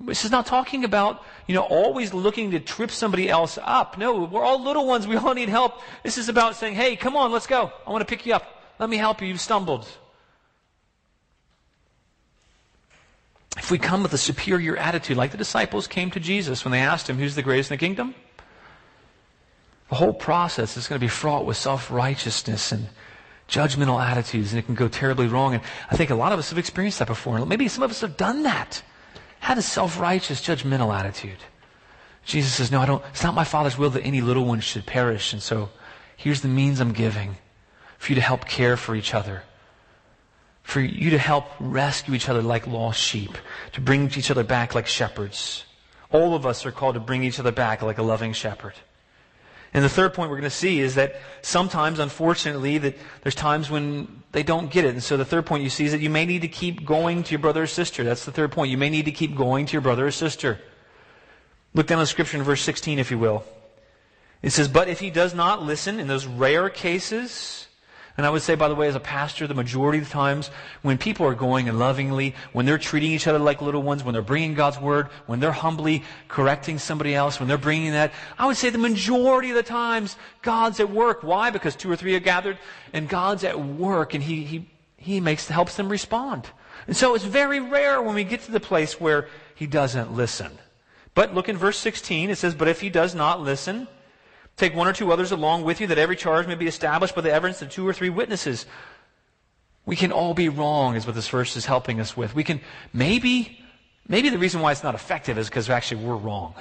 this 0.00 0.24
is 0.24 0.30
not 0.30 0.46
talking 0.46 0.84
about, 0.84 1.22
you 1.48 1.54
know, 1.54 1.62
always 1.62 2.14
looking 2.14 2.52
to 2.52 2.60
trip 2.60 2.92
somebody 2.92 3.28
else 3.28 3.58
up. 3.60 3.98
No, 3.98 4.24
we're 4.24 4.44
all 4.44 4.62
little 4.62 4.86
ones. 4.86 5.06
We 5.06 5.16
all 5.16 5.34
need 5.34 5.48
help. 5.48 5.80
This 6.04 6.16
is 6.16 6.28
about 6.28 6.54
saying, 6.54 6.74
hey, 6.74 6.96
come 6.96 7.16
on, 7.16 7.32
let's 7.32 7.46
go. 7.48 7.72
I 7.86 7.90
want 7.90 8.02
to 8.02 8.06
pick 8.06 8.24
you 8.24 8.34
up. 8.34 8.61
Let 8.82 8.90
me 8.90 8.96
help 8.96 9.22
you. 9.22 9.28
You've 9.28 9.40
stumbled. 9.40 9.86
if 13.56 13.70
we 13.70 13.78
come 13.78 14.02
with 14.02 14.12
a 14.12 14.18
superior 14.18 14.76
attitude, 14.76 15.16
like 15.16 15.30
the 15.30 15.36
disciples 15.36 15.86
came 15.86 16.10
to 16.10 16.18
Jesus 16.18 16.64
when 16.64 16.72
they 16.72 16.80
asked 16.80 17.08
him, 17.08 17.16
Who's 17.16 17.36
the 17.36 17.44
greatest 17.44 17.70
in 17.70 17.76
the 17.76 17.78
kingdom? 17.78 18.16
The 19.88 19.94
whole 19.94 20.12
process 20.12 20.76
is 20.76 20.88
going 20.88 20.98
to 20.98 21.04
be 21.04 21.08
fraught 21.08 21.46
with 21.46 21.56
self 21.56 21.92
righteousness 21.92 22.72
and 22.72 22.88
judgmental 23.48 24.04
attitudes, 24.04 24.50
and 24.50 24.58
it 24.58 24.66
can 24.66 24.74
go 24.74 24.88
terribly 24.88 25.28
wrong. 25.28 25.54
And 25.54 25.62
I 25.88 25.96
think 25.96 26.10
a 26.10 26.16
lot 26.16 26.32
of 26.32 26.40
us 26.40 26.50
have 26.50 26.58
experienced 26.58 26.98
that 26.98 27.06
before. 27.06 27.46
Maybe 27.46 27.68
some 27.68 27.84
of 27.84 27.90
us 27.92 28.00
have 28.00 28.16
done 28.16 28.42
that. 28.42 28.82
Had 29.38 29.58
a 29.58 29.62
self 29.62 30.00
righteous, 30.00 30.40
judgmental 30.40 30.92
attitude. 30.92 31.38
Jesus 32.24 32.52
says, 32.54 32.72
No, 32.72 32.80
I 32.80 32.86
don't. 32.86 33.04
It's 33.10 33.22
not 33.22 33.36
my 33.36 33.44
Father's 33.44 33.78
will 33.78 33.90
that 33.90 34.02
any 34.02 34.22
little 34.22 34.44
one 34.44 34.58
should 34.58 34.86
perish. 34.86 35.32
And 35.32 35.40
so 35.40 35.70
here's 36.16 36.40
the 36.40 36.48
means 36.48 36.80
I'm 36.80 36.92
giving 36.92 37.36
for 38.02 38.10
you 38.10 38.16
to 38.16 38.20
help 38.20 38.46
care 38.46 38.76
for 38.76 38.96
each 38.96 39.14
other 39.14 39.42
for 40.62 40.80
you 40.80 41.10
to 41.10 41.18
help 41.18 41.46
rescue 41.60 42.14
each 42.14 42.28
other 42.28 42.42
like 42.42 42.66
lost 42.66 43.00
sheep, 43.00 43.36
to 43.72 43.80
bring 43.80 44.06
each 44.16 44.30
other 44.30 44.44
back 44.44 44.74
like 44.74 44.86
shepherds. 44.86 45.64
All 46.10 46.34
of 46.34 46.46
us 46.46 46.64
are 46.66 46.72
called 46.72 46.94
to 46.94 47.00
bring 47.00 47.24
each 47.24 47.38
other 47.38 47.52
back 47.52 47.82
like 47.82 47.98
a 47.98 48.02
loving 48.02 48.32
shepherd. 48.32 48.74
And 49.74 49.82
the 49.82 49.88
third 49.88 50.12
point 50.12 50.30
we're 50.30 50.36
going 50.36 50.50
to 50.50 50.50
see 50.50 50.80
is 50.80 50.96
that 50.96 51.16
sometimes, 51.40 51.98
unfortunately, 51.98 52.76
that 52.78 52.96
there's 53.22 53.34
times 53.34 53.70
when 53.70 54.22
they 54.32 54.42
don't 54.42 54.70
get 54.70 54.84
it. 54.84 54.90
And 54.90 55.02
so 55.02 55.16
the 55.16 55.24
third 55.24 55.46
point 55.46 55.62
you 55.62 55.70
see 55.70 55.86
is 55.86 55.92
that 55.92 56.02
you 56.02 56.10
may 56.10 56.26
need 56.26 56.42
to 56.42 56.48
keep 56.48 56.84
going 56.84 57.22
to 57.22 57.30
your 57.30 57.38
brother 57.38 57.62
or 57.62 57.66
sister. 57.66 58.04
That's 58.04 58.26
the 58.26 58.32
third 58.32 58.52
point. 58.52 58.70
You 58.70 58.76
may 58.76 58.90
need 58.90 59.06
to 59.06 59.12
keep 59.12 59.34
going 59.34 59.64
to 59.66 59.72
your 59.72 59.80
brother 59.80 60.06
or 60.06 60.10
sister. 60.10 60.60
Look 61.72 61.86
down 61.86 62.00
the 62.00 62.06
scripture 62.06 62.36
in 62.36 62.42
verse 62.42 62.60
16, 62.60 62.98
if 62.98 63.10
you 63.10 63.18
will. 63.18 63.44
It 64.42 64.50
says, 64.50 64.68
But 64.68 64.88
if 64.88 65.00
he 65.00 65.10
does 65.10 65.34
not 65.34 65.62
listen 65.62 65.98
in 65.98 66.06
those 66.06 66.26
rare 66.26 66.68
cases, 66.68 67.66
and 68.16 68.26
I 68.26 68.30
would 68.30 68.42
say, 68.42 68.54
by 68.54 68.68
the 68.68 68.74
way, 68.74 68.88
as 68.88 68.94
a 68.94 69.00
pastor, 69.00 69.46
the 69.46 69.54
majority 69.54 69.98
of 69.98 70.04
the 70.04 70.10
times 70.10 70.50
when 70.82 70.98
people 70.98 71.26
are 71.26 71.34
going 71.34 71.68
and 71.68 71.78
lovingly, 71.78 72.34
when 72.52 72.66
they're 72.66 72.76
treating 72.76 73.10
each 73.10 73.26
other 73.26 73.38
like 73.38 73.62
little 73.62 73.82
ones, 73.82 74.04
when 74.04 74.12
they're 74.12 74.20
bringing 74.20 74.52
God's 74.54 74.78
word, 74.78 75.08
when 75.26 75.40
they're 75.40 75.50
humbly 75.50 76.02
correcting 76.28 76.78
somebody 76.78 77.14
else, 77.14 77.40
when 77.40 77.48
they're 77.48 77.56
bringing 77.56 77.92
that, 77.92 78.12
I 78.38 78.46
would 78.46 78.58
say 78.58 78.68
the 78.68 78.76
majority 78.76 79.48
of 79.50 79.56
the 79.56 79.62
times 79.62 80.16
God's 80.42 80.78
at 80.78 80.90
work. 80.90 81.22
Why? 81.22 81.50
Because 81.50 81.74
two 81.74 81.90
or 81.90 81.96
three 81.96 82.14
are 82.14 82.20
gathered 82.20 82.58
and 82.92 83.08
God's 83.08 83.44
at 83.44 83.58
work 83.58 84.12
and 84.12 84.22
He, 84.22 84.44
He, 84.44 84.68
He 84.96 85.20
makes, 85.20 85.48
helps 85.48 85.76
them 85.76 85.88
respond. 85.88 86.50
And 86.86 86.96
so 86.96 87.14
it's 87.14 87.24
very 87.24 87.60
rare 87.60 88.02
when 88.02 88.14
we 88.14 88.24
get 88.24 88.42
to 88.42 88.52
the 88.52 88.60
place 88.60 89.00
where 89.00 89.28
He 89.54 89.66
doesn't 89.66 90.12
listen. 90.12 90.58
But 91.14 91.34
look 91.34 91.48
in 91.48 91.56
verse 91.56 91.78
16. 91.78 92.28
It 92.28 92.36
says, 92.36 92.54
But 92.54 92.68
if 92.68 92.82
He 92.82 92.90
does 92.90 93.14
not 93.14 93.40
listen, 93.40 93.88
Take 94.56 94.74
one 94.74 94.86
or 94.86 94.92
two 94.92 95.12
others 95.12 95.32
along 95.32 95.64
with 95.64 95.80
you 95.80 95.86
that 95.88 95.98
every 95.98 96.16
charge 96.16 96.46
may 96.46 96.54
be 96.54 96.66
established 96.66 97.14
by 97.14 97.22
the 97.22 97.32
evidence 97.32 97.62
of 97.62 97.70
two 97.70 97.86
or 97.86 97.92
three 97.92 98.10
witnesses. 98.10 98.66
We 99.86 99.96
can 99.96 100.12
all 100.12 100.34
be 100.34 100.48
wrong, 100.48 100.94
is 100.94 101.06
what 101.06 101.14
this 101.14 101.28
verse 101.28 101.56
is 101.56 101.66
helping 101.66 102.00
us 102.00 102.16
with. 102.16 102.34
We 102.34 102.44
can, 102.44 102.60
maybe, 102.92 103.58
maybe 104.06 104.28
the 104.28 104.38
reason 104.38 104.60
why 104.60 104.72
it's 104.72 104.84
not 104.84 104.94
effective 104.94 105.38
is 105.38 105.48
because 105.48 105.68
actually 105.68 106.04
we're 106.04 106.16
wrong. 106.16 106.54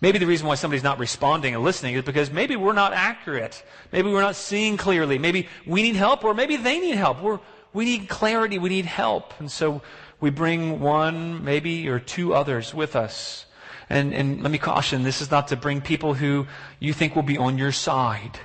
Maybe 0.00 0.18
the 0.18 0.26
reason 0.26 0.46
why 0.46 0.54
somebody's 0.54 0.82
not 0.82 0.98
responding 0.98 1.54
and 1.54 1.62
listening 1.62 1.94
is 1.94 2.02
because 2.04 2.30
maybe 2.30 2.56
we're 2.56 2.72
not 2.72 2.94
accurate. 2.94 3.62
Maybe 3.92 4.10
we're 4.10 4.22
not 4.22 4.36
seeing 4.36 4.78
clearly. 4.78 5.18
Maybe 5.18 5.48
we 5.66 5.82
need 5.82 5.96
help 5.96 6.24
or 6.24 6.32
maybe 6.32 6.56
they 6.56 6.80
need 6.80 6.94
help. 6.94 7.20
We're, 7.20 7.38
we 7.74 7.84
need 7.84 8.08
clarity. 8.08 8.58
We 8.58 8.70
need 8.70 8.86
help. 8.86 9.38
And 9.38 9.50
so 9.50 9.82
we 10.18 10.30
bring 10.30 10.80
one, 10.80 11.44
maybe, 11.44 11.86
or 11.88 11.98
two 11.98 12.34
others 12.34 12.74
with 12.74 12.96
us. 12.96 13.44
And, 13.90 14.14
and 14.14 14.42
let 14.42 14.52
me 14.52 14.58
caution, 14.58 15.02
this 15.02 15.20
is 15.20 15.30
not 15.30 15.48
to 15.48 15.56
bring 15.56 15.80
people 15.80 16.14
who 16.14 16.46
you 16.78 16.92
think 16.92 17.16
will 17.16 17.24
be 17.24 17.36
on 17.36 17.58
your 17.58 17.72
side. 17.72 18.38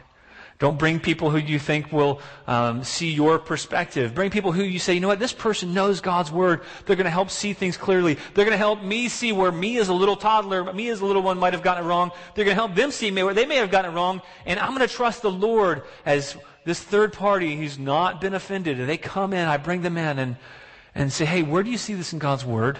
Don't 0.58 0.80
bring 0.80 1.00
people 1.00 1.30
who 1.30 1.38
you 1.38 1.60
think 1.60 1.92
will 1.92 2.22
um, 2.48 2.84
see 2.84 3.12
your 3.12 3.38
perspective. 3.40 4.16
Bring 4.16 4.32
people 4.32 4.54
who 4.54 4.64
you 4.64 4.80
say, 4.80 4.94
you 4.94 5.02
know 5.02 5.10
what, 5.10 5.20
this 5.20 5.34
person 5.34 5.74
knows 5.74 6.00
God's 6.00 6.32
word. 6.32 6.62
They're 6.86 6.96
going 6.96 7.06
to 7.06 7.12
help 7.12 7.30
see 7.30 7.52
things 7.52 7.76
clearly. 7.76 8.16
They're 8.34 8.46
going 8.46 8.52
to 8.52 8.58
help 8.58 8.82
me 8.82 9.10
see 9.10 9.34
where 9.34 9.52
me 9.52 9.78
as 9.80 9.90
a 9.90 9.94
little 9.94 10.16
toddler, 10.16 10.74
me 10.74 10.88
as 10.90 11.02
a 11.02 11.06
little 11.06 11.22
one 11.22 11.38
might 11.38 11.54
have 11.54 11.62
gotten 11.62 11.84
it 11.84 11.88
wrong. 11.88 12.12
They're 12.34 12.46
going 12.46 12.56
to 12.56 12.62
help 12.62 12.74
them 12.74 12.92
see 12.92 13.12
where 13.12 13.34
they 13.34 13.46
may 13.46 13.58
have 13.58 13.70
gotten 13.70 13.92
it 13.92 13.96
wrong. 13.96 14.22
And 14.46 14.60
I'm 14.60 14.70
going 14.70 14.88
to 14.88 14.94
trust 14.94 15.22
the 15.22 15.32
Lord 15.32 15.84
as 16.06 16.38
this 16.64 16.82
third 16.82 17.12
party 17.12 17.58
who's 17.58 17.78
not 17.78 18.22
been 18.22 18.34
offended. 18.34 18.80
And 18.80 18.88
they 18.88 18.98
come 18.98 19.34
in, 19.34 19.48
I 19.48 19.58
bring 19.58 19.82
them 19.82 19.98
in 19.98 20.20
and, 20.20 20.38
and 20.96 21.12
say, 21.12 21.26
hey, 21.26 21.44
where 21.44 21.64
do 21.64 21.70
you 21.70 21.78
see 21.78 21.96
this 21.96 22.14
in 22.14 22.20
God's 22.20 22.46
word? 22.46 22.80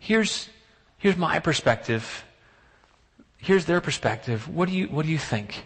Here's, 0.00 0.48
Here's 1.00 1.16
my 1.16 1.38
perspective. 1.38 2.24
Here's 3.38 3.64
their 3.64 3.80
perspective. 3.80 4.46
What 4.48 4.68
do 4.68 4.74
you, 4.74 4.86
what 4.86 5.06
do 5.06 5.10
you 5.10 5.18
think? 5.18 5.64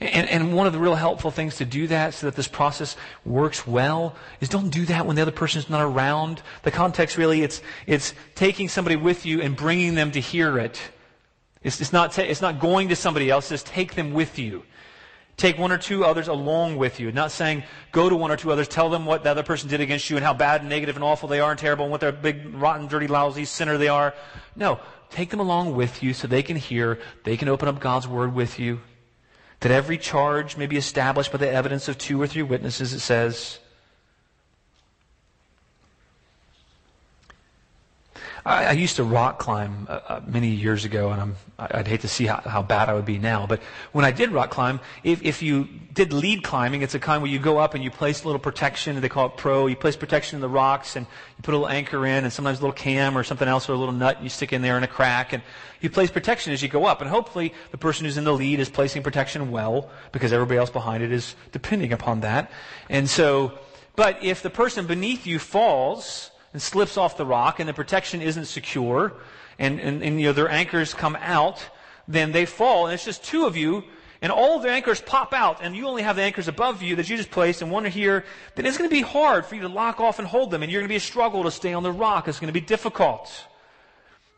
And, 0.00 0.28
and, 0.28 0.54
one 0.54 0.66
of 0.66 0.74
the 0.74 0.78
real 0.78 0.94
helpful 0.94 1.30
things 1.30 1.56
to 1.56 1.64
do 1.64 1.86
that 1.86 2.12
so 2.12 2.26
that 2.26 2.36
this 2.36 2.48
process 2.48 2.96
works 3.24 3.66
well 3.66 4.14
is 4.40 4.50
don't 4.50 4.68
do 4.68 4.84
that 4.86 5.06
when 5.06 5.16
the 5.16 5.22
other 5.22 5.30
person 5.30 5.58
is 5.58 5.70
not 5.70 5.80
around. 5.80 6.42
The 6.64 6.70
context 6.70 7.16
really, 7.16 7.42
it's, 7.42 7.62
it's 7.86 8.12
taking 8.34 8.68
somebody 8.68 8.96
with 8.96 9.24
you 9.24 9.40
and 9.40 9.56
bringing 9.56 9.94
them 9.94 10.10
to 10.12 10.20
hear 10.20 10.58
it. 10.58 10.80
It's, 11.62 11.80
it's, 11.80 11.94
not, 11.94 12.18
it's 12.18 12.42
not 12.42 12.60
going 12.60 12.88
to 12.88 12.96
somebody 12.96 13.30
else, 13.30 13.48
just 13.48 13.66
take 13.66 13.94
them 13.94 14.12
with 14.12 14.38
you. 14.38 14.64
Take 15.36 15.58
one 15.58 15.70
or 15.70 15.76
two 15.76 16.04
others 16.04 16.28
along 16.28 16.76
with 16.76 16.98
you. 16.98 17.12
Not 17.12 17.30
saying 17.30 17.62
go 17.92 18.08
to 18.08 18.16
one 18.16 18.30
or 18.30 18.36
two 18.36 18.50
others, 18.50 18.68
tell 18.68 18.88
them 18.88 19.04
what 19.04 19.22
the 19.22 19.30
other 19.30 19.42
person 19.42 19.68
did 19.68 19.82
against 19.82 20.08
you 20.08 20.16
and 20.16 20.24
how 20.24 20.32
bad 20.32 20.62
and 20.62 20.70
negative 20.70 20.96
and 20.96 21.04
awful 21.04 21.28
they 21.28 21.40
are 21.40 21.50
and 21.50 21.60
terrible 21.60 21.84
and 21.84 21.92
what 21.92 22.00
their 22.00 22.12
big, 22.12 22.54
rotten, 22.54 22.86
dirty, 22.86 23.06
lousy 23.06 23.44
sinner 23.44 23.76
they 23.76 23.88
are. 23.88 24.14
No. 24.54 24.80
Take 25.10 25.30
them 25.30 25.40
along 25.40 25.76
with 25.76 26.02
you 26.02 26.14
so 26.14 26.26
they 26.26 26.42
can 26.42 26.56
hear, 26.56 26.98
they 27.24 27.36
can 27.36 27.48
open 27.48 27.68
up 27.68 27.80
God's 27.80 28.08
word 28.08 28.34
with 28.34 28.58
you. 28.58 28.80
That 29.60 29.72
every 29.72 29.98
charge 29.98 30.56
may 30.56 30.66
be 30.66 30.76
established 30.76 31.32
by 31.32 31.38
the 31.38 31.50
evidence 31.50 31.88
of 31.88 31.96
two 31.96 32.20
or 32.20 32.26
three 32.26 32.42
witnesses, 32.42 32.92
it 32.92 33.00
says. 33.00 33.58
I, 38.46 38.66
I 38.66 38.72
used 38.72 38.94
to 38.96 39.04
rock 39.04 39.40
climb 39.40 39.88
uh, 39.90 40.00
uh, 40.06 40.20
many 40.24 40.50
years 40.50 40.84
ago, 40.84 41.10
and 41.10 41.20
I'm, 41.20 41.34
I'd 41.58 41.88
hate 41.88 42.02
to 42.02 42.08
see 42.08 42.26
how, 42.26 42.36
how, 42.36 42.62
bad 42.62 42.88
I 42.88 42.94
would 42.94 43.04
be 43.04 43.18
now. 43.18 43.44
But 43.44 43.60
when 43.90 44.04
I 44.04 44.12
did 44.12 44.30
rock 44.30 44.50
climb, 44.50 44.78
if, 45.02 45.20
if 45.24 45.42
you 45.42 45.68
did 45.92 46.12
lead 46.12 46.44
climbing, 46.44 46.82
it's 46.82 46.94
a 46.94 47.00
kind 47.00 47.22
where 47.22 47.30
you 47.30 47.40
go 47.40 47.58
up 47.58 47.74
and 47.74 47.82
you 47.82 47.90
place 47.90 48.22
a 48.22 48.26
little 48.26 48.38
protection. 48.38 49.00
They 49.00 49.08
call 49.08 49.26
it 49.26 49.36
pro. 49.36 49.66
You 49.66 49.74
place 49.74 49.96
protection 49.96 50.36
in 50.36 50.40
the 50.42 50.48
rocks, 50.48 50.94
and 50.94 51.06
you 51.36 51.42
put 51.42 51.54
a 51.54 51.56
little 51.56 51.68
anchor 51.68 52.06
in, 52.06 52.22
and 52.22 52.32
sometimes 52.32 52.60
a 52.60 52.62
little 52.62 52.72
cam 52.72 53.18
or 53.18 53.24
something 53.24 53.48
else, 53.48 53.68
or 53.68 53.72
a 53.72 53.76
little 53.76 53.92
nut 53.92 54.22
you 54.22 54.28
stick 54.28 54.52
in 54.52 54.62
there 54.62 54.76
in 54.76 54.84
a 54.84 54.88
crack, 54.88 55.32
and 55.32 55.42
you 55.80 55.90
place 55.90 56.12
protection 56.12 56.52
as 56.52 56.62
you 56.62 56.68
go 56.68 56.84
up. 56.84 57.00
And 57.00 57.10
hopefully, 57.10 57.52
the 57.72 57.78
person 57.78 58.04
who's 58.04 58.16
in 58.16 58.22
the 58.22 58.32
lead 58.32 58.60
is 58.60 58.68
placing 58.68 59.02
protection 59.02 59.50
well, 59.50 59.90
because 60.12 60.32
everybody 60.32 60.58
else 60.58 60.70
behind 60.70 61.02
it 61.02 61.10
is 61.10 61.34
depending 61.50 61.92
upon 61.92 62.20
that. 62.20 62.52
And 62.88 63.10
so, 63.10 63.58
but 63.96 64.22
if 64.22 64.40
the 64.40 64.50
person 64.50 64.86
beneath 64.86 65.26
you 65.26 65.40
falls, 65.40 66.30
and 66.56 66.62
slips 66.62 66.96
off 66.96 67.18
the 67.18 67.26
rock 67.26 67.60
and 67.60 67.68
the 67.68 67.74
protection 67.74 68.22
isn't 68.22 68.46
secure 68.46 69.12
and, 69.58 69.78
and, 69.78 70.02
and 70.02 70.18
you 70.18 70.28
know, 70.28 70.32
their 70.32 70.48
anchors 70.48 70.94
come 70.94 71.14
out, 71.20 71.62
then 72.08 72.32
they 72.32 72.46
fall 72.46 72.86
and 72.86 72.94
it's 72.94 73.04
just 73.04 73.22
two 73.22 73.44
of 73.44 73.58
you 73.58 73.84
and 74.22 74.32
all 74.32 74.56
of 74.56 74.62
the 74.62 74.70
anchors 74.70 75.02
pop 75.02 75.34
out, 75.34 75.58
and 75.60 75.76
you 75.76 75.86
only 75.86 76.00
have 76.00 76.16
the 76.16 76.22
anchors 76.22 76.48
above 76.48 76.80
you 76.80 76.96
that 76.96 77.10
you 77.10 77.18
just 77.18 77.30
placed 77.30 77.60
and 77.60 77.70
one 77.70 77.84
here, 77.84 78.24
then 78.54 78.64
it's 78.64 78.78
going 78.78 78.88
to 78.88 78.96
be 78.96 79.02
hard 79.02 79.44
for 79.44 79.56
you 79.56 79.60
to 79.60 79.68
lock 79.68 80.00
off 80.00 80.18
and 80.18 80.26
hold 80.26 80.50
them, 80.50 80.62
and 80.62 80.72
you're 80.72 80.80
going 80.80 80.88
to 80.88 80.92
be 80.92 80.96
a 80.96 81.00
struggle 81.00 81.42
to 81.42 81.50
stay 81.50 81.74
on 81.74 81.82
the 81.82 81.92
rock. 81.92 82.26
It's 82.26 82.40
going 82.40 82.48
to 82.48 82.58
be 82.58 82.64
difficult. 82.64 83.30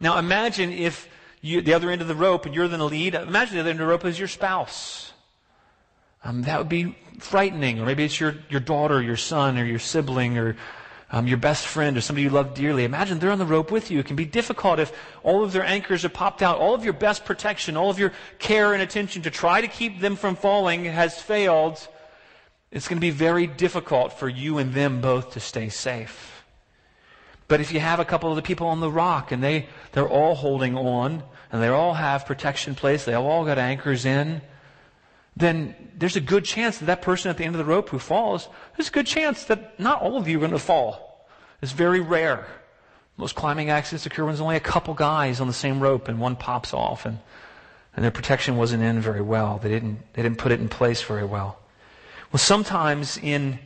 Now 0.01 0.19
imagine 0.19 0.73
if 0.73 1.09
you, 1.43 1.63
the 1.63 1.75
other 1.75 1.91
end 1.91 2.03
of 2.03 2.09
the 2.09 2.17
rope 2.17 2.45
and 2.45 2.57
you're 2.57 2.67
the 2.67 2.85
lead. 2.85 3.15
Imagine 3.15 3.55
the 3.55 3.61
other 3.61 3.71
end 3.71 3.81
of 3.81 3.87
the 3.87 3.91
rope 3.91 4.05
is 4.05 4.19
your 4.19 4.27
spouse. 4.27 5.13
Um, 6.25 6.43
that 6.43 6.59
would 6.59 6.69
be 6.69 6.97
frightening. 7.21 7.79
Or 7.79 7.87
maybe 7.87 8.05
it's 8.05 8.19
your, 8.19 8.35
your 8.51 8.61
daughter, 8.61 9.01
your 9.01 9.17
son, 9.17 9.59
or 9.59 9.65
your 9.65 9.79
sibling, 9.79 10.39
or 10.39 10.57
um, 11.11 11.27
your 11.27 11.39
best 11.39 11.67
friend 11.67 11.97
or 11.97 12.01
somebody 12.01 12.25
you 12.25 12.31
love 12.31 12.55
dearly. 12.55 12.85
Imagine 12.85 13.19
they're 13.19 13.33
on 13.33 13.39
the 13.39 13.47
rope 13.47 13.71
with 13.71 13.91
you. 13.91 13.99
It 13.99 14.07
can 14.07 14.17
be 14.17 14.27
difficult 14.27 14.79
if 14.79 14.93
all 15.23 15.43
of 15.43 15.53
their 15.53 15.65
anchors 15.65 16.05
are 16.05 16.11
popped 16.11 16.43
out. 16.43 16.59
All 16.59 16.75
of 16.75 16.85
your 16.85 16.93
best 16.93 17.25
protection, 17.25 17.77
all 17.77 17.91
of 17.91 17.99
your 17.99 18.13
care 18.39 18.75
and 18.75 18.83
attention 18.83 19.23
to 19.23 19.31
try 19.31 19.61
to 19.61 19.69
keep 19.69 20.01
them 20.01 20.17
from 20.17 20.37
falling 20.37 20.85
has 20.85 21.21
failed. 21.21 21.87
It's 22.71 22.89
going 22.89 22.99
to 22.99 23.01
be 23.01 23.11
very 23.11 23.47
difficult 23.47 24.13
for 24.13 24.29
you 24.29 24.59
and 24.59 24.75
them 24.75 25.01
both 25.01 25.33
to 25.33 25.41
stay 25.41 25.71
safe. 25.71 26.45
But 27.47 27.63
if 27.63 27.73
you 27.73 27.81
have 27.81 27.99
a 27.99 28.05
couple 28.05 28.29
of 28.29 28.37
the 28.37 28.43
people 28.43 28.67
on 28.67 28.81
the 28.81 28.91
rock 28.91 29.33
and 29.33 29.43
they, 29.43 29.69
they're 29.93 30.09
all 30.09 30.35
holding 30.35 30.77
on 30.77 31.23
and 31.51 31.63
they 31.63 31.69
all 31.69 31.95
have 31.95 32.27
protection 32.27 32.75
placed, 32.75 33.07
they 33.07 33.15
all 33.15 33.47
got 33.47 33.57
anchors 33.57 34.05
in, 34.05 34.43
then 35.39 35.75
there's 35.97 36.17
a 36.17 36.21
good 36.21 36.45
chance 36.45 36.79
that 36.79 36.87
that 36.87 37.03
person 37.03 37.31
at 37.31 37.37
the 37.37 37.45
end 37.45 37.55
of 37.55 37.59
the 37.59 37.65
rope 37.65 37.89
who 37.91 37.99
falls, 37.99 38.49
there's 38.77 38.89
a 38.89 38.93
good 38.93 39.07
chance 39.07 39.45
that 39.45 39.79
not 39.79 40.03
all 40.03 40.17
of 40.17 40.29
you 40.29 40.39
are 40.39 40.41
going 40.41 40.51
to 40.51 40.59
fall. 40.59 41.29
It's 41.63 41.73
very 41.73 42.01
rare. 42.01 42.47
Most 43.17 43.35
climbing 43.35 43.71
accidents 43.71 44.07
occur 44.07 44.25
when 44.25 44.33
there's 44.33 44.41
only 44.41 44.57
a 44.57 44.61
couple 44.61 44.95
guys 44.95 45.41
on 45.41 45.47
the 45.47 45.53
same 45.53 45.81
rope 45.81 46.09
and 46.09 46.21
one 46.21 46.37
pops 46.37 46.73
off 46.73 47.05
and, 47.05 47.19
and 47.95 48.05
their 48.05 48.13
protection 48.13 48.57
wasn't 48.57 48.83
in 48.83 49.01
very 49.01 49.21
well. 49.21 49.59
They 49.59 49.69
didn't, 49.69 50.01
they 50.13 50.23
didn't 50.23 50.39
put 50.39 50.53
it 50.53 50.61
in 50.61 50.69
place 50.69 51.03
very 51.03 51.25
well. 51.25 51.59
Well, 52.33 52.39
sometimes 52.39 53.17
in 53.17 53.59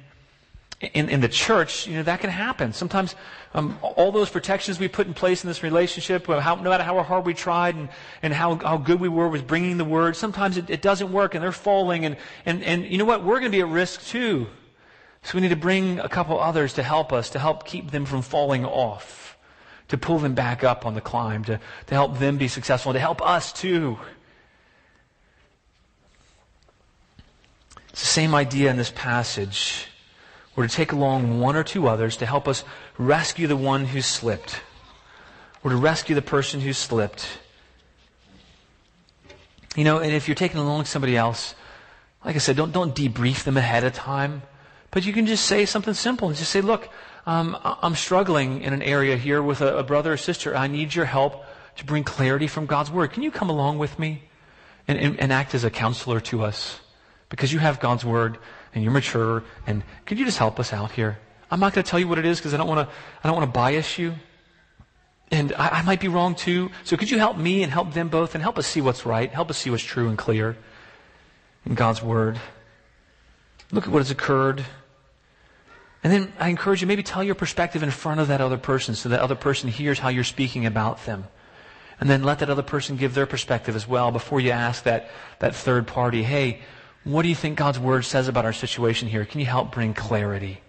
in, 0.82 1.08
in 1.08 1.20
the 1.20 1.28
church, 1.28 1.86
you 1.86 1.94
know, 1.94 2.02
that 2.02 2.20
can 2.20 2.30
happen. 2.30 2.72
Sometimes 2.72 3.14
um, 3.54 3.78
all 3.82 4.10
those 4.10 4.28
protections 4.28 4.80
we 4.80 4.88
put 4.88 5.06
in 5.06 5.14
place 5.14 5.44
in 5.44 5.48
this 5.48 5.62
relationship, 5.62 6.26
how, 6.26 6.56
no 6.56 6.70
matter 6.70 6.82
how 6.82 7.00
hard 7.02 7.24
we 7.24 7.34
tried 7.34 7.76
and, 7.76 7.88
and 8.20 8.34
how, 8.34 8.56
how 8.56 8.78
good 8.78 8.98
we 8.98 9.08
were 9.08 9.28
with 9.28 9.46
bringing 9.46 9.78
the 9.78 9.84
word, 9.84 10.16
sometimes 10.16 10.56
it, 10.56 10.68
it 10.68 10.82
doesn't 10.82 11.12
work 11.12 11.34
and 11.34 11.42
they're 11.42 11.52
falling. 11.52 12.04
And, 12.04 12.16
and, 12.44 12.64
and 12.64 12.84
you 12.84 12.98
know 12.98 13.04
what? 13.04 13.22
We're 13.22 13.38
going 13.38 13.52
to 13.52 13.56
be 13.56 13.60
at 13.60 13.68
risk 13.68 14.04
too. 14.06 14.48
So 15.22 15.36
we 15.36 15.42
need 15.42 15.50
to 15.50 15.56
bring 15.56 16.00
a 16.00 16.08
couple 16.08 16.40
others 16.40 16.72
to 16.74 16.82
help 16.82 17.12
us, 17.12 17.30
to 17.30 17.38
help 17.38 17.64
keep 17.64 17.92
them 17.92 18.04
from 18.04 18.22
falling 18.22 18.64
off, 18.64 19.38
to 19.88 19.96
pull 19.96 20.18
them 20.18 20.34
back 20.34 20.64
up 20.64 20.84
on 20.84 20.94
the 20.94 21.00
climb, 21.00 21.44
to, 21.44 21.60
to 21.86 21.94
help 21.94 22.18
them 22.18 22.38
be 22.38 22.48
successful, 22.48 22.90
and 22.90 22.96
to 22.96 23.00
help 23.00 23.22
us 23.22 23.52
too. 23.52 23.98
It's 27.90 28.00
the 28.00 28.08
same 28.08 28.34
idea 28.34 28.68
in 28.70 28.76
this 28.76 28.90
passage. 28.90 29.86
We're 30.54 30.66
to 30.66 30.74
take 30.74 30.92
along 30.92 31.40
one 31.40 31.56
or 31.56 31.64
two 31.64 31.88
others 31.88 32.18
to 32.18 32.26
help 32.26 32.46
us 32.46 32.64
rescue 32.98 33.46
the 33.46 33.56
one 33.56 33.86
who 33.86 34.02
slipped. 34.02 34.60
We're 35.62 35.70
to 35.70 35.76
rescue 35.76 36.14
the 36.14 36.22
person 36.22 36.60
who 36.60 36.72
slipped. 36.72 37.26
You 39.76 39.84
know, 39.84 39.98
and 39.98 40.12
if 40.12 40.28
you're 40.28 40.34
taking 40.34 40.58
along 40.58 40.84
somebody 40.84 41.16
else, 41.16 41.54
like 42.24 42.36
I 42.36 42.38
said, 42.38 42.56
don't, 42.56 42.72
don't 42.72 42.94
debrief 42.94 43.44
them 43.44 43.56
ahead 43.56 43.84
of 43.84 43.94
time. 43.94 44.42
But 44.90 45.06
you 45.06 45.12
can 45.14 45.26
just 45.26 45.46
say 45.46 45.64
something 45.64 45.94
simple 45.94 46.28
and 46.28 46.36
just 46.36 46.50
say, 46.50 46.60
look, 46.60 46.88
um, 47.24 47.56
I'm 47.62 47.94
struggling 47.94 48.62
in 48.62 48.74
an 48.74 48.82
area 48.82 49.16
here 49.16 49.42
with 49.42 49.62
a, 49.62 49.78
a 49.78 49.82
brother 49.82 50.12
or 50.12 50.16
sister. 50.16 50.54
I 50.54 50.66
need 50.66 50.94
your 50.94 51.06
help 51.06 51.44
to 51.76 51.84
bring 51.84 52.04
clarity 52.04 52.46
from 52.46 52.66
God's 52.66 52.90
Word. 52.90 53.12
Can 53.12 53.22
you 53.22 53.30
come 53.30 53.48
along 53.48 53.78
with 53.78 53.98
me 53.98 54.24
and, 54.86 54.98
and, 54.98 55.18
and 55.18 55.32
act 55.32 55.54
as 55.54 55.64
a 55.64 55.70
counselor 55.70 56.20
to 56.20 56.42
us? 56.42 56.80
Because 57.30 57.52
you 57.52 57.60
have 57.60 57.80
God's 57.80 58.04
Word 58.04 58.36
and 58.74 58.82
you're 58.82 58.92
mature, 58.92 59.42
and 59.66 59.82
could 60.06 60.18
you 60.18 60.24
just 60.24 60.38
help 60.38 60.58
us 60.58 60.72
out 60.72 60.92
here? 60.92 61.18
I'm 61.50 61.60
not 61.60 61.74
going 61.74 61.84
to 61.84 61.90
tell 61.90 62.00
you 62.00 62.08
what 62.08 62.18
it 62.18 62.24
is 62.24 62.38
because 62.38 62.54
I 62.54 62.56
don't 62.56 62.68
want 62.68 62.88
to. 62.88 62.94
I 63.22 63.28
don't 63.28 63.36
want 63.36 63.48
to 63.48 63.52
bias 63.52 63.98
you, 63.98 64.14
and 65.30 65.52
I, 65.54 65.68
I 65.68 65.82
might 65.82 66.00
be 66.00 66.08
wrong 66.08 66.34
too. 66.34 66.70
So 66.84 66.96
could 66.96 67.10
you 67.10 67.18
help 67.18 67.36
me 67.36 67.62
and 67.62 67.70
help 67.70 67.92
them 67.92 68.08
both, 68.08 68.34
and 68.34 68.42
help 68.42 68.58
us 68.58 68.66
see 68.66 68.80
what's 68.80 69.04
right, 69.04 69.30
help 69.30 69.50
us 69.50 69.58
see 69.58 69.70
what's 69.70 69.82
true 69.82 70.08
and 70.08 70.16
clear 70.16 70.56
in 71.66 71.74
God's 71.74 72.02
word. 72.02 72.40
Look 73.70 73.84
at 73.84 73.90
what 73.90 74.00
has 74.00 74.10
occurred. 74.10 74.64
And 76.04 76.12
then 76.12 76.32
I 76.38 76.48
encourage 76.48 76.80
you, 76.80 76.86
maybe 76.86 77.02
tell 77.02 77.22
your 77.22 77.36
perspective 77.36 77.82
in 77.82 77.90
front 77.90 78.20
of 78.20 78.28
that 78.28 78.40
other 78.40 78.58
person 78.58 78.94
so 78.94 79.08
that 79.10 79.20
other 79.20 79.36
person 79.36 79.68
hears 79.68 80.00
how 80.00 80.08
you're 80.08 80.24
speaking 80.24 80.66
about 80.66 81.04
them. 81.06 81.26
And 82.00 82.10
then 82.10 82.24
let 82.24 82.40
that 82.40 82.50
other 82.50 82.62
person 82.62 82.96
give 82.96 83.14
their 83.14 83.26
perspective 83.26 83.76
as 83.76 83.86
well 83.86 84.10
before 84.10 84.40
you 84.40 84.50
ask 84.50 84.82
that, 84.82 85.10
that 85.38 85.54
third 85.54 85.86
party, 85.86 86.24
hey, 86.24 86.60
what 87.04 87.22
do 87.22 87.28
you 87.28 87.34
think 87.34 87.58
God's 87.58 87.78
word 87.78 88.04
says 88.04 88.28
about 88.28 88.44
our 88.44 88.52
situation 88.52 89.08
here? 89.08 89.24
Can 89.24 89.40
you 89.40 89.46
help 89.46 89.72
bring 89.72 89.94
clarity? 89.94 90.60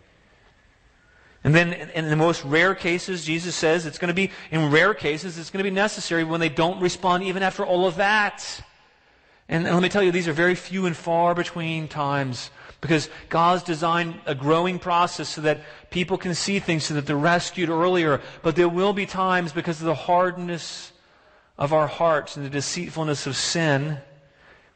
And 1.44 1.54
then 1.54 1.74
in 1.74 2.10
the 2.10 2.16
most 2.16 2.44
rare 2.46 2.74
cases, 2.74 3.26
Jesus 3.26 3.54
says 3.54 3.86
it's 3.86 3.98
going 3.98 4.08
to 4.08 4.14
be, 4.14 4.32
in 4.50 4.72
rare 4.72 4.94
cases, 4.94 5.38
it's 5.38 5.50
going 5.50 5.64
to 5.64 5.70
be 5.70 5.76
necessary 5.76 6.24
when 6.24 6.40
they 6.40 6.50
don't 6.50 6.82
respond 6.82 7.24
even 7.24 7.44
after 7.44 7.66
all 7.66 7.86
of 7.86 7.98
that. 7.98 8.64
And, 9.50 9.66
and 9.66 9.76
let 9.76 9.84
me 9.84 9.90
tell 9.90 10.02
you, 10.02 10.12
these 10.12 10.30
are 10.30 10.34
very 10.34 10.56
few 10.56 10.86
and 10.86 10.96
far 10.96 11.36
between 11.36 11.90
times 11.90 12.50
because 12.80 13.10
God's 13.30 13.62
designed 13.64 14.16
a 14.26 14.34
growing 14.34 14.80
process 14.80 15.30
so 15.30 15.42
that 15.42 15.62
people 15.90 16.18
can 16.18 16.34
see 16.34 16.60
things 16.60 16.86
so 16.86 16.94
that 16.94 17.06
they're 17.06 17.18
rescued 17.18 17.70
earlier. 17.70 18.22
But 18.42 18.56
there 18.56 18.70
will 18.70 18.94
be 18.94 19.06
times 19.06 19.52
because 19.52 19.82
of 19.82 19.86
the 19.86 19.96
hardness 19.96 20.94
of 21.58 21.74
our 21.74 21.88
hearts 21.88 22.38
and 22.38 22.46
the 22.46 22.50
deceitfulness 22.50 23.28
of 23.28 23.36
sin 23.36 24.00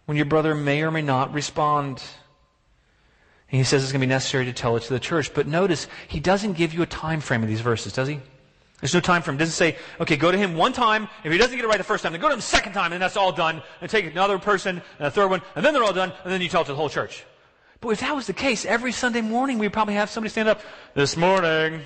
when 0.07 0.15
your 0.17 0.25
brother 0.25 0.55
may 0.55 0.81
or 0.81 0.89
may 0.89 1.01
not 1.01 1.33
respond. 1.33 2.01
And 3.51 3.59
he 3.59 3.63
says 3.63 3.83
it's 3.83 3.91
going 3.91 4.01
to 4.01 4.07
be 4.07 4.09
necessary 4.09 4.45
to 4.45 4.53
tell 4.53 4.75
it 4.77 4.83
to 4.83 4.93
the 4.93 4.99
church. 4.99 5.33
But 5.33 5.47
notice, 5.47 5.87
he 6.07 6.19
doesn't 6.19 6.53
give 6.53 6.73
you 6.73 6.81
a 6.81 6.87
time 6.87 7.19
frame 7.19 7.43
in 7.43 7.49
these 7.49 7.61
verses, 7.61 7.93
does 7.93 8.07
he? 8.07 8.19
There's 8.79 8.93
no 8.93 8.99
time 8.99 9.21
frame. 9.21 9.35
He 9.35 9.39
doesn't 9.39 9.53
say, 9.53 9.77
okay, 9.99 10.15
go 10.15 10.31
to 10.31 10.37
him 10.37 10.55
one 10.55 10.71
time. 10.71 11.09
If 11.23 11.31
he 11.31 11.37
doesn't 11.37 11.55
get 11.55 11.65
it 11.65 11.67
right 11.67 11.77
the 11.77 11.83
first 11.83 12.03
time, 12.03 12.13
then 12.13 12.21
go 12.21 12.27
to 12.27 12.33
him 12.33 12.39
the 12.39 12.43
second 12.43 12.73
time, 12.73 12.93
and 12.93 13.01
that's 13.01 13.17
all 13.17 13.31
done. 13.31 13.61
And 13.81 13.89
take 13.89 14.05
another 14.05 14.39
person, 14.39 14.81
and 14.97 15.07
a 15.07 15.11
third 15.11 15.29
one, 15.29 15.41
and 15.55 15.65
then 15.65 15.73
they're 15.73 15.83
all 15.83 15.93
done, 15.93 16.13
and 16.23 16.31
then 16.31 16.41
you 16.41 16.47
tell 16.47 16.61
it 16.61 16.65
to 16.65 16.71
the 16.71 16.77
whole 16.77 16.89
church. 16.89 17.25
But 17.81 17.89
if 17.89 17.99
that 17.99 18.15
was 18.15 18.27
the 18.27 18.33
case, 18.33 18.65
every 18.65 18.91
Sunday 18.91 19.21
morning 19.21 19.59
we'd 19.59 19.73
probably 19.73 19.95
have 19.95 20.09
somebody 20.09 20.29
stand 20.29 20.47
up. 20.47 20.61
This 20.93 21.17
morning, 21.17 21.81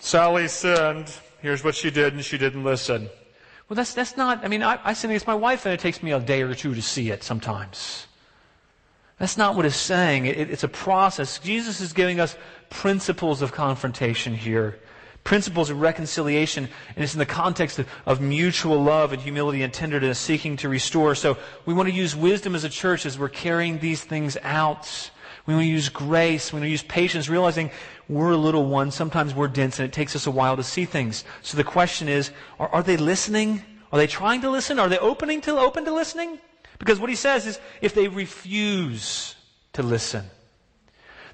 Sally 0.00 0.46
sinned. 0.48 1.12
Here's 1.40 1.64
what 1.64 1.74
she 1.74 1.90
did, 1.90 2.12
and 2.12 2.24
she 2.24 2.36
didn't 2.36 2.64
listen. 2.64 3.08
Well, 3.70 3.76
that's, 3.76 3.94
that's 3.94 4.16
not, 4.16 4.44
I 4.44 4.48
mean, 4.48 4.64
I, 4.64 4.80
I 4.82 4.94
sin 4.94 5.10
against 5.10 5.28
my 5.28 5.34
wife 5.36 5.64
and 5.64 5.72
it 5.72 5.78
takes 5.78 6.02
me 6.02 6.10
a 6.10 6.18
day 6.18 6.42
or 6.42 6.52
two 6.56 6.74
to 6.74 6.82
see 6.82 7.10
it 7.10 7.22
sometimes. 7.22 8.08
That's 9.16 9.38
not 9.38 9.54
what 9.54 9.64
it's 9.64 9.76
saying. 9.76 10.26
It, 10.26 10.50
it's 10.50 10.64
a 10.64 10.68
process. 10.68 11.38
Jesus 11.38 11.80
is 11.80 11.92
giving 11.92 12.18
us 12.18 12.36
principles 12.68 13.42
of 13.42 13.52
confrontation 13.52 14.34
here, 14.34 14.80
principles 15.22 15.70
of 15.70 15.80
reconciliation, 15.80 16.68
and 16.96 17.04
it's 17.04 17.12
in 17.12 17.20
the 17.20 17.26
context 17.26 17.78
of, 17.78 17.86
of 18.06 18.20
mutual 18.20 18.82
love 18.82 19.12
and 19.12 19.22
humility 19.22 19.62
and 19.62 19.72
tenderness, 19.72 20.18
seeking 20.18 20.56
to 20.56 20.68
restore. 20.68 21.14
So 21.14 21.38
we 21.64 21.72
want 21.72 21.88
to 21.88 21.94
use 21.94 22.16
wisdom 22.16 22.56
as 22.56 22.64
a 22.64 22.68
church 22.68 23.06
as 23.06 23.20
we're 23.20 23.28
carrying 23.28 23.78
these 23.78 24.02
things 24.02 24.36
out. 24.42 25.12
We 25.56 25.66
use 25.66 25.88
grace. 25.88 26.52
We 26.52 26.66
use 26.68 26.82
patience, 26.82 27.28
realizing 27.28 27.70
we're 28.08 28.32
a 28.32 28.36
little 28.36 28.66
one. 28.66 28.90
Sometimes 28.90 29.34
we're 29.34 29.48
dense 29.48 29.78
and 29.78 29.88
it 29.88 29.92
takes 29.92 30.14
us 30.16 30.26
a 30.26 30.30
while 30.30 30.56
to 30.56 30.62
see 30.62 30.84
things. 30.84 31.24
So 31.42 31.56
the 31.56 31.64
question 31.64 32.08
is, 32.08 32.30
are, 32.58 32.68
are 32.68 32.82
they 32.82 32.96
listening? 32.96 33.62
Are 33.92 33.98
they 33.98 34.06
trying 34.06 34.42
to 34.42 34.50
listen? 34.50 34.78
Are 34.78 34.88
they 34.88 34.98
opening 34.98 35.40
to, 35.42 35.58
open 35.58 35.84
to 35.84 35.92
listening? 35.92 36.38
Because 36.78 36.98
what 36.98 37.10
he 37.10 37.16
says 37.16 37.46
is, 37.46 37.60
if 37.80 37.94
they 37.94 38.08
refuse 38.08 39.34
to 39.74 39.82
listen, 39.82 40.24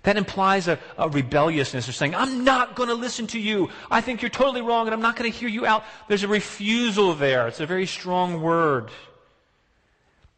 that 0.02 0.16
implies 0.16 0.68
a, 0.68 0.78
a 0.98 1.08
rebelliousness. 1.08 1.86
They're 1.86 1.92
saying, 1.92 2.14
I'm 2.14 2.44
not 2.44 2.76
going 2.76 2.88
to 2.88 2.94
listen 2.94 3.26
to 3.28 3.40
you. 3.40 3.70
I 3.90 4.00
think 4.00 4.22
you're 4.22 4.28
totally 4.28 4.62
wrong 4.62 4.86
and 4.86 4.94
I'm 4.94 5.02
not 5.02 5.16
going 5.16 5.30
to 5.30 5.36
hear 5.36 5.48
you 5.48 5.66
out. 5.66 5.84
There's 6.08 6.22
a 6.22 6.28
refusal 6.28 7.14
there. 7.14 7.48
It's 7.48 7.60
a 7.60 7.66
very 7.66 7.86
strong 7.86 8.40
word. 8.40 8.90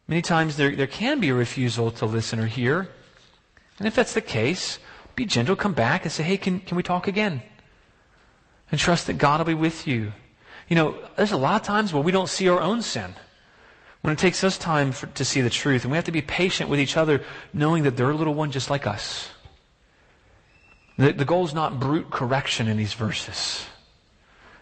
Many 0.07 0.23
times 0.23 0.57
there, 0.57 0.75
there 0.75 0.87
can 0.87 1.19
be 1.19 1.29
a 1.29 1.35
refusal 1.35 1.91
to 1.91 2.07
listen 2.07 2.39
or 2.39 2.47
hear. 2.47 2.89
And 3.79 3.87
if 3.87 3.95
that's 3.95 4.13
the 4.13 4.21
case, 4.21 4.77
be 5.15 5.25
gentle, 5.25 5.55
come 5.55 5.73
back 5.73 6.03
and 6.03 6.11
say, 6.11 6.23
hey, 6.23 6.37
can, 6.37 6.59
can 6.59 6.77
we 6.77 6.83
talk 6.83 7.07
again? 7.07 7.41
And 8.71 8.79
trust 8.79 9.07
that 9.07 9.17
God 9.17 9.39
will 9.39 9.45
be 9.45 9.53
with 9.53 9.87
you. 9.87 10.13
You 10.67 10.75
know, 10.75 10.95
there's 11.15 11.31
a 11.31 11.37
lot 11.37 11.59
of 11.59 11.65
times 11.65 11.93
where 11.93 12.03
we 12.03 12.11
don't 12.11 12.29
see 12.29 12.47
our 12.49 12.61
own 12.61 12.81
sin. 12.81 13.15
When 14.01 14.13
it 14.13 14.19
takes 14.19 14.43
us 14.43 14.57
time 14.57 14.91
for, 14.91 15.07
to 15.07 15.25
see 15.25 15.41
the 15.41 15.49
truth, 15.49 15.83
and 15.83 15.91
we 15.91 15.97
have 15.97 16.05
to 16.05 16.11
be 16.11 16.21
patient 16.21 16.69
with 16.69 16.79
each 16.79 16.95
other, 16.95 17.23
knowing 17.53 17.83
that 17.83 17.97
they're 17.97 18.11
a 18.11 18.15
little 18.15 18.33
one 18.33 18.51
just 18.51 18.69
like 18.69 18.85
us. 18.85 19.29
The, 20.97 21.11
the 21.13 21.25
goal 21.25 21.45
is 21.45 21.53
not 21.53 21.79
brute 21.79 22.09
correction 22.09 22.67
in 22.67 22.77
these 22.77 22.93
verses. 22.93 23.65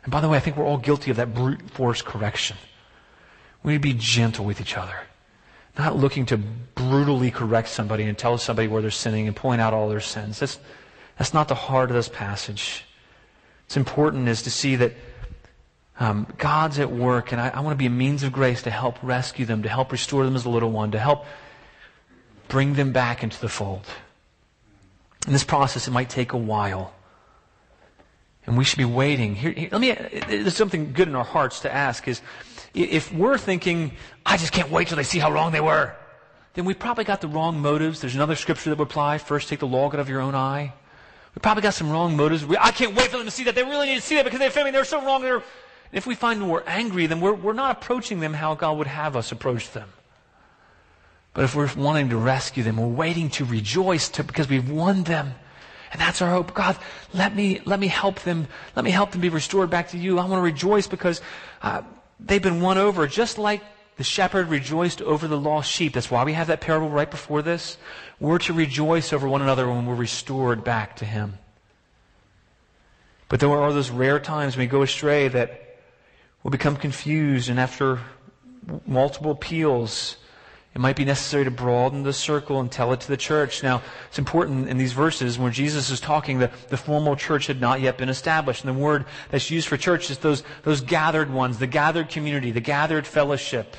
And 0.04 0.12
by 0.12 0.22
the 0.22 0.30
way, 0.30 0.38
I 0.38 0.40
think 0.40 0.58
we're 0.58 0.66
all 0.66 0.78
guilty 0.78 1.12
of 1.12 1.18
that 1.18 1.34
brute 1.34 1.70
force 1.72 2.02
correction. 2.02 2.58
We 3.64 3.74
need 3.74 3.80
to 3.80 3.82
be 3.82 3.94
gentle 3.94 4.46
with 4.46 4.62
each 4.62 4.78
other. 4.78 4.96
Not 5.78 5.96
looking 5.96 6.26
to 6.28 6.38
brutally 6.38 7.32
correct 7.32 7.70
somebody 7.70 8.04
and 8.04 8.18
tell 8.18 8.38
somebody 8.38 8.68
where 8.68 8.82
they're 8.82 8.92
sinning 8.92 9.28
and 9.28 9.36
point 9.36 9.62
out 9.62 9.74
all 9.74 9.90
their 9.90 10.00
sins. 10.00 10.40
That's, 10.40 10.60
that's 11.18 11.34
not 11.34 11.48
the 11.48 11.56
heart 11.56 11.90
of 11.90 11.96
this 11.96 12.10
passage. 12.10 12.86
What's 13.66 13.78
important 13.78 14.28
is 14.28 14.44
to 14.44 14.52
see 14.52 14.76
that 14.78 14.94
um, 16.00 16.28
God's 16.38 16.80
at 16.80 16.92
work, 16.92 17.32
and 17.32 17.42
I, 17.42 17.50
I 17.50 17.60
want 17.60 17.74
to 17.74 17.78
be 17.78 17.88
a 17.88 17.92
means 17.92 18.24
of 18.24 18.32
grace 18.32 18.62
to 18.64 18.72
help 18.72 18.98
rescue 19.02 19.46
them, 19.46 19.64
to 19.64 19.70
help 19.70 19.92
restore 19.92 20.26
them 20.26 20.36
as 20.36 20.46
a 20.46 20.50
little 20.50 20.72
one, 20.72 20.92
to 20.92 21.00
help 21.00 21.26
bring 22.48 22.74
them 22.74 22.92
back 22.92 23.24
into 23.24 23.40
the 23.42 23.50
fold. 23.50 23.86
In 25.26 25.34
this 25.34 25.44
process, 25.44 25.88
it 25.88 25.92
might 25.92 26.10
take 26.10 26.34
a 26.34 26.38
while. 26.38 26.94
And 28.46 28.58
we 28.58 28.64
should 28.64 28.78
be 28.78 28.86
waiting. 28.86 29.36
Here, 29.36 29.52
here, 29.52 29.70
let 29.72 29.82
me, 29.82 29.92
there's 30.28 30.56
something 30.56 30.94
good 30.94 31.10
in 31.10 31.16
our 31.16 31.26
hearts 31.26 31.60
to 31.62 31.74
ask 31.74 32.08
is, 32.08 32.22
if 32.84 33.14
we're 33.14 33.38
thinking, 33.38 33.92
I 34.26 34.38
just 34.38 34.54
can't 34.54 34.70
wait 34.70 34.88
till 34.88 34.98
they 34.98 35.04
see 35.04 35.20
how 35.20 35.32
wrong 35.32 35.52
they 35.52 35.62
were, 35.62 35.96
then 36.54 36.66
we 36.66 36.74
probably 36.74 37.04
got 37.04 37.22
the 37.22 37.28
wrong 37.28 37.60
motives. 37.60 38.02
There's 38.02 38.16
another 38.16 38.36
scripture 38.36 38.70
that 38.70 38.80
would 38.80 38.88
apply. 38.88 39.18
First, 39.20 39.50
take 39.50 39.60
the 39.60 39.68
log 39.68 39.94
out 39.94 40.00
of 40.00 40.10
your 40.10 40.22
own 40.22 40.36
eye. 40.36 40.74
We 41.36 41.40
probably 41.40 41.62
got 41.62 41.76
some 41.76 41.92
wrong 41.92 42.18
motives. 42.18 42.46
We, 42.46 42.58
I 42.58 42.72
can't 42.72 42.96
wait 42.96 43.12
for 43.12 43.18
them 43.18 43.26
to 43.26 43.32
see 43.32 43.44
that. 43.44 43.56
They 43.56 43.64
really 43.64 43.88
need 43.88 43.96
to 43.96 44.02
see 44.02 44.16
that 44.16 44.26
because 44.26 44.40
they 44.40 44.50
feel 44.50 44.64
me. 44.64 44.72
They're 44.72 44.86
so 44.86 45.04
wrong. 45.06 45.22
They're, 45.22 45.44
if 45.92 46.08
we 46.08 46.16
find 46.16 46.50
we're 46.50 46.64
angry, 46.64 47.06
then 47.06 47.22
we're, 47.22 47.34
we're 47.34 47.54
not 47.54 47.78
approaching 47.78 48.20
them 48.20 48.34
how 48.34 48.56
God 48.56 48.78
would 48.78 48.88
have 48.88 49.16
us 49.16 49.32
approach 49.32 49.72
them. 49.72 49.90
But 51.34 51.44
if 51.44 51.54
we're 51.54 51.72
wanting 51.76 52.10
to 52.10 52.18
rescue 52.18 52.64
them, 52.64 52.78
we're 52.78 52.88
waiting 52.88 53.30
to 53.32 53.46
rejoice 53.46 54.10
to, 54.10 54.24
because 54.24 54.50
we've 54.50 54.70
won 54.70 55.04
them. 55.04 55.36
And 55.92 56.02
that's 56.02 56.22
our 56.24 56.32
hope. 56.32 56.56
God, 56.56 56.76
let 57.14 57.36
me, 57.36 57.62
let 57.66 57.80
me 57.80 57.88
help 57.88 58.22
them. 58.22 58.48
Let 58.76 58.84
me 58.84 58.90
help 58.90 59.12
them 59.12 59.22
be 59.22 59.30
restored 59.30 59.70
back 59.70 59.90
to 59.90 59.98
you. 59.98 60.18
I 60.18 60.26
want 60.26 60.40
to 60.40 60.42
rejoice 60.42 60.88
because 60.88 61.22
uh, 61.62 61.84
they've 62.20 62.42
been 62.42 62.62
won 62.62 62.78
over 62.78 63.08
just 63.08 63.38
like 63.38 63.62
the 63.98 64.04
shepherd 64.04 64.48
rejoiced 64.48 65.02
over 65.02 65.28
the 65.28 65.40
lost 65.40 65.72
sheep. 65.72 65.94
That's 65.94 66.12
why 66.12 66.24
we 66.24 66.34
have 66.34 66.48
that 66.48 66.62
parable 66.62 66.90
right 66.90 67.10
before 67.10 67.42
this. 67.42 67.78
We're 68.20 68.38
to 68.40 68.54
rejoice 68.54 69.12
over 69.12 69.28
one 69.28 69.42
another 69.42 69.68
when 69.68 69.86
we're 69.86 69.96
restored 69.96 70.64
back 70.64 70.98
to 70.98 71.06
him. 71.06 71.40
But 73.30 73.40
there 73.40 73.50
are 73.50 73.74
those 73.74 73.90
rare 73.90 74.20
times 74.20 74.56
when 74.56 74.66
we 74.66 74.70
go 74.70 74.84
astray 74.84 75.28
that 75.28 75.80
we'll 76.44 76.52
become 76.52 76.78
confused 76.78 77.50
and 77.50 77.60
after 77.60 78.00
multiple 78.86 79.32
appeals, 79.32 80.18
it 80.78 80.80
might 80.80 80.96
be 80.96 81.06
necessary 81.06 81.44
to 81.44 81.50
broaden 81.50 82.04
the 82.04 82.14
circle 82.14 82.60
and 82.60 82.72
tell 82.72 82.94
it 82.94 83.00
to 83.00 83.08
the 83.08 83.18
church. 83.18 83.64
Now, 83.64 83.82
it's 84.10 84.20
important 84.20 84.70
in 84.70 84.78
these 84.78 84.94
verses 84.94 85.40
when 85.40 85.52
Jesus 85.52 85.90
is 85.90 86.00
talking 86.00 86.38
that 86.38 86.54
the 86.70 86.78
formal 86.78 87.16
church 87.16 87.48
had 87.48 87.60
not 87.60 87.82
yet 87.82 87.98
been 87.98 88.10
established. 88.10 88.64
And 88.64 88.76
the 88.76 88.80
word 88.80 89.06
that's 89.32 89.50
used 89.50 89.68
for 89.68 89.76
church 89.76 90.12
is 90.12 90.20
those, 90.20 90.44
those 90.62 90.82
gathered 90.82 91.34
ones, 91.34 91.58
the 91.58 91.66
gathered 91.66 92.10
community, 92.10 92.52
the 92.52 92.62
gathered 92.62 93.08
fellowship. 93.08 93.76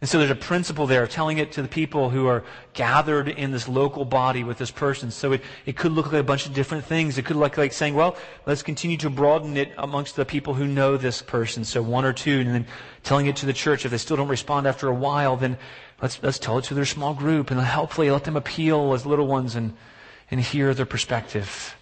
And 0.00 0.08
so 0.08 0.18
there's 0.18 0.30
a 0.30 0.36
principle 0.36 0.86
there, 0.86 1.02
of 1.02 1.10
telling 1.10 1.38
it 1.38 1.52
to 1.52 1.62
the 1.62 1.68
people 1.68 2.10
who 2.10 2.26
are 2.28 2.44
gathered 2.74 3.28
in 3.28 3.50
this 3.50 3.66
local 3.66 4.04
body 4.04 4.44
with 4.44 4.58
this 4.58 4.70
person. 4.70 5.10
So 5.10 5.32
it, 5.32 5.40
it 5.64 5.76
could 5.76 5.90
look 5.90 6.12
like 6.12 6.20
a 6.20 6.22
bunch 6.22 6.46
of 6.46 6.52
different 6.52 6.84
things. 6.84 7.16
It 7.16 7.24
could 7.24 7.36
look 7.36 7.56
like 7.56 7.72
saying, 7.72 7.94
well, 7.94 8.16
let's 8.44 8.62
continue 8.62 8.98
to 8.98 9.10
broaden 9.10 9.56
it 9.56 9.72
amongst 9.78 10.14
the 10.14 10.26
people 10.26 10.54
who 10.54 10.66
know 10.66 10.98
this 10.98 11.22
person. 11.22 11.64
So 11.64 11.82
one 11.82 12.04
or 12.04 12.12
two, 12.12 12.40
and 12.40 12.50
then 12.50 12.66
telling 13.02 13.26
it 13.26 13.36
to 13.36 13.46
the 13.46 13.54
church. 13.54 13.84
If 13.86 13.90
they 13.90 13.98
still 13.98 14.18
don't 14.18 14.28
respond 14.28 14.66
after 14.66 14.86
a 14.88 14.94
while, 14.94 15.36
then 15.38 15.56
let's, 16.02 16.22
let's 16.22 16.38
tell 16.38 16.58
it 16.58 16.64
to 16.64 16.74
their 16.74 16.84
small 16.84 17.14
group 17.14 17.50
and 17.50 17.60
hopefully 17.60 18.10
let 18.10 18.24
them 18.24 18.36
appeal 18.36 18.92
as 18.92 19.06
little 19.06 19.26
ones 19.26 19.54
and, 19.54 19.74
and 20.30 20.40
hear 20.40 20.74
their 20.74 20.86
perspective. 20.86 21.74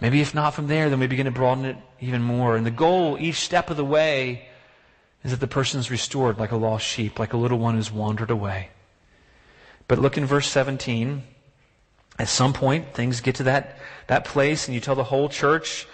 Maybe 0.00 0.20
if 0.20 0.34
not 0.34 0.54
from 0.54 0.68
there, 0.68 0.88
then 0.88 1.00
we 1.00 1.06
begin 1.06 1.26
to 1.26 1.30
broaden 1.30 1.64
it 1.66 1.76
even 2.00 2.22
more. 2.22 2.56
And 2.56 2.64
the 2.64 2.70
goal 2.70 3.18
each 3.20 3.36
step 3.36 3.68
of 3.70 3.76
the 3.76 3.84
way 3.84 4.48
is 5.22 5.32
that 5.32 5.40
the 5.40 5.46
person 5.46 5.78
is 5.80 5.90
restored 5.90 6.38
like 6.38 6.52
a 6.52 6.56
lost 6.56 6.86
sheep, 6.86 7.18
like 7.18 7.34
a 7.34 7.36
little 7.36 7.58
one 7.58 7.74
who's 7.74 7.92
wandered 7.92 8.30
away. 8.30 8.70
But 9.88 9.98
look 9.98 10.16
in 10.16 10.24
verse 10.24 10.48
17. 10.48 11.22
At 12.18 12.28
some 12.28 12.52
point, 12.52 12.94
things 12.94 13.20
get 13.20 13.36
to 13.36 13.42
that, 13.44 13.78
that 14.06 14.24
place, 14.24 14.66
and 14.66 14.74
you 14.74 14.80
tell 14.80 14.94
the 14.94 15.04
whole 15.04 15.28
church, 15.28 15.86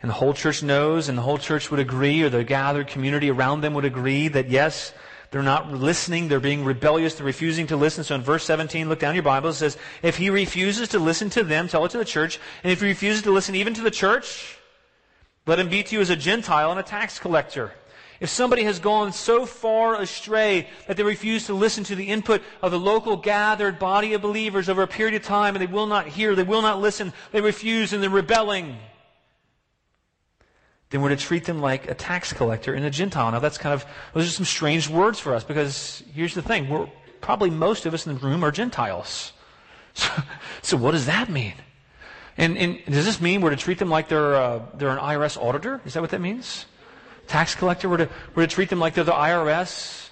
and 0.00 0.08
the 0.08 0.14
whole 0.14 0.34
church 0.34 0.62
knows, 0.62 1.08
and 1.08 1.18
the 1.18 1.22
whole 1.22 1.38
church 1.38 1.70
would 1.70 1.80
agree, 1.80 2.22
or 2.22 2.28
the 2.28 2.44
gathered 2.44 2.86
community 2.86 3.30
around 3.30 3.60
them 3.60 3.74
would 3.74 3.84
agree 3.84 4.28
that 4.28 4.48
yes, 4.48 4.92
they're 5.30 5.42
not 5.42 5.70
listening, 5.72 6.28
they're 6.28 6.40
being 6.40 6.64
rebellious, 6.64 7.14
they're 7.14 7.26
refusing 7.26 7.66
to 7.66 7.76
listen. 7.76 8.02
So 8.02 8.14
in 8.14 8.22
verse 8.22 8.44
17, 8.44 8.88
look 8.88 8.98
down 8.98 9.14
your 9.14 9.22
Bible, 9.22 9.50
it 9.50 9.54
says, 9.54 9.76
If 10.02 10.16
he 10.16 10.30
refuses 10.30 10.88
to 10.90 10.98
listen 10.98 11.28
to 11.30 11.44
them, 11.44 11.68
tell 11.68 11.84
it 11.84 11.90
to 11.90 11.98
the 11.98 12.04
church, 12.04 12.40
and 12.62 12.72
if 12.72 12.80
he 12.80 12.86
refuses 12.86 13.22
to 13.22 13.30
listen 13.30 13.54
even 13.54 13.74
to 13.74 13.82
the 13.82 13.90
church, 13.90 14.56
let 15.46 15.58
him 15.58 15.68
be 15.68 15.82
to 15.82 15.96
you 15.96 16.00
as 16.00 16.10
a 16.10 16.16
Gentile 16.16 16.70
and 16.70 16.80
a 16.80 16.82
tax 16.82 17.18
collector. 17.18 17.72
If 18.20 18.30
somebody 18.30 18.64
has 18.64 18.80
gone 18.80 19.12
so 19.12 19.46
far 19.46 20.00
astray 20.00 20.68
that 20.86 20.96
they 20.96 21.04
refuse 21.04 21.46
to 21.46 21.54
listen 21.54 21.84
to 21.84 21.94
the 21.94 22.08
input 22.08 22.42
of 22.62 22.72
the 22.72 22.78
local 22.78 23.16
gathered 23.16 23.78
body 23.78 24.14
of 24.14 24.22
believers 24.22 24.68
over 24.68 24.82
a 24.82 24.88
period 24.88 25.14
of 25.14 25.22
time 25.22 25.54
and 25.54 25.62
they 25.62 25.72
will 25.72 25.86
not 25.86 26.08
hear, 26.08 26.34
they 26.34 26.42
will 26.42 26.62
not 26.62 26.80
listen, 26.80 27.12
they 27.30 27.40
refuse 27.40 27.92
and 27.92 28.02
they're 28.02 28.10
rebelling, 28.10 28.76
then 30.90 31.02
we're 31.02 31.10
to 31.10 31.16
treat 31.16 31.44
them 31.44 31.60
like 31.60 31.90
a 31.90 31.94
tax 31.94 32.32
collector 32.32 32.74
and 32.74 32.84
a 32.84 32.90
Gentile. 32.90 33.30
Now 33.32 33.40
that's 33.40 33.58
kind 33.58 33.74
of, 33.74 33.84
those 34.14 34.26
are 34.26 34.30
some 34.30 34.46
strange 34.46 34.88
words 34.88 35.18
for 35.18 35.34
us 35.34 35.44
because 35.44 36.02
here's 36.14 36.34
the 36.34 36.42
thing. 36.42 36.68
We're, 36.68 36.88
probably 37.20 37.50
most 37.50 37.84
of 37.84 37.94
us 37.94 38.06
in 38.06 38.14
the 38.14 38.20
room 38.20 38.44
are 38.44 38.50
Gentiles. 38.50 39.32
So, 39.94 40.12
so 40.62 40.76
what 40.76 40.92
does 40.92 41.06
that 41.06 41.28
mean? 41.28 41.54
And, 42.36 42.56
and, 42.56 42.78
does 42.84 43.04
this 43.04 43.20
mean 43.20 43.40
we're 43.40 43.50
to 43.50 43.56
treat 43.56 43.78
them 43.78 43.88
like 43.88 44.06
they're, 44.06 44.36
uh, 44.36 44.62
they're 44.74 44.90
an 44.90 44.98
IRS 44.98 45.36
auditor? 45.36 45.80
Is 45.84 45.94
that 45.94 46.02
what 46.02 46.10
that 46.10 46.20
means? 46.20 46.66
tax 47.28 47.54
collector. 47.54 47.88
We're 47.88 47.98
to, 47.98 48.08
we're 48.34 48.46
to 48.46 48.52
treat 48.52 48.70
them 48.70 48.80
like 48.80 48.94
they're 48.94 49.04
the 49.04 49.12
IRS. 49.12 50.08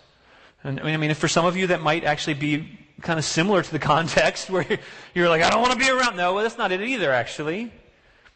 And 0.62 0.80
I 0.80 0.96
mean, 0.96 1.12
for 1.14 1.28
some 1.28 1.46
of 1.46 1.56
you, 1.56 1.68
that 1.68 1.82
might 1.82 2.04
actually 2.04 2.34
be 2.34 2.78
kind 3.00 3.18
of 3.18 3.24
similar 3.24 3.62
to 3.62 3.72
the 3.72 3.78
context 3.94 4.48
where 4.48 4.66
you're 5.14 5.28
like, 5.28 5.42
I 5.42 5.50
don't 5.50 5.62
want 5.62 5.72
to 5.72 5.78
be 5.78 5.90
around. 5.90 6.16
No, 6.16 6.34
well, 6.34 6.44
that's 6.44 6.58
not 6.58 6.70
it 6.70 6.80
either, 6.80 7.10
actually. 7.12 7.72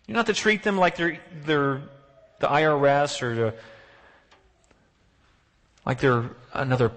You're 0.07 0.17
not 0.17 0.27
to 0.27 0.35
treat 0.35 0.63
them 0.65 0.77
like 0.77 0.97
they're, 0.97 1.21
they're 1.45 1.83
the 2.41 2.49
IRS 2.49 3.23
or 3.23 3.55
like 5.87 6.01
they're 6.01 6.31
another 6.53 6.93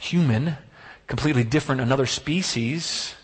human, 0.00 0.56
completely 1.06 1.44
different, 1.44 1.80
another 1.80 2.06
species. 2.06 3.14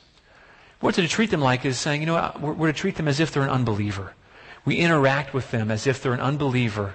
What 0.80 0.94
to 0.96 1.06
treat 1.08 1.30
them 1.30 1.40
like 1.40 1.64
is 1.64 1.78
saying, 1.78 2.00
you 2.00 2.06
know, 2.06 2.32
we're, 2.40 2.52
we're 2.52 2.72
to 2.72 2.78
treat 2.78 2.96
them 2.96 3.08
as 3.08 3.20
if 3.20 3.32
they're 3.32 3.42
an 3.42 3.50
unbeliever. 3.50 4.14
We 4.64 4.76
interact 4.76 5.32
with 5.32 5.50
them 5.50 5.70
as 5.70 5.86
if 5.86 6.02
they're 6.02 6.12
an 6.12 6.20
unbeliever 6.20 6.94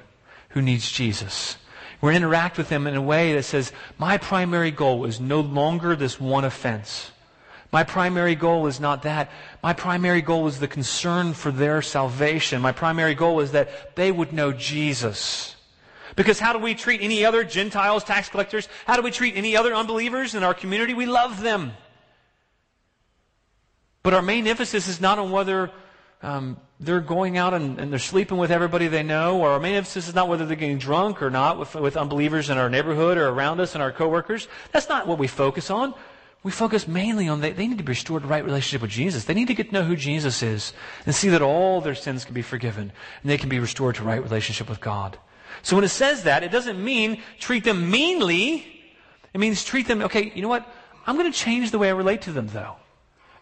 who 0.49 0.61
needs 0.61 0.91
Jesus. 0.91 1.57
We're 2.01 2.11
to 2.11 2.17
interact 2.17 2.57
with 2.57 2.69
them 2.69 2.87
in 2.87 2.95
a 2.95 3.01
way 3.01 3.33
that 3.33 3.43
says, 3.43 3.71
my 3.97 4.17
primary 4.17 4.71
goal 4.71 5.05
is 5.05 5.19
no 5.19 5.39
longer 5.39 5.95
this 5.95 6.19
one 6.19 6.43
offense. 6.43 7.10
My 7.71 7.83
primary 7.83 8.35
goal 8.35 8.67
is 8.67 8.79
not 8.79 9.03
that. 9.03 9.31
My 9.63 9.73
primary 9.73 10.21
goal 10.21 10.47
is 10.47 10.59
the 10.59 10.67
concern 10.67 11.33
for 11.33 11.51
their 11.51 11.81
salvation. 11.81 12.61
My 12.61 12.73
primary 12.73 13.15
goal 13.15 13.39
is 13.39 13.53
that 13.53 13.95
they 13.95 14.11
would 14.11 14.33
know 14.33 14.51
Jesus. 14.51 15.55
Because 16.17 16.39
how 16.39 16.51
do 16.51 16.59
we 16.59 16.75
treat 16.75 17.01
any 17.01 17.23
other 17.23 17.45
Gentiles, 17.45 18.03
tax 18.03 18.27
collectors? 18.27 18.67
How 18.85 18.97
do 18.97 19.01
we 19.01 19.11
treat 19.11 19.37
any 19.37 19.55
other 19.55 19.73
unbelievers 19.73 20.35
in 20.35 20.43
our 20.43 20.53
community? 20.53 20.93
We 20.93 21.05
love 21.05 21.41
them. 21.41 21.71
But 24.03 24.13
our 24.13 24.21
main 24.21 24.47
emphasis 24.47 24.89
is 24.89 24.99
not 24.99 25.19
on 25.19 25.31
whether 25.31 25.71
um, 26.21 26.57
they're 26.79 26.99
going 26.99 27.37
out 27.37 27.53
and, 27.53 27.79
and, 27.79 27.91
they're 27.91 27.99
sleeping 27.99 28.37
with 28.37 28.51
everybody 28.51 28.87
they 28.87 29.01
know, 29.01 29.39
or 29.39 29.51
our 29.51 29.59
main 29.59 29.75
emphasis 29.75 30.07
is 30.07 30.13
not 30.13 30.27
whether 30.27 30.45
they're 30.45 30.55
getting 30.55 30.77
drunk 30.77 31.21
or 31.21 31.31
not 31.31 31.57
with, 31.57 31.73
with 31.75 31.97
unbelievers 31.97 32.49
in 32.49 32.57
our 32.57 32.69
neighborhood 32.69 33.17
or 33.17 33.29
around 33.29 33.59
us 33.59 33.73
and 33.73 33.81
our 33.81 33.91
coworkers. 33.91 34.47
That's 34.71 34.89
not 34.89 35.07
what 35.07 35.17
we 35.17 35.27
focus 35.27 35.71
on. 35.71 35.95
We 36.43 36.51
focus 36.51 36.87
mainly 36.87 37.27
on 37.27 37.41
they, 37.41 37.51
they 37.51 37.67
need 37.67 37.77
to 37.77 37.83
be 37.83 37.91
restored 37.91 38.23
to 38.23 38.27
right 38.27 38.43
relationship 38.43 38.81
with 38.81 38.91
Jesus. 38.91 39.25
They 39.25 39.33
need 39.33 39.47
to 39.47 39.53
get 39.53 39.69
to 39.69 39.73
know 39.73 39.83
who 39.83 39.95
Jesus 39.95 40.41
is 40.41 40.73
and 41.05 41.13
see 41.13 41.29
that 41.29 41.41
all 41.41 41.81
their 41.81 41.95
sins 41.95 42.25
can 42.25 42.33
be 42.33 42.41
forgiven 42.41 42.91
and 43.21 43.31
they 43.31 43.37
can 43.37 43.49
be 43.49 43.59
restored 43.59 43.95
to 43.95 44.03
right 44.03 44.21
relationship 44.21 44.67
with 44.67 44.81
God. 44.81 45.17
So 45.61 45.75
when 45.75 45.85
it 45.85 45.89
says 45.89 46.23
that, 46.23 46.43
it 46.43 46.51
doesn't 46.51 46.83
mean 46.83 47.21
treat 47.39 47.63
them 47.63 47.91
meanly. 47.91 48.65
It 49.33 49.39
means 49.39 49.63
treat 49.63 49.87
them, 49.87 50.01
okay, 50.01 50.31
you 50.33 50.41
know 50.41 50.47
what? 50.47 50.67
I'm 51.05 51.15
going 51.15 51.31
to 51.31 51.37
change 51.37 51.71
the 51.71 51.77
way 51.77 51.89
I 51.89 51.93
relate 51.93 52.23
to 52.23 52.31
them 52.31 52.47
though. 52.47 52.75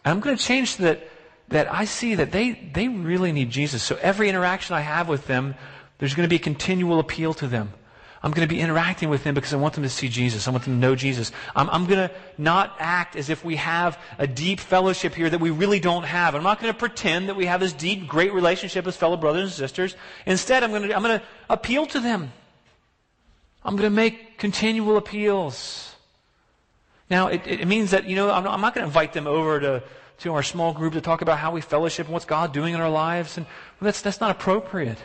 And 0.03 0.13
I'm 0.13 0.19
going 0.19 0.35
to 0.35 0.43
change 0.43 0.77
that 0.77 1.07
that 1.49 1.71
I 1.71 1.85
see 1.85 2.15
that 2.15 2.31
they, 2.31 2.51
they 2.51 2.87
really 2.87 3.31
need 3.31 3.49
Jesus. 3.49 3.83
So 3.83 3.97
every 4.01 4.29
interaction 4.29 4.75
I 4.75 4.81
have 4.81 5.09
with 5.09 5.27
them, 5.27 5.55
there's 5.97 6.13
going 6.13 6.25
to 6.25 6.29
be 6.29 6.35
a 6.35 6.39
continual 6.39 6.99
appeal 6.99 7.33
to 7.35 7.47
them. 7.47 7.73
I'm 8.21 8.31
going 8.31 8.45
to 8.47 8.53
be 8.53 8.59
interacting 8.59 9.09
with 9.09 9.23
them 9.23 9.33
because 9.33 9.53
I 9.53 9.57
want 9.57 9.75
them 9.75 9.83
to 9.83 9.89
see 9.89 10.09
Jesus. 10.09 10.47
I 10.47 10.51
want 10.51 10.65
them 10.65 10.73
to 10.73 10.79
know 10.79 10.93
Jesus. 10.93 11.31
I'm, 11.55 11.69
I'm 11.69 11.85
going 11.85 12.09
to 12.09 12.15
not 12.37 12.75
act 12.77 13.15
as 13.15 13.29
if 13.29 13.45
we 13.45 13.55
have 13.55 13.97
a 14.17 14.27
deep 14.27 14.59
fellowship 14.59 15.15
here 15.15 15.29
that 15.29 15.39
we 15.39 15.51
really 15.51 15.79
don't 15.79 16.03
have. 16.03 16.35
I'm 16.35 16.43
not 16.43 16.59
going 16.59 16.73
to 16.73 16.77
pretend 16.77 17.29
that 17.29 17.37
we 17.37 17.45
have 17.45 17.61
this 17.61 17.71
deep, 17.71 18.07
great 18.07 18.33
relationship 18.33 18.85
as 18.87 18.97
fellow 18.97 19.15
brothers 19.15 19.43
and 19.43 19.51
sisters. 19.51 19.95
Instead, 20.25 20.63
I'm 20.63 20.71
going 20.71 20.89
to, 20.89 20.95
I'm 20.95 21.01
going 21.01 21.19
to 21.19 21.25
appeal 21.49 21.85
to 21.87 21.99
them. 22.01 22.33
I'm 23.63 23.77
going 23.77 23.89
to 23.89 23.95
make 23.95 24.37
continual 24.37 24.97
appeals. 24.97 25.95
Now, 27.09 27.27
it, 27.27 27.41
it 27.45 27.67
means 27.67 27.91
that, 27.91 28.05
you 28.05 28.17
know, 28.17 28.29
I'm 28.31 28.43
not, 28.43 28.53
I'm 28.53 28.61
not 28.61 28.75
going 28.75 28.83
to 28.83 28.87
invite 28.87 29.13
them 29.13 29.27
over 29.27 29.61
to, 29.61 29.83
to 30.19 30.33
our 30.33 30.43
small 30.43 30.73
group 30.73 30.93
to 30.93 31.01
talk 31.01 31.21
about 31.21 31.37
how 31.37 31.51
we 31.51 31.61
fellowship 31.61 32.07
and 32.07 32.13
what's 32.13 32.25
God 32.25 32.51
doing 32.51 32.73
in 32.73 32.81
our 32.81 32.89
lives. 32.89 33.37
And 33.37 33.45
well, 33.45 33.85
that's, 33.85 34.01
that's 34.01 34.19
not 34.19 34.31
appropriate. 34.31 34.97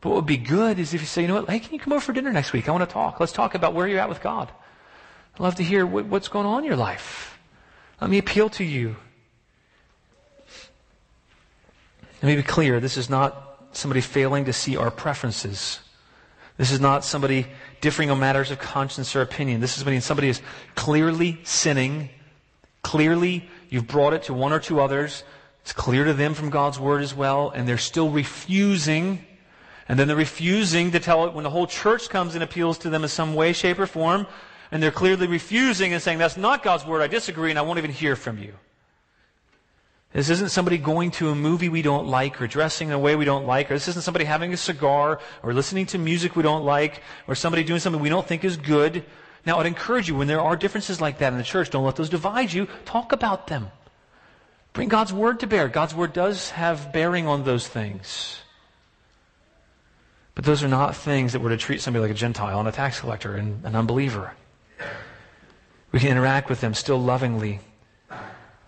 But 0.00 0.10
what 0.10 0.16
would 0.16 0.26
be 0.26 0.38
good 0.38 0.78
is 0.78 0.94
if 0.94 1.00
you 1.00 1.06
say, 1.06 1.22
you 1.22 1.28
know 1.28 1.34
what, 1.34 1.50
hey, 1.50 1.60
can 1.60 1.74
you 1.74 1.78
come 1.78 1.92
over 1.92 2.00
for 2.00 2.12
dinner 2.12 2.32
next 2.32 2.52
week? 2.52 2.68
I 2.68 2.72
want 2.72 2.88
to 2.88 2.92
talk. 2.92 3.20
Let's 3.20 3.32
talk 3.32 3.54
about 3.54 3.74
where 3.74 3.86
you're 3.86 4.00
at 4.00 4.08
with 4.08 4.22
God. 4.22 4.50
I'd 5.34 5.40
love 5.40 5.56
to 5.56 5.62
hear 5.62 5.84
what, 5.84 6.06
what's 6.06 6.28
going 6.28 6.46
on 6.46 6.60
in 6.60 6.64
your 6.64 6.76
life. 6.76 7.38
Let 8.00 8.10
me 8.10 8.18
appeal 8.18 8.48
to 8.50 8.64
you. 8.64 8.96
Let 12.22 12.28
me 12.30 12.36
be 12.36 12.42
clear. 12.42 12.80
This 12.80 12.96
is 12.96 13.10
not 13.10 13.68
somebody 13.72 14.00
failing 14.00 14.46
to 14.46 14.52
see 14.52 14.76
our 14.76 14.90
preferences. 14.90 15.80
This 16.56 16.70
is 16.70 16.80
not 16.80 17.04
somebody 17.04 17.46
differing 17.80 18.10
on 18.10 18.20
matters 18.20 18.50
of 18.50 18.58
conscience 18.58 19.14
or 19.16 19.22
opinion. 19.22 19.60
This 19.60 19.78
is 19.78 19.84
when 19.84 20.00
somebody 20.00 20.28
is 20.28 20.42
clearly 20.74 21.38
sinning. 21.42 22.10
Clearly, 22.82 23.48
you've 23.68 23.86
brought 23.86 24.12
it 24.12 24.24
to 24.24 24.34
one 24.34 24.52
or 24.52 24.60
two 24.60 24.80
others. 24.80 25.24
It's 25.62 25.72
clear 25.72 26.04
to 26.04 26.14
them 26.14 26.34
from 26.34 26.50
God's 26.50 26.78
word 26.78 27.02
as 27.02 27.14
well, 27.14 27.50
and 27.50 27.66
they're 27.66 27.78
still 27.78 28.10
refusing. 28.10 29.24
And 29.90 29.98
then 29.98 30.06
they're 30.06 30.16
refusing 30.16 30.92
to 30.92 31.00
tell 31.00 31.26
it 31.26 31.34
when 31.34 31.42
the 31.42 31.50
whole 31.50 31.66
church 31.66 32.10
comes 32.10 32.36
and 32.36 32.44
appeals 32.44 32.78
to 32.78 32.90
them 32.90 33.02
in 33.02 33.08
some 33.08 33.34
way, 33.34 33.52
shape, 33.52 33.80
or 33.80 33.88
form. 33.88 34.24
And 34.70 34.80
they're 34.80 34.92
clearly 34.92 35.26
refusing 35.26 35.92
and 35.92 36.00
saying, 36.00 36.18
That's 36.18 36.36
not 36.36 36.62
God's 36.62 36.86
word. 36.86 37.02
I 37.02 37.08
disagree, 37.08 37.50
and 37.50 37.58
I 37.58 37.62
won't 37.62 37.78
even 37.78 37.90
hear 37.90 38.14
from 38.14 38.38
you. 38.38 38.54
This 40.12 40.30
isn't 40.30 40.50
somebody 40.50 40.78
going 40.78 41.10
to 41.12 41.30
a 41.30 41.34
movie 41.34 41.68
we 41.68 41.82
don't 41.82 42.06
like 42.06 42.40
or 42.40 42.46
dressing 42.46 42.86
in 42.86 42.94
a 42.94 43.00
way 43.00 43.16
we 43.16 43.24
don't 43.24 43.48
like, 43.48 43.68
or 43.68 43.74
this 43.74 43.88
isn't 43.88 44.02
somebody 44.02 44.24
having 44.24 44.52
a 44.52 44.56
cigar 44.56 45.18
or 45.42 45.52
listening 45.52 45.86
to 45.86 45.98
music 45.98 46.36
we 46.36 46.44
don't 46.44 46.64
like 46.64 47.02
or 47.26 47.34
somebody 47.34 47.64
doing 47.64 47.80
something 47.80 48.00
we 48.00 48.10
don't 48.10 48.28
think 48.28 48.44
is 48.44 48.56
good. 48.56 49.04
Now, 49.44 49.58
I'd 49.58 49.66
encourage 49.66 50.06
you 50.06 50.14
when 50.14 50.28
there 50.28 50.40
are 50.40 50.54
differences 50.54 51.00
like 51.00 51.18
that 51.18 51.32
in 51.32 51.38
the 51.38 51.44
church, 51.44 51.68
don't 51.68 51.84
let 51.84 51.96
those 51.96 52.10
divide 52.10 52.52
you. 52.52 52.68
Talk 52.84 53.10
about 53.10 53.48
them. 53.48 53.72
Bring 54.72 54.88
God's 54.88 55.12
word 55.12 55.40
to 55.40 55.48
bear. 55.48 55.66
God's 55.66 55.96
word 55.96 56.12
does 56.12 56.50
have 56.50 56.92
bearing 56.92 57.26
on 57.26 57.42
those 57.42 57.66
things. 57.66 58.40
But 60.40 60.46
those 60.46 60.62
are 60.62 60.68
not 60.68 60.96
things 60.96 61.34
that 61.34 61.40
we're 61.40 61.50
to 61.50 61.58
treat 61.58 61.82
somebody 61.82 62.00
like 62.00 62.10
a 62.10 62.14
Gentile 62.14 62.58
and 62.58 62.66
a 62.66 62.72
tax 62.72 63.00
collector 63.00 63.36
and 63.36 63.62
an 63.62 63.76
unbeliever. 63.76 64.32
We 65.92 66.00
can 66.00 66.08
interact 66.08 66.48
with 66.48 66.62
them 66.62 66.72
still 66.72 66.98
lovingly 66.98 67.60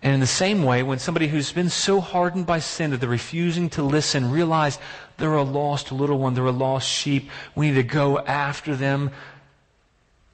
and 0.03 0.13
in 0.13 0.19
the 0.19 0.27
same 0.27 0.63
way, 0.63 0.83
when 0.83 0.99
somebody 0.99 1.29
who's 1.29 1.53
been 1.53 1.69
so 1.69 2.01
hardened 2.01 2.45
by 2.45 2.59
sin 2.59 2.91
that 2.91 2.97
they're 2.97 3.09
refusing 3.09 3.69
to 3.69 3.83
listen 3.83 4.31
realize 4.31 4.77
they're 5.17 5.33
a 5.33 5.43
lost 5.43 5.93
little 5.93 6.19
one, 6.19 6.33
they're 6.33 6.45
a 6.45 6.51
lost 6.51 6.89
sheep, 6.89 7.29
we 7.55 7.69
need 7.69 7.75
to 7.75 7.83
go 7.83 8.19
after 8.19 8.75
them, 8.75 9.11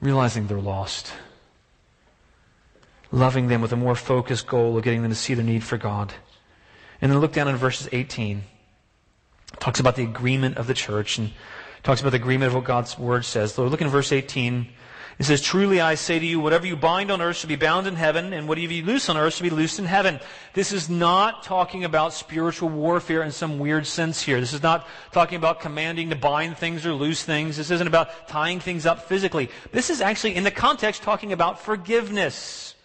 realizing 0.02 0.48
they're 0.48 0.58
lost. 0.58 1.14
Loving 3.12 3.48
them 3.48 3.62
with 3.62 3.72
a 3.72 3.76
more 3.76 3.94
focused 3.94 4.48
goal 4.48 4.76
of 4.76 4.84
getting 4.84 5.04
them 5.04 5.12
to 5.12 5.16
see 5.16 5.36
their 5.36 5.46
need 5.46 5.64
for 5.64 5.78
God. 5.78 6.16
And 7.00 7.12
then 7.12 7.20
look 7.20 7.34
down 7.34 7.48
in 7.48 7.56
verses 7.56 7.88
18. 7.92 8.42
Talks 9.58 9.80
about 9.80 9.96
the 9.96 10.04
agreement 10.04 10.58
of 10.58 10.68
the 10.68 10.74
church 10.74 11.18
and 11.18 11.32
talks 11.84 12.02
about 12.02 12.12
the 12.12 12.18
agreement 12.18 12.50
of 12.50 12.56
what 12.56 12.66
God's 12.66 12.98
word 12.98 13.26
says. 13.26 13.54
So 13.54 13.66
look 13.66 13.82
in 13.82 13.90
verse 13.90 14.12
18. 14.12 14.70
It 15.20 15.26
says, 15.26 15.42
Truly 15.42 15.82
I 15.82 15.96
say 15.96 16.18
to 16.18 16.26
you, 16.26 16.40
whatever 16.40 16.66
you 16.66 16.78
bind 16.78 17.12
on 17.12 17.22
earth 17.22 17.36
shall 17.36 17.50
be 17.50 17.58
bound 17.58 17.88
in 17.88 17.96
heaven, 17.98 18.32
and 18.32 18.48
whatever 18.48 18.72
you 18.72 18.86
loose 18.86 19.10
on 19.10 19.18
earth 19.18 19.34
shall 19.34 19.44
be 19.44 19.50
loosed 19.50 19.78
in 19.78 19.84
heaven. 19.84 20.22
This 20.54 20.72
is 20.72 20.90
not 20.90 21.44
talking 21.44 21.84
about 21.84 22.14
spiritual 22.14 22.70
warfare 22.70 23.22
in 23.22 23.32
some 23.32 23.60
weird 23.60 23.86
sense 23.86 24.22
here. 24.22 24.40
This 24.40 24.54
is 24.54 24.64
not 24.64 24.88
talking 25.12 25.36
about 25.36 25.60
commanding 25.60 26.10
to 26.12 26.16
bind 26.16 26.58
things 26.58 26.86
or 26.86 26.94
loose 26.94 27.22
things. 27.22 27.58
This 27.58 27.70
isn't 27.70 27.88
about 27.88 28.30
tying 28.30 28.62
things 28.62 28.86
up 28.86 29.10
physically. 29.10 29.50
This 29.74 29.90
is 29.90 30.00
actually, 30.00 30.36
in 30.36 30.46
the 30.46 30.52
context, 30.52 31.04
talking 31.04 31.34
about 31.34 31.60
forgiveness. 31.60 32.76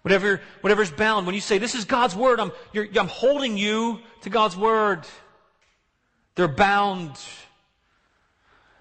Whatever, 0.00 0.40
whatever's 0.62 0.90
bound. 0.90 1.26
When 1.26 1.34
you 1.34 1.42
say, 1.42 1.58
this 1.58 1.74
is 1.74 1.84
God's 1.84 2.16
word, 2.16 2.40
I'm, 2.40 2.50
I'm 2.74 3.08
holding 3.08 3.58
you 3.58 4.00
to 4.22 4.30
God's 4.30 4.56
word. 4.56 5.06
They're 6.34 6.48
bound. 6.48 7.18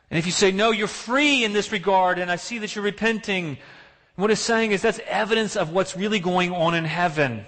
And 0.09 0.17
if 0.17 0.25
you 0.25 0.31
say, 0.31 0.51
no, 0.51 0.71
you're 0.71 0.87
free 0.87 1.43
in 1.43 1.53
this 1.53 1.71
regard, 1.71 2.19
and 2.19 2.31
I 2.31 2.35
see 2.35 2.59
that 2.59 2.75
you're 2.75 2.83
repenting, 2.83 3.57
what 4.15 4.31
it's 4.31 4.41
saying 4.41 4.71
is 4.71 4.81
that's 4.81 4.99
evidence 5.07 5.55
of 5.55 5.71
what's 5.71 5.95
really 5.95 6.19
going 6.19 6.51
on 6.53 6.75
in 6.75 6.85
heaven. 6.85 7.45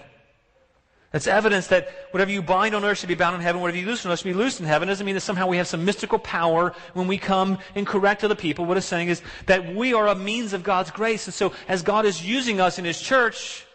That's 1.12 1.28
evidence 1.28 1.68
that 1.68 1.90
whatever 2.10 2.32
you 2.32 2.42
bind 2.42 2.74
on 2.74 2.84
earth 2.84 2.98
should 2.98 3.08
be 3.08 3.14
bound 3.14 3.36
in 3.36 3.42
heaven, 3.42 3.62
whatever 3.62 3.78
you 3.78 3.86
loose 3.86 4.04
on 4.04 4.12
earth 4.12 4.20
should 4.20 4.30
be 4.30 4.34
loosed 4.34 4.60
in 4.60 4.66
heaven. 4.66 4.90
It 4.90 4.94
doesn't 4.94 5.06
mean 5.06 5.14
that 5.14 5.22
somehow 5.22 5.46
we 5.46 5.58
have 5.58 5.68
some 5.68 5.86
mystical 5.86 6.18
power 6.18 6.74
when 6.96 7.08
we 7.08 7.20
come 7.20 7.60
and 7.76 7.86
correct 7.86 8.24
other 8.24 8.34
people. 8.34 8.66
What 8.66 8.78
it's 8.78 8.88
saying 8.88 9.10
is 9.10 9.22
that 9.46 9.76
we 9.76 9.94
are 9.94 10.08
a 10.08 10.16
means 10.16 10.54
of 10.54 10.64
God's 10.64 10.90
grace. 10.90 11.28
And 11.28 11.34
so 11.34 11.54
as 11.68 11.84
God 11.84 12.06
is 12.06 12.26
using 12.26 12.60
us 12.60 12.80
in 12.80 12.86
His 12.86 13.00
church 13.00 13.68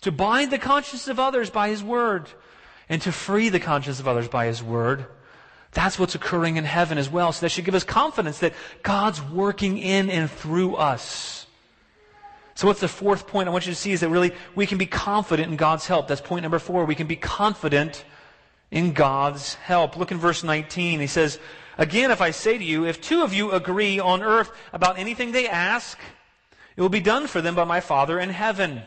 to 0.00 0.10
bind 0.10 0.50
the 0.50 0.58
conscience 0.58 1.06
of 1.06 1.20
others 1.20 1.50
by 1.50 1.68
His 1.68 1.84
word 1.84 2.28
and 2.88 3.00
to 3.02 3.12
free 3.12 3.48
the 3.48 3.60
conscience 3.60 4.00
of 4.00 4.08
others 4.08 4.26
by 4.26 4.46
His 4.46 4.60
word, 4.60 5.06
that's 5.72 5.98
what's 5.98 6.14
occurring 6.14 6.56
in 6.58 6.64
heaven 6.64 6.98
as 6.98 7.08
well. 7.08 7.32
So 7.32 7.40
that 7.40 7.50
should 7.50 7.64
give 7.64 7.74
us 7.74 7.84
confidence 7.84 8.40
that 8.40 8.52
God's 8.82 9.22
working 9.22 9.78
in 9.78 10.10
and 10.10 10.30
through 10.30 10.76
us. 10.76 11.46
So 12.54 12.66
what's 12.66 12.80
the 12.80 12.88
fourth 12.88 13.26
point 13.26 13.48
I 13.48 13.52
want 13.52 13.66
you 13.66 13.72
to 13.72 13.78
see 13.78 13.92
is 13.92 14.00
that 14.00 14.10
really 14.10 14.32
we 14.54 14.66
can 14.66 14.76
be 14.76 14.86
confident 14.86 15.50
in 15.50 15.56
God's 15.56 15.86
help. 15.86 16.08
That's 16.08 16.20
point 16.20 16.42
number 16.42 16.58
four. 16.58 16.84
We 16.84 16.94
can 16.94 17.06
be 17.06 17.16
confident 17.16 18.04
in 18.70 18.92
God's 18.92 19.54
help. 19.54 19.96
Look 19.96 20.12
in 20.12 20.18
verse 20.18 20.44
19. 20.44 21.00
He 21.00 21.06
says, 21.06 21.38
Again, 21.78 22.10
if 22.10 22.20
I 22.20 22.32
say 22.32 22.58
to 22.58 22.64
you, 22.64 22.84
if 22.84 23.00
two 23.00 23.22
of 23.22 23.32
you 23.32 23.52
agree 23.52 23.98
on 23.98 24.22
earth 24.22 24.52
about 24.74 24.98
anything 24.98 25.32
they 25.32 25.48
ask, 25.48 25.98
it 26.76 26.82
will 26.82 26.90
be 26.90 27.00
done 27.00 27.26
for 27.26 27.40
them 27.40 27.54
by 27.54 27.64
my 27.64 27.80
Father 27.80 28.20
in 28.20 28.28
heaven. 28.28 28.82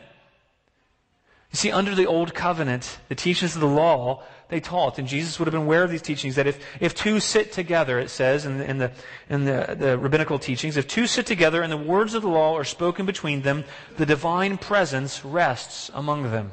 You 1.50 1.56
see, 1.56 1.72
under 1.72 1.94
the 1.94 2.06
old 2.06 2.34
covenant, 2.34 2.98
the 3.08 3.14
teachings 3.14 3.54
of 3.56 3.60
the 3.60 3.66
law 3.66 4.22
they 4.48 4.60
taught. 4.60 4.98
And 4.98 5.08
Jesus 5.08 5.38
would 5.38 5.46
have 5.46 5.52
been 5.52 5.62
aware 5.62 5.82
of 5.82 5.90
these 5.90 6.02
teachings 6.02 6.36
that 6.36 6.46
if, 6.46 6.64
if 6.80 6.94
two 6.94 7.20
sit 7.20 7.52
together, 7.52 7.98
it 7.98 8.10
says 8.10 8.46
in, 8.46 8.60
in, 8.60 8.78
the, 8.78 8.92
in 9.28 9.44
the, 9.44 9.76
the 9.78 9.98
rabbinical 9.98 10.38
teachings, 10.38 10.76
if 10.76 10.86
two 10.86 11.06
sit 11.06 11.26
together 11.26 11.62
and 11.62 11.72
the 11.72 11.76
words 11.76 12.14
of 12.14 12.22
the 12.22 12.28
law 12.28 12.56
are 12.56 12.64
spoken 12.64 13.06
between 13.06 13.42
them, 13.42 13.64
the 13.96 14.06
divine 14.06 14.56
presence 14.56 15.24
rests 15.24 15.90
among 15.94 16.30
them. 16.30 16.52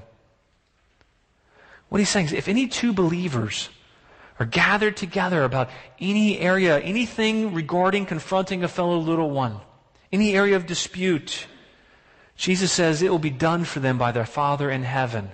What 1.90 2.00
he's 2.00 2.10
saying 2.10 2.28
is 2.28 2.34
if 2.34 2.48
any 2.48 2.68
two 2.68 2.94
believers 2.94 3.70
are 4.40 4.48
gathered 4.48 4.98
together 4.98 5.44
about 5.44 5.70
any 6.00 6.40
area, 6.40 6.80
anything 6.80 7.54
regarding 7.54 8.08
confronting 8.08 8.64
a 8.64 8.68
fellow 8.68 8.98
little 8.98 9.30
one, 9.30 9.60
any 10.12 10.36
area 10.36 10.56
of 10.56 10.66
dispute, 10.66 11.46
Jesus 12.36 12.72
says 12.72 13.04
it 13.04 13.12
will 13.12 13.20
be 13.20 13.30
done 13.30 13.64
for 13.64 13.80
them 13.80 14.00
by 14.00 14.12
their 14.12 14.26
Father 14.26 14.72
in 14.72 14.84
heaven. 14.84 15.30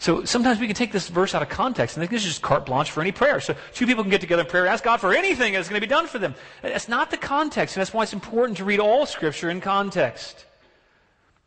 So 0.00 0.24
sometimes 0.24 0.60
we 0.60 0.66
can 0.66 0.76
take 0.76 0.92
this 0.92 1.08
verse 1.08 1.34
out 1.34 1.42
of 1.42 1.48
context 1.48 1.96
and 1.96 2.02
think 2.02 2.12
this 2.12 2.22
is 2.22 2.28
just 2.28 2.42
carte 2.42 2.66
blanche 2.66 2.90
for 2.90 3.00
any 3.00 3.10
prayer. 3.10 3.40
So 3.40 3.56
two 3.74 3.84
people 3.84 4.04
can 4.04 4.10
get 4.10 4.20
together 4.20 4.42
in 4.42 4.48
prayer, 4.48 4.66
ask 4.66 4.84
God 4.84 5.00
for 5.00 5.12
anything 5.12 5.54
that's 5.54 5.68
going 5.68 5.80
to 5.80 5.86
be 5.86 5.90
done 5.90 6.06
for 6.06 6.18
them. 6.18 6.36
That's 6.62 6.88
not 6.88 7.10
the 7.10 7.16
context, 7.16 7.76
and 7.76 7.80
that's 7.80 7.92
why 7.92 8.04
it's 8.04 8.12
important 8.12 8.58
to 8.58 8.64
read 8.64 8.78
all 8.78 9.06
Scripture 9.06 9.50
in 9.50 9.60
context. 9.60 10.46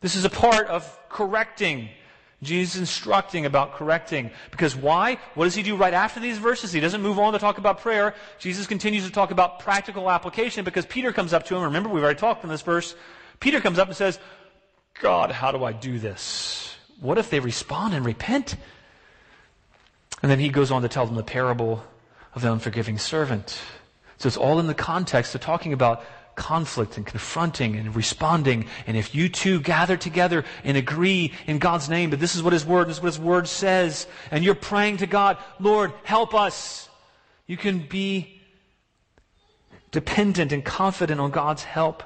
This 0.02 0.16
is 0.16 0.24
a 0.24 0.30
part 0.30 0.66
of 0.66 0.98
correcting. 1.08 1.88
Jesus 2.42 2.78
instructing 2.78 3.46
about 3.46 3.74
correcting. 3.74 4.30
Because 4.50 4.74
why? 4.74 5.18
What 5.34 5.44
does 5.44 5.54
he 5.54 5.62
do 5.62 5.76
right 5.76 5.94
after 5.94 6.18
these 6.20 6.38
verses? 6.38 6.72
He 6.72 6.80
doesn't 6.80 7.00
move 7.00 7.18
on 7.18 7.32
to 7.32 7.38
talk 7.38 7.58
about 7.58 7.80
prayer. 7.80 8.14
Jesus 8.38 8.66
continues 8.66 9.06
to 9.06 9.12
talk 9.12 9.30
about 9.30 9.60
practical 9.60 10.10
application 10.10 10.64
because 10.64 10.84
Peter 10.84 11.12
comes 11.12 11.32
up 11.32 11.44
to 11.46 11.56
him. 11.56 11.62
Remember, 11.62 11.88
we've 11.88 12.02
already 12.02 12.18
talked 12.18 12.42
in 12.42 12.50
this 12.50 12.62
verse. 12.62 12.96
Peter 13.38 13.60
comes 13.60 13.78
up 13.78 13.88
and 13.88 13.96
says, 13.96 14.18
God, 15.00 15.30
how 15.30 15.52
do 15.52 15.64
I 15.64 15.72
do 15.72 15.98
this? 15.98 16.61
What 17.02 17.18
if 17.18 17.30
they 17.30 17.40
respond 17.40 17.94
and 17.94 18.06
repent? 18.06 18.54
And 20.22 20.30
then 20.30 20.38
he 20.38 20.50
goes 20.50 20.70
on 20.70 20.82
to 20.82 20.88
tell 20.88 21.04
them 21.04 21.16
the 21.16 21.24
parable 21.24 21.82
of 22.32 22.42
the 22.42 22.52
unforgiving 22.52 22.96
servant. 22.96 23.60
So 24.18 24.28
it's 24.28 24.36
all 24.36 24.60
in 24.60 24.68
the 24.68 24.74
context 24.74 25.34
of 25.34 25.40
talking 25.40 25.72
about 25.72 26.04
conflict 26.36 26.96
and 26.96 27.04
confronting 27.04 27.74
and 27.74 27.96
responding. 27.96 28.66
And 28.86 28.96
if 28.96 29.16
you 29.16 29.28
two 29.28 29.60
gather 29.60 29.96
together 29.96 30.44
and 30.62 30.76
agree 30.76 31.32
in 31.48 31.58
God's 31.58 31.88
name 31.88 32.10
that 32.10 32.20
this 32.20 32.36
is 32.36 32.42
what 32.42 32.52
His 32.52 32.64
Word, 32.64 32.86
this 32.86 32.98
is 32.98 33.02
what 33.02 33.08
His 33.08 33.18
Word 33.18 33.48
says, 33.48 34.06
and 34.30 34.44
you're 34.44 34.54
praying 34.54 34.98
to 34.98 35.08
God, 35.08 35.38
Lord, 35.58 35.92
help 36.04 36.36
us, 36.36 36.88
you 37.48 37.56
can 37.56 37.80
be 37.80 38.40
dependent 39.90 40.52
and 40.52 40.64
confident 40.64 41.20
on 41.20 41.32
God's 41.32 41.64
help 41.64 42.04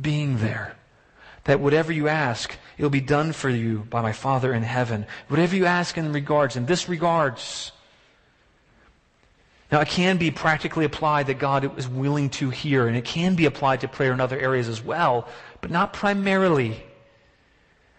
being 0.00 0.38
there. 0.38 0.76
That 1.48 1.60
whatever 1.60 1.90
you 1.90 2.08
ask, 2.08 2.54
it 2.76 2.82
will 2.82 2.90
be 2.90 3.00
done 3.00 3.32
for 3.32 3.48
you 3.48 3.86
by 3.88 4.02
my 4.02 4.12
Father 4.12 4.52
in 4.52 4.62
heaven. 4.62 5.06
Whatever 5.28 5.56
you 5.56 5.64
ask 5.64 5.96
in 5.96 6.12
regards, 6.12 6.56
in 6.56 6.66
this 6.66 6.90
regards. 6.90 7.72
Now, 9.72 9.80
it 9.80 9.88
can 9.88 10.18
be 10.18 10.30
practically 10.30 10.84
applied 10.84 11.28
that 11.28 11.38
God 11.38 11.78
is 11.78 11.88
willing 11.88 12.28
to 12.32 12.50
hear, 12.50 12.86
and 12.86 12.94
it 12.98 13.06
can 13.06 13.34
be 13.34 13.46
applied 13.46 13.80
to 13.80 13.88
prayer 13.88 14.12
in 14.12 14.20
other 14.20 14.38
areas 14.38 14.68
as 14.68 14.84
well, 14.84 15.26
but 15.62 15.70
not 15.70 15.94
primarily. 15.94 16.82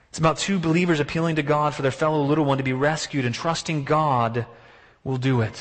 It's 0.09 0.19
about 0.19 0.37
two 0.37 0.59
believers 0.59 0.99
appealing 0.99 1.37
to 1.37 1.43
God 1.43 1.73
for 1.73 1.81
their 1.81 1.89
fellow 1.89 2.21
little 2.21 2.45
one 2.45 2.59
to 2.59 2.63
be 2.63 2.73
rescued, 2.73 3.25
and 3.25 3.33
trusting 3.33 3.83
God 3.83 4.45
will 5.03 5.17
do 5.17 5.41
it. 5.41 5.59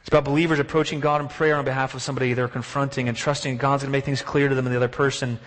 It's 0.00 0.08
about 0.08 0.24
believers 0.24 0.58
approaching 0.58 1.00
God 1.00 1.22
in 1.22 1.28
prayer 1.28 1.56
on 1.56 1.64
behalf 1.64 1.94
of 1.94 2.02
somebody 2.02 2.34
they're 2.34 2.46
confronting 2.46 3.08
and 3.08 3.16
trusting 3.16 3.56
God's 3.56 3.84
going 3.84 3.90
to 3.90 3.96
make 3.96 4.04
things 4.04 4.20
clear 4.20 4.50
to 4.50 4.54
them 4.54 4.66
and 4.66 4.74
the 4.74 4.78
other 4.78 4.88
person 4.88 5.38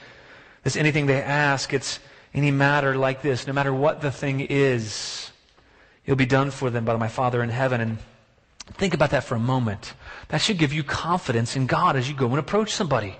it's 0.63 0.75
anything 0.75 1.05
they 1.05 1.21
ask. 1.21 1.73
It's 1.73 1.99
any 2.33 2.51
matter 2.51 2.95
like 2.95 3.21
this. 3.21 3.47
No 3.47 3.53
matter 3.53 3.73
what 3.73 4.01
the 4.01 4.11
thing 4.11 4.41
is, 4.41 5.31
it'll 6.05 6.17
be 6.17 6.25
done 6.25 6.51
for 6.51 6.69
them 6.69 6.85
by 6.85 6.95
my 6.97 7.07
Father 7.07 7.41
in 7.43 7.49
heaven. 7.49 7.81
And 7.81 7.97
think 8.73 8.93
about 8.93 9.11
that 9.11 9.23
for 9.23 9.35
a 9.35 9.39
moment. 9.39 9.93
That 10.29 10.39
should 10.39 10.57
give 10.57 10.73
you 10.73 10.83
confidence 10.83 11.55
in 11.55 11.65
God 11.65 11.95
as 11.95 12.07
you 12.07 12.15
go 12.15 12.27
and 12.27 12.39
approach 12.39 12.73
somebody. 12.73 13.17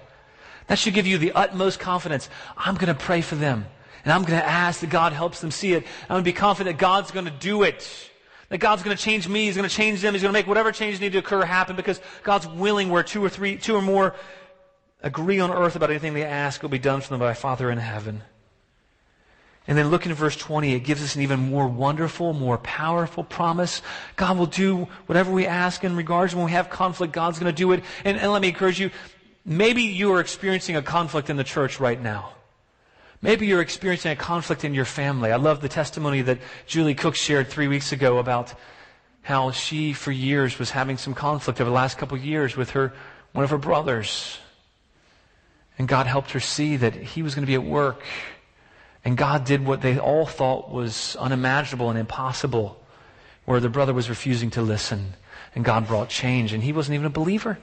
That 0.67 0.77
should 0.77 0.93
give 0.93 1.07
you 1.07 1.17
the 1.17 1.33
utmost 1.33 1.79
confidence. 1.79 2.29
I'm 2.55 2.75
going 2.75 2.87
to 2.87 2.93
pray 2.93 3.21
for 3.21 3.35
them. 3.35 3.65
And 4.03 4.13
I'm 4.13 4.23
going 4.23 4.39
to 4.39 4.47
ask 4.47 4.79
that 4.81 4.89
God 4.89 5.13
helps 5.13 5.41
them 5.41 5.51
see 5.51 5.73
it. 5.73 5.83
I'm 6.03 6.15
going 6.15 6.23
to 6.23 6.29
be 6.29 6.33
confident 6.33 6.77
that 6.77 6.81
God's 6.81 7.11
going 7.11 7.25
to 7.25 7.31
do 7.31 7.63
it. 7.63 8.09
That 8.49 8.59
God's 8.59 8.83
going 8.83 8.95
to 8.95 9.01
change 9.01 9.29
me, 9.29 9.45
He's 9.45 9.55
going 9.55 9.67
to 9.67 9.73
change 9.73 10.01
them, 10.01 10.13
He's 10.13 10.23
going 10.23 10.33
to 10.33 10.37
make 10.37 10.45
whatever 10.45 10.73
changes 10.73 10.99
need 10.99 11.13
to 11.13 11.19
occur 11.19 11.45
happen 11.45 11.77
because 11.77 12.01
God's 12.23 12.45
willing 12.45 12.89
where 12.89 13.01
two 13.01 13.23
or 13.23 13.29
three, 13.29 13.55
two 13.55 13.75
or 13.75 13.81
more 13.81 14.13
agree 15.01 15.39
on 15.39 15.51
earth 15.51 15.75
about 15.75 15.89
anything 15.89 16.13
they 16.13 16.23
ask 16.23 16.61
will 16.61 16.69
be 16.69 16.79
done 16.79 17.01
for 17.01 17.09
them 17.09 17.19
by 17.19 17.33
Father 17.33 17.71
in 17.71 17.77
heaven. 17.77 18.21
And 19.67 19.77
then 19.77 19.89
look 19.89 20.05
in 20.05 20.13
verse 20.13 20.35
20. 20.35 20.73
It 20.73 20.79
gives 20.79 21.03
us 21.03 21.15
an 21.15 21.21
even 21.21 21.39
more 21.39 21.67
wonderful, 21.67 22.33
more 22.33 22.57
powerful 22.57 23.23
promise. 23.23 23.81
God 24.15 24.37
will 24.37 24.47
do 24.47 24.87
whatever 25.05 25.31
we 25.31 25.45
ask 25.45 25.83
in 25.83 25.95
regards 25.95 26.35
when 26.35 26.45
we 26.45 26.51
have 26.51 26.69
conflict. 26.69 27.13
God's 27.13 27.37
going 27.39 27.53
to 27.53 27.55
do 27.55 27.71
it. 27.71 27.83
And, 28.03 28.17
and 28.17 28.31
let 28.31 28.41
me 28.41 28.49
encourage 28.49 28.79
you. 28.79 28.89
Maybe 29.45 29.83
you 29.83 30.13
are 30.13 30.19
experiencing 30.19 30.75
a 30.75 30.81
conflict 30.81 31.29
in 31.29 31.37
the 31.37 31.43
church 31.43 31.79
right 31.79 32.01
now. 32.01 32.33
Maybe 33.21 33.45
you're 33.45 33.61
experiencing 33.61 34.11
a 34.11 34.15
conflict 34.15 34.63
in 34.63 34.73
your 34.73 34.85
family. 34.85 35.31
I 35.31 35.35
love 35.35 35.61
the 35.61 35.69
testimony 35.69 36.23
that 36.23 36.39
Julie 36.65 36.95
Cook 36.95 37.15
shared 37.15 37.49
three 37.49 37.67
weeks 37.67 37.91
ago 37.91 38.17
about 38.17 38.53
how 39.21 39.51
she, 39.51 39.93
for 39.93 40.11
years, 40.11 40.57
was 40.57 40.71
having 40.71 40.97
some 40.97 41.13
conflict 41.13 41.61
over 41.61 41.69
the 41.69 41.75
last 41.75 41.99
couple 41.99 42.17
of 42.17 42.25
years 42.25 42.57
with 42.57 42.71
her, 42.71 42.93
one 43.33 43.43
of 43.43 43.51
her 43.51 43.59
brothers. 43.59 44.39
And 45.77 45.87
God 45.87 46.05
helped 46.05 46.31
her 46.31 46.39
see 46.39 46.77
that 46.77 46.93
he 46.93 47.23
was 47.23 47.33
going 47.33 47.43
to 47.43 47.47
be 47.47 47.55
at 47.55 47.63
work 47.63 48.03
and 49.03 49.17
God 49.17 49.45
did 49.45 49.65
what 49.65 49.81
they 49.81 49.97
all 49.97 50.25
thought 50.25 50.69
was 50.69 51.15
unimaginable 51.15 51.89
and 51.89 51.97
impossible, 51.97 52.79
where 53.45 53.59
the 53.59 53.69
brother 53.69 53.93
was 53.93 54.09
refusing 54.09 54.51
to 54.51 54.61
listen. 54.61 55.13
And 55.55 55.65
God 55.65 55.87
brought 55.87 56.09
change. 56.09 56.53
And 56.53 56.63
he 56.63 56.71
wasn't 56.71 56.95
even 56.95 57.07
a 57.07 57.11
believer. 57.11 57.57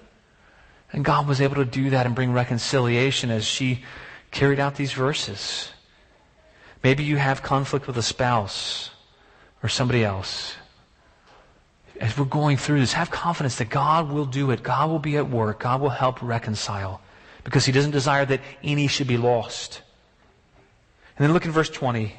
And 0.92 1.04
God 1.04 1.28
was 1.28 1.40
able 1.40 1.56
to 1.56 1.64
do 1.64 1.90
that 1.90 2.06
and 2.06 2.14
bring 2.14 2.32
reconciliation 2.32 3.30
as 3.30 3.44
she 3.44 3.84
carried 4.30 4.58
out 4.58 4.74
these 4.74 4.92
verses. 4.92 5.70
Maybe 6.82 7.04
you 7.04 7.16
have 7.16 7.42
conflict 7.42 7.86
with 7.86 7.96
a 7.96 8.02
spouse 8.02 8.90
or 9.62 9.68
somebody 9.68 10.04
else. 10.04 10.54
As 12.00 12.16
we're 12.16 12.24
going 12.24 12.56
through 12.56 12.80
this, 12.80 12.92
have 12.92 13.10
confidence 13.10 13.56
that 13.56 13.70
God 13.70 14.10
will 14.10 14.24
do 14.24 14.50
it. 14.50 14.62
God 14.62 14.88
will 14.90 14.98
be 14.98 15.16
at 15.16 15.28
work. 15.28 15.60
God 15.60 15.80
will 15.80 15.88
help 15.88 16.22
reconcile. 16.22 17.00
Because 17.48 17.64
He 17.64 17.72
doesn't 17.72 17.92
desire 17.92 18.26
that 18.26 18.42
any 18.62 18.88
should 18.88 19.06
be 19.06 19.16
lost. 19.16 19.80
And 21.16 21.24
then 21.24 21.32
look 21.32 21.46
in 21.46 21.50
verse 21.50 21.70
20. 21.70 22.04
It 22.04 22.12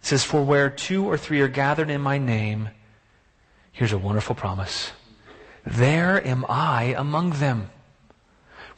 says, 0.00 0.24
For 0.24 0.42
where 0.42 0.68
two 0.68 1.08
or 1.08 1.16
three 1.16 1.40
are 1.42 1.48
gathered 1.48 1.90
in 1.90 2.00
my 2.00 2.18
name, 2.18 2.70
here's 3.70 3.92
a 3.92 3.98
wonderful 3.98 4.34
promise. 4.34 4.90
There 5.64 6.26
am 6.26 6.44
I 6.48 6.96
among 6.98 7.38
them. 7.38 7.70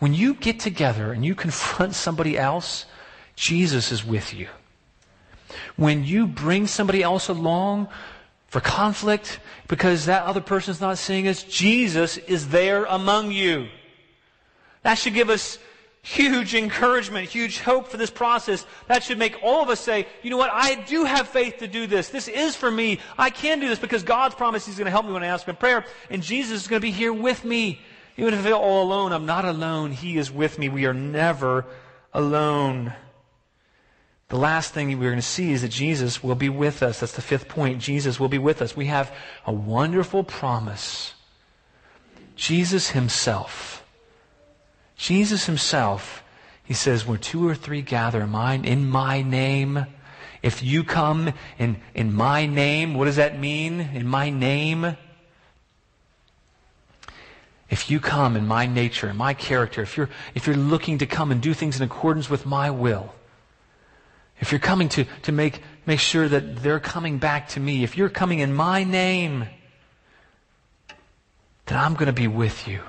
When 0.01 0.13
you 0.13 0.35
get 0.35 0.61
together 0.61 1.15
and 1.15 1.25
you 1.25 1.35
confront 1.35 1.95
somebody 1.95 2.37
else, 2.37 2.85
Jesus 3.35 3.91
is 3.91 4.05
with 4.05 4.35
you. 4.35 4.49
When 5.77 6.05
you 6.05 6.27
bring 6.27 6.67
somebody 6.67 7.03
else 7.03 7.29
along 7.29 7.89
for 8.49 8.61
conflict 8.61 9.41
because 9.67 10.05
that 10.05 10.25
other 10.25 10.43
person's 10.43 10.83
not 10.83 10.99
seeing 10.99 11.27
us, 11.27 11.43
Jesus 11.43 12.19
is 12.19 12.51
there 12.51 12.85
among 12.85 13.33
you. 13.33 13.69
That 14.89 14.97
should 14.97 15.13
give 15.13 15.29
us 15.29 15.59
huge 16.01 16.55
encouragement, 16.55 17.29
huge 17.29 17.61
hope 17.61 17.89
for 17.89 17.99
this 17.99 18.09
process. 18.09 18.65
That 18.87 19.03
should 19.03 19.19
make 19.19 19.37
all 19.43 19.63
of 19.63 19.69
us 19.69 19.81
say, 19.81 20.07
you 20.23 20.31
know 20.31 20.39
what, 20.39 20.49
I 20.51 20.77
do 20.77 21.05
have 21.05 21.29
faith 21.29 21.59
to 21.59 21.69
do 21.69 21.87
this. 21.87 22.09
This 22.09 22.27
is 22.27 22.57
for 22.57 22.71
me. 22.71 22.99
I 23.19 23.29
can 23.29 23.61
do 23.61 23.69
this 23.69 23.79
because 23.79 24.03
God's 24.03 24.35
promised 24.35 24.65
He's 24.65 24.77
going 24.77 24.87
to 24.87 24.91
help 24.91 25.05
me 25.05 25.13
when 25.13 25.23
I 25.23 25.27
ask 25.27 25.47
Him 25.47 25.51
in 25.51 25.57
prayer. 25.57 25.85
And 26.09 26.23
Jesus 26.23 26.63
is 26.63 26.69
going 26.69 26.81
to 26.81 26.87
be 26.87 26.91
here 26.91 27.13
with 27.13 27.45
me. 27.45 27.83
Even 28.17 28.33
if 28.33 28.41
I 28.41 28.45
feel 28.45 28.57
all 28.57 28.83
alone, 28.83 29.13
I'm 29.13 29.27
not 29.27 29.45
alone. 29.45 29.93
He 29.93 30.17
is 30.17 30.33
with 30.33 30.59
me. 30.59 30.71
We 30.71 30.87
are 30.87 30.95
never 30.95 31.67
alone. 32.15 32.95
The 34.31 34.39
last 34.39 34.73
thing 34.73 34.89
we're 34.99 35.11
going 35.11 35.17
to 35.17 35.23
see 35.23 35.53
is 35.53 35.61
that 35.61 35.69
Jesus 35.69 36.25
will 36.25 36.35
be 36.35 36.49
with 36.49 36.83
us. 36.83 37.01
That's 37.01 37.13
the 37.13 37.21
fifth 37.21 37.47
point. 37.47 37.83
Jesus 37.83 38.19
will 38.19 38.29
be 38.31 38.39
with 38.39 38.63
us. 38.63 38.75
We 38.75 38.87
have 38.87 39.15
a 39.45 39.53
wonderful 39.53 40.25
promise. 40.25 41.13
Jesus 42.37 42.93
Himself 42.93 43.78
Jesus 44.99 45.47
himself, 45.47 46.25
he 46.65 46.75
says, 46.75 47.07
where 47.07 47.17
two 47.17 47.49
or 47.49 47.55
three 47.55 47.83
gather 47.83 48.21
in 48.21 48.31
my, 48.31 48.55
in 48.55 48.91
my 48.91 49.23
name, 49.23 49.87
if 50.43 50.63
you 50.63 50.85
come 50.85 51.33
in, 51.57 51.81
in 51.95 52.13
my 52.13 52.47
name, 52.47 52.95
what 52.95 53.07
does 53.07 53.17
that 53.17 53.39
mean? 53.39 53.81
In 53.81 54.07
my 54.07 54.29
name? 54.29 54.97
If 57.71 57.91
you 57.91 58.01
come 58.01 58.37
in 58.37 58.47
my 58.47 58.67
nature, 58.67 59.09
in 59.09 59.17
my 59.17 59.35
character, 59.35 59.83
if 59.83 59.97
you're, 59.97 60.11
if 60.35 60.47
you're 60.47 60.57
looking 60.57 60.99
to 60.99 61.07
come 61.07 61.31
and 61.31 61.41
do 61.41 61.55
things 61.55 61.77
in 61.77 61.83
accordance 61.85 62.29
with 62.29 62.45
my 62.45 62.71
will, 62.71 63.15
if 64.41 64.51
you're 64.51 64.59
coming 64.59 64.89
to, 64.91 65.05
to 65.23 65.33
make, 65.33 65.63
make 65.87 66.01
sure 66.01 66.29
that 66.29 66.57
they're 66.63 66.81
coming 66.81 67.19
back 67.19 67.49
to 67.51 67.61
me, 67.61 67.85
if 67.85 67.97
you're 67.97 68.09
coming 68.09 68.41
in 68.41 68.53
my 68.53 68.83
name, 68.83 69.47
then 71.67 71.79
I'm 71.79 71.95
going 71.95 72.07
to 72.07 72.13
be 72.13 72.29
with 72.29 72.67
you 72.67 72.81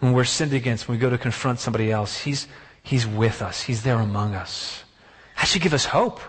when 0.00 0.12
we're 0.12 0.24
sinned 0.24 0.52
against, 0.52 0.88
when 0.88 0.98
we 0.98 1.00
go 1.00 1.10
to 1.10 1.18
confront 1.18 1.60
somebody 1.60 1.92
else, 1.92 2.18
He's, 2.18 2.48
he's 2.82 3.06
with 3.06 3.42
us. 3.42 3.62
He's 3.62 3.82
there 3.82 4.00
among 4.00 4.34
us. 4.34 4.82
That 5.36 5.46
should 5.46 5.62
give 5.62 5.74
us 5.74 5.84
hope. 5.84 6.20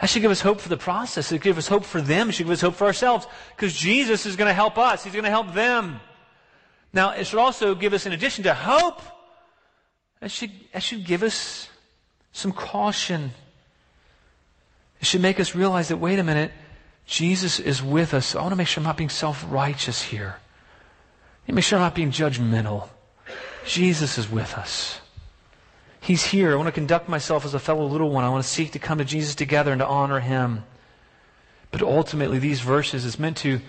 That 0.00 0.08
should 0.08 0.22
give 0.22 0.30
us 0.30 0.40
hope 0.40 0.60
for 0.60 0.68
the 0.68 0.76
process. 0.76 1.30
It 1.30 1.36
should 1.36 1.42
give 1.42 1.58
us 1.58 1.68
hope 1.68 1.84
for 1.84 2.00
them. 2.00 2.28
It 2.28 2.32
should 2.32 2.46
give 2.46 2.52
us 2.52 2.60
hope 2.60 2.74
for 2.74 2.84
ourselves. 2.84 3.26
Because 3.54 3.74
Jesus 3.74 4.26
is 4.26 4.36
going 4.36 4.48
to 4.48 4.54
help 4.54 4.76
us. 4.76 5.04
He's 5.04 5.12
going 5.12 5.24
to 5.24 5.30
help 5.30 5.54
them. 5.54 6.00
Now, 6.92 7.10
it 7.10 7.26
should 7.26 7.38
also 7.38 7.74
give 7.74 7.92
us, 7.92 8.06
in 8.06 8.12
addition 8.12 8.44
to 8.44 8.54
hope, 8.54 9.00
it 10.20 10.30
should, 10.30 10.50
it 10.72 10.82
should 10.82 11.04
give 11.04 11.22
us 11.22 11.68
some 12.32 12.52
caution. 12.52 13.32
It 15.00 15.06
should 15.06 15.22
make 15.22 15.40
us 15.40 15.54
realize 15.54 15.88
that, 15.88 15.96
wait 15.96 16.18
a 16.18 16.24
minute, 16.24 16.52
Jesus 17.06 17.60
is 17.60 17.82
with 17.82 18.14
us. 18.14 18.34
I 18.34 18.40
want 18.40 18.52
to 18.52 18.56
make 18.56 18.68
sure 18.68 18.80
I'm 18.80 18.86
not 18.86 18.96
being 18.96 19.10
self-righteous 19.10 20.02
here. 20.02 20.36
I 21.48 21.52
Make 21.52 21.64
sure 21.64 21.78
I'm 21.78 21.84
not 21.84 21.94
being 21.94 22.10
judgmental. 22.10 22.88
Jesus 23.66 24.18
is 24.18 24.30
with 24.30 24.54
us. 24.54 25.00
He's 26.00 26.24
here. 26.24 26.52
I 26.52 26.56
want 26.56 26.66
to 26.66 26.72
conduct 26.72 27.08
myself 27.08 27.46
as 27.46 27.54
a 27.54 27.58
fellow 27.58 27.86
little 27.86 28.10
one. 28.10 28.24
I 28.24 28.28
want 28.28 28.44
to 28.44 28.50
seek 28.50 28.72
to 28.72 28.78
come 28.78 28.98
to 28.98 29.04
Jesus 29.04 29.34
together 29.34 29.72
and 29.72 29.78
to 29.78 29.86
honor 29.86 30.20
him. 30.20 30.64
But 31.70 31.82
ultimately, 31.82 32.38
these 32.38 32.60
verses 32.60 33.04
is 33.04 33.18
meant 33.18 33.38
to, 33.38 33.60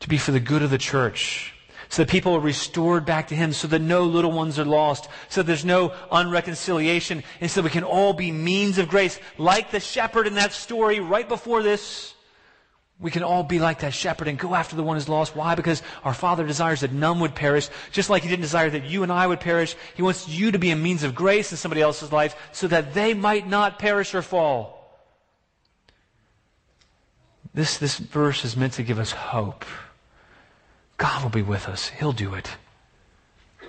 to 0.00 0.08
be 0.08 0.18
for 0.18 0.32
the 0.32 0.40
good 0.40 0.62
of 0.62 0.70
the 0.70 0.78
church. 0.78 1.54
So 1.88 2.02
that 2.02 2.10
people 2.10 2.34
are 2.34 2.40
restored 2.40 3.04
back 3.04 3.28
to 3.28 3.34
him, 3.34 3.52
so 3.52 3.68
that 3.68 3.80
no 3.80 4.04
little 4.04 4.32
ones 4.32 4.58
are 4.58 4.64
lost, 4.64 5.08
so 5.28 5.40
that 5.42 5.46
there's 5.46 5.64
no 5.64 5.90
unreconciliation, 6.10 7.22
and 7.40 7.50
so 7.50 7.62
we 7.62 7.70
can 7.70 7.84
all 7.84 8.12
be 8.12 8.32
means 8.32 8.78
of 8.78 8.88
grace, 8.88 9.18
like 9.36 9.70
the 9.70 9.80
shepherd 9.80 10.26
in 10.26 10.34
that 10.34 10.52
story 10.52 11.00
right 11.00 11.28
before 11.28 11.62
this. 11.62 12.11
We 13.02 13.10
can 13.10 13.24
all 13.24 13.42
be 13.42 13.58
like 13.58 13.80
that 13.80 13.92
shepherd 13.92 14.28
and 14.28 14.38
go 14.38 14.54
after 14.54 14.76
the 14.76 14.82
one 14.84 14.96
who's 14.96 15.08
lost. 15.08 15.34
Why? 15.34 15.56
Because 15.56 15.82
our 16.04 16.14
Father 16.14 16.46
desires 16.46 16.80
that 16.80 16.92
none 16.92 17.18
would 17.18 17.34
perish, 17.34 17.68
just 17.90 18.08
like 18.08 18.22
He 18.22 18.28
didn't 18.28 18.42
desire 18.42 18.70
that 18.70 18.84
you 18.84 19.02
and 19.02 19.10
I 19.10 19.26
would 19.26 19.40
perish. 19.40 19.74
He 19.96 20.02
wants 20.02 20.28
you 20.28 20.52
to 20.52 20.58
be 20.58 20.70
a 20.70 20.76
means 20.76 21.02
of 21.02 21.14
grace 21.14 21.50
in 21.50 21.58
somebody 21.58 21.82
else's 21.82 22.12
life 22.12 22.36
so 22.52 22.68
that 22.68 22.94
they 22.94 23.12
might 23.12 23.48
not 23.48 23.80
perish 23.80 24.14
or 24.14 24.22
fall. 24.22 24.78
This, 27.52 27.76
this 27.76 27.98
verse 27.98 28.44
is 28.44 28.56
meant 28.56 28.74
to 28.74 28.84
give 28.84 29.00
us 29.00 29.10
hope. 29.10 29.64
God 30.96 31.22
will 31.24 31.30
be 31.30 31.42
with 31.42 31.68
us. 31.68 31.88
He'll 31.88 32.12
do 32.12 32.34
it. 32.34 32.50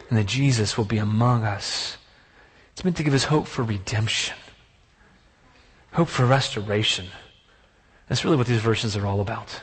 And 0.10 0.18
that 0.20 0.28
Jesus 0.28 0.78
will 0.78 0.86
be 0.86 1.00
among 1.00 1.44
us. 1.44 1.98
It's 2.74 2.84
meant 2.84 2.98
to 2.98 3.04
give 3.04 3.16
us 3.16 3.26
hope 3.26 3.48
for 3.48 3.64
redemption, 3.64 4.36
hope 5.92 6.08
for 6.08 6.26
restoration. 6.26 7.08
That's 8.08 8.26
really 8.26 8.38
what 8.38 8.48
these 8.48 8.62
verses 8.62 8.96
are 8.96 9.06
all 9.06 9.22
about. 9.22 9.62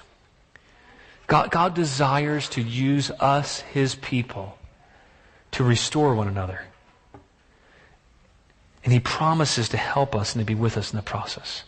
God, 1.26 1.50
God 1.50 1.74
desires 1.74 2.48
to 2.50 2.62
use 2.62 3.10
us, 3.20 3.60
His 3.60 3.94
people, 3.94 4.58
to 5.52 5.62
restore 5.62 6.14
one 6.14 6.28
another. 6.28 6.62
And 8.82 8.92
He 8.92 9.00
promises 9.00 9.68
to 9.68 9.76
help 9.76 10.14
us 10.16 10.34
and 10.34 10.40
to 10.40 10.46
be 10.46 10.54
with 10.54 10.76
us 10.76 10.92
in 10.92 10.96
the 10.96 11.02
process. 11.02 11.64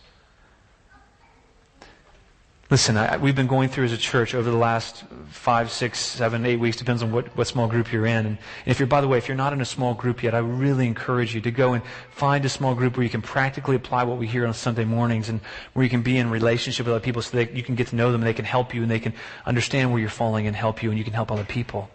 Listen, 2.72 2.96
I, 2.96 3.18
we've 3.18 3.34
been 3.34 3.48
going 3.48 3.68
through 3.68 3.84
as 3.84 3.92
a 3.92 3.98
church 3.98 4.34
over 4.34 4.50
the 4.50 4.56
last 4.56 5.04
five, 5.28 5.70
six, 5.70 5.98
seven, 5.98 6.46
eight 6.46 6.56
weeks, 6.56 6.74
depends 6.74 7.02
on 7.02 7.12
what, 7.12 7.26
what 7.36 7.46
small 7.46 7.68
group 7.68 7.92
you're 7.92 8.06
in. 8.06 8.24
And 8.24 8.38
if 8.64 8.78
you're, 8.78 8.86
by 8.86 9.02
the 9.02 9.08
way, 9.08 9.18
if 9.18 9.28
you're 9.28 9.36
not 9.36 9.52
in 9.52 9.60
a 9.60 9.66
small 9.66 9.92
group 9.92 10.22
yet, 10.22 10.34
I 10.34 10.38
really 10.38 10.86
encourage 10.86 11.34
you 11.34 11.42
to 11.42 11.50
go 11.50 11.74
and 11.74 11.82
find 12.12 12.46
a 12.46 12.48
small 12.48 12.74
group 12.74 12.96
where 12.96 13.04
you 13.04 13.10
can 13.10 13.20
practically 13.20 13.76
apply 13.76 14.04
what 14.04 14.16
we 14.16 14.26
hear 14.26 14.46
on 14.46 14.54
Sunday 14.54 14.86
mornings 14.86 15.28
and 15.28 15.42
where 15.74 15.84
you 15.84 15.90
can 15.90 16.00
be 16.00 16.16
in 16.16 16.30
relationship 16.30 16.86
with 16.86 16.94
other 16.94 17.04
people 17.04 17.20
so 17.20 17.36
that 17.36 17.54
you 17.54 17.62
can 17.62 17.74
get 17.74 17.88
to 17.88 17.94
know 17.94 18.10
them 18.10 18.22
and 18.22 18.26
they 18.26 18.32
can 18.32 18.46
help 18.46 18.74
you 18.74 18.80
and 18.80 18.90
they 18.90 19.00
can 19.00 19.12
understand 19.44 19.92
where 19.92 20.00
you're 20.00 20.08
falling 20.08 20.46
and 20.46 20.56
help 20.56 20.82
you 20.82 20.88
and 20.88 20.96
you 20.96 21.04
can 21.04 21.12
help 21.12 21.30
other 21.30 21.44
people. 21.44 21.90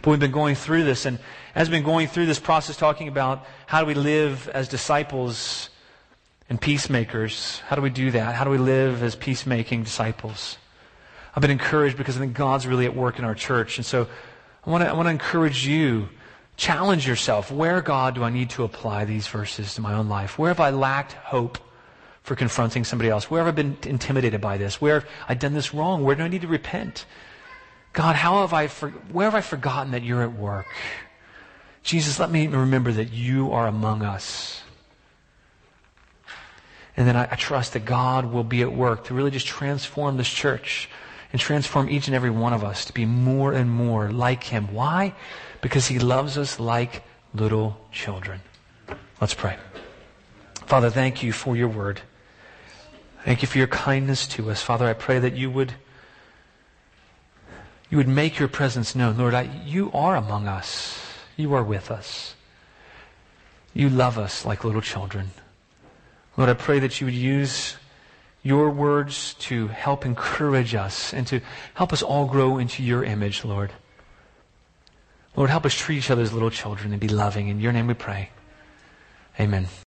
But 0.00 0.12
we've 0.12 0.20
been 0.20 0.30
going 0.30 0.54
through 0.54 0.84
this 0.84 1.06
and 1.06 1.18
as 1.56 1.68
we've 1.68 1.78
been 1.78 1.82
going 1.82 2.06
through 2.06 2.26
this 2.26 2.38
process 2.38 2.76
talking 2.76 3.08
about 3.08 3.46
how 3.66 3.80
do 3.80 3.86
we 3.86 3.94
live 3.94 4.48
as 4.50 4.68
disciples 4.68 5.70
and 6.50 6.60
peacemakers. 6.60 7.60
How 7.68 7.76
do 7.76 7.82
we 7.82 7.90
do 7.90 8.10
that? 8.10 8.34
How 8.34 8.44
do 8.44 8.50
we 8.50 8.58
live 8.58 9.02
as 9.02 9.14
peacemaking 9.14 9.84
disciples? 9.84 10.58
I've 11.34 11.40
been 11.40 11.52
encouraged 11.52 11.96
because 11.96 12.16
I 12.16 12.20
think 12.20 12.34
God's 12.34 12.66
really 12.66 12.84
at 12.86 12.94
work 12.94 13.18
in 13.18 13.24
our 13.24 13.36
church. 13.36 13.78
And 13.78 13.86
so 13.86 14.08
I 14.66 14.70
want 14.70 14.82
to, 14.84 14.90
I 14.90 15.10
encourage 15.10 15.64
you, 15.64 16.08
challenge 16.56 17.06
yourself. 17.06 17.52
Where, 17.52 17.80
God, 17.80 18.16
do 18.16 18.24
I 18.24 18.30
need 18.30 18.50
to 18.50 18.64
apply 18.64 19.04
these 19.04 19.28
verses 19.28 19.76
to 19.76 19.80
my 19.80 19.94
own 19.94 20.08
life? 20.08 20.38
Where 20.38 20.48
have 20.48 20.58
I 20.58 20.70
lacked 20.70 21.12
hope 21.12 21.58
for 22.24 22.34
confronting 22.34 22.82
somebody 22.82 23.08
else? 23.08 23.30
Where 23.30 23.44
have 23.44 23.54
I 23.54 23.56
been 23.56 23.78
intimidated 23.84 24.40
by 24.40 24.58
this? 24.58 24.80
Where 24.80 25.00
have 25.00 25.08
I 25.28 25.34
done 25.34 25.54
this 25.54 25.72
wrong? 25.72 26.02
Where 26.02 26.16
do 26.16 26.24
I 26.24 26.28
need 26.28 26.42
to 26.42 26.48
repent? 26.48 27.06
God, 27.92 28.16
how 28.16 28.40
have 28.40 28.52
I, 28.52 28.66
for, 28.66 28.90
where 28.90 29.26
have 29.26 29.36
I 29.36 29.40
forgotten 29.40 29.92
that 29.92 30.02
you're 30.02 30.22
at 30.22 30.32
work? 30.32 30.66
Jesus, 31.84 32.18
let 32.18 32.30
me 32.30 32.48
remember 32.48 32.90
that 32.92 33.12
you 33.12 33.52
are 33.52 33.68
among 33.68 34.02
us. 34.02 34.59
And 37.00 37.08
then 37.08 37.16
I, 37.16 37.28
I 37.30 37.34
trust 37.36 37.72
that 37.72 37.86
God 37.86 38.26
will 38.26 38.44
be 38.44 38.60
at 38.60 38.70
work 38.70 39.04
to 39.04 39.14
really 39.14 39.30
just 39.30 39.46
transform 39.46 40.18
this 40.18 40.28
church 40.28 40.90
and 41.32 41.40
transform 41.40 41.88
each 41.88 42.08
and 42.08 42.14
every 42.14 42.28
one 42.28 42.52
of 42.52 42.62
us 42.62 42.84
to 42.84 42.92
be 42.92 43.06
more 43.06 43.54
and 43.54 43.70
more 43.70 44.10
like 44.12 44.44
Him. 44.44 44.74
Why? 44.74 45.14
Because 45.62 45.86
He 45.86 45.98
loves 45.98 46.36
us 46.36 46.60
like 46.60 47.02
little 47.32 47.80
children. 47.90 48.42
Let's 49.18 49.32
pray. 49.32 49.56
Father, 50.66 50.90
thank 50.90 51.22
you 51.22 51.32
for 51.32 51.56
your 51.56 51.68
word. 51.68 52.02
Thank 53.24 53.40
you 53.40 53.48
for 53.48 53.56
your 53.56 53.66
kindness 53.66 54.26
to 54.36 54.50
us. 54.50 54.60
Father, 54.60 54.86
I 54.86 54.92
pray 54.92 55.20
that 55.20 55.34
you 55.34 55.50
would 55.50 55.72
you 57.88 57.96
would 57.96 58.08
make 58.08 58.38
your 58.38 58.48
presence 58.48 58.94
known. 58.94 59.16
Lord, 59.16 59.32
I, 59.32 59.48
you 59.64 59.90
are 59.94 60.16
among 60.16 60.46
us. 60.46 61.00
You 61.38 61.54
are 61.54 61.64
with 61.64 61.90
us. 61.90 62.34
You 63.72 63.88
love 63.88 64.18
us 64.18 64.44
like 64.44 64.64
little 64.64 64.82
children. 64.82 65.30
Lord, 66.40 66.48
I 66.48 66.54
pray 66.54 66.78
that 66.78 67.02
you 67.02 67.04
would 67.04 67.12
use 67.12 67.76
your 68.42 68.70
words 68.70 69.34
to 69.40 69.68
help 69.68 70.06
encourage 70.06 70.74
us 70.74 71.12
and 71.12 71.26
to 71.26 71.42
help 71.74 71.92
us 71.92 72.02
all 72.02 72.24
grow 72.24 72.56
into 72.56 72.82
your 72.82 73.04
image, 73.04 73.44
Lord. 73.44 73.72
Lord, 75.36 75.50
help 75.50 75.66
us 75.66 75.74
treat 75.74 75.98
each 75.98 76.10
other 76.10 76.22
as 76.22 76.32
little 76.32 76.48
children 76.48 76.92
and 76.92 76.98
be 76.98 77.08
loving. 77.08 77.48
In 77.48 77.60
your 77.60 77.72
name 77.72 77.88
we 77.88 77.92
pray. 77.92 78.30
Amen. 79.38 79.66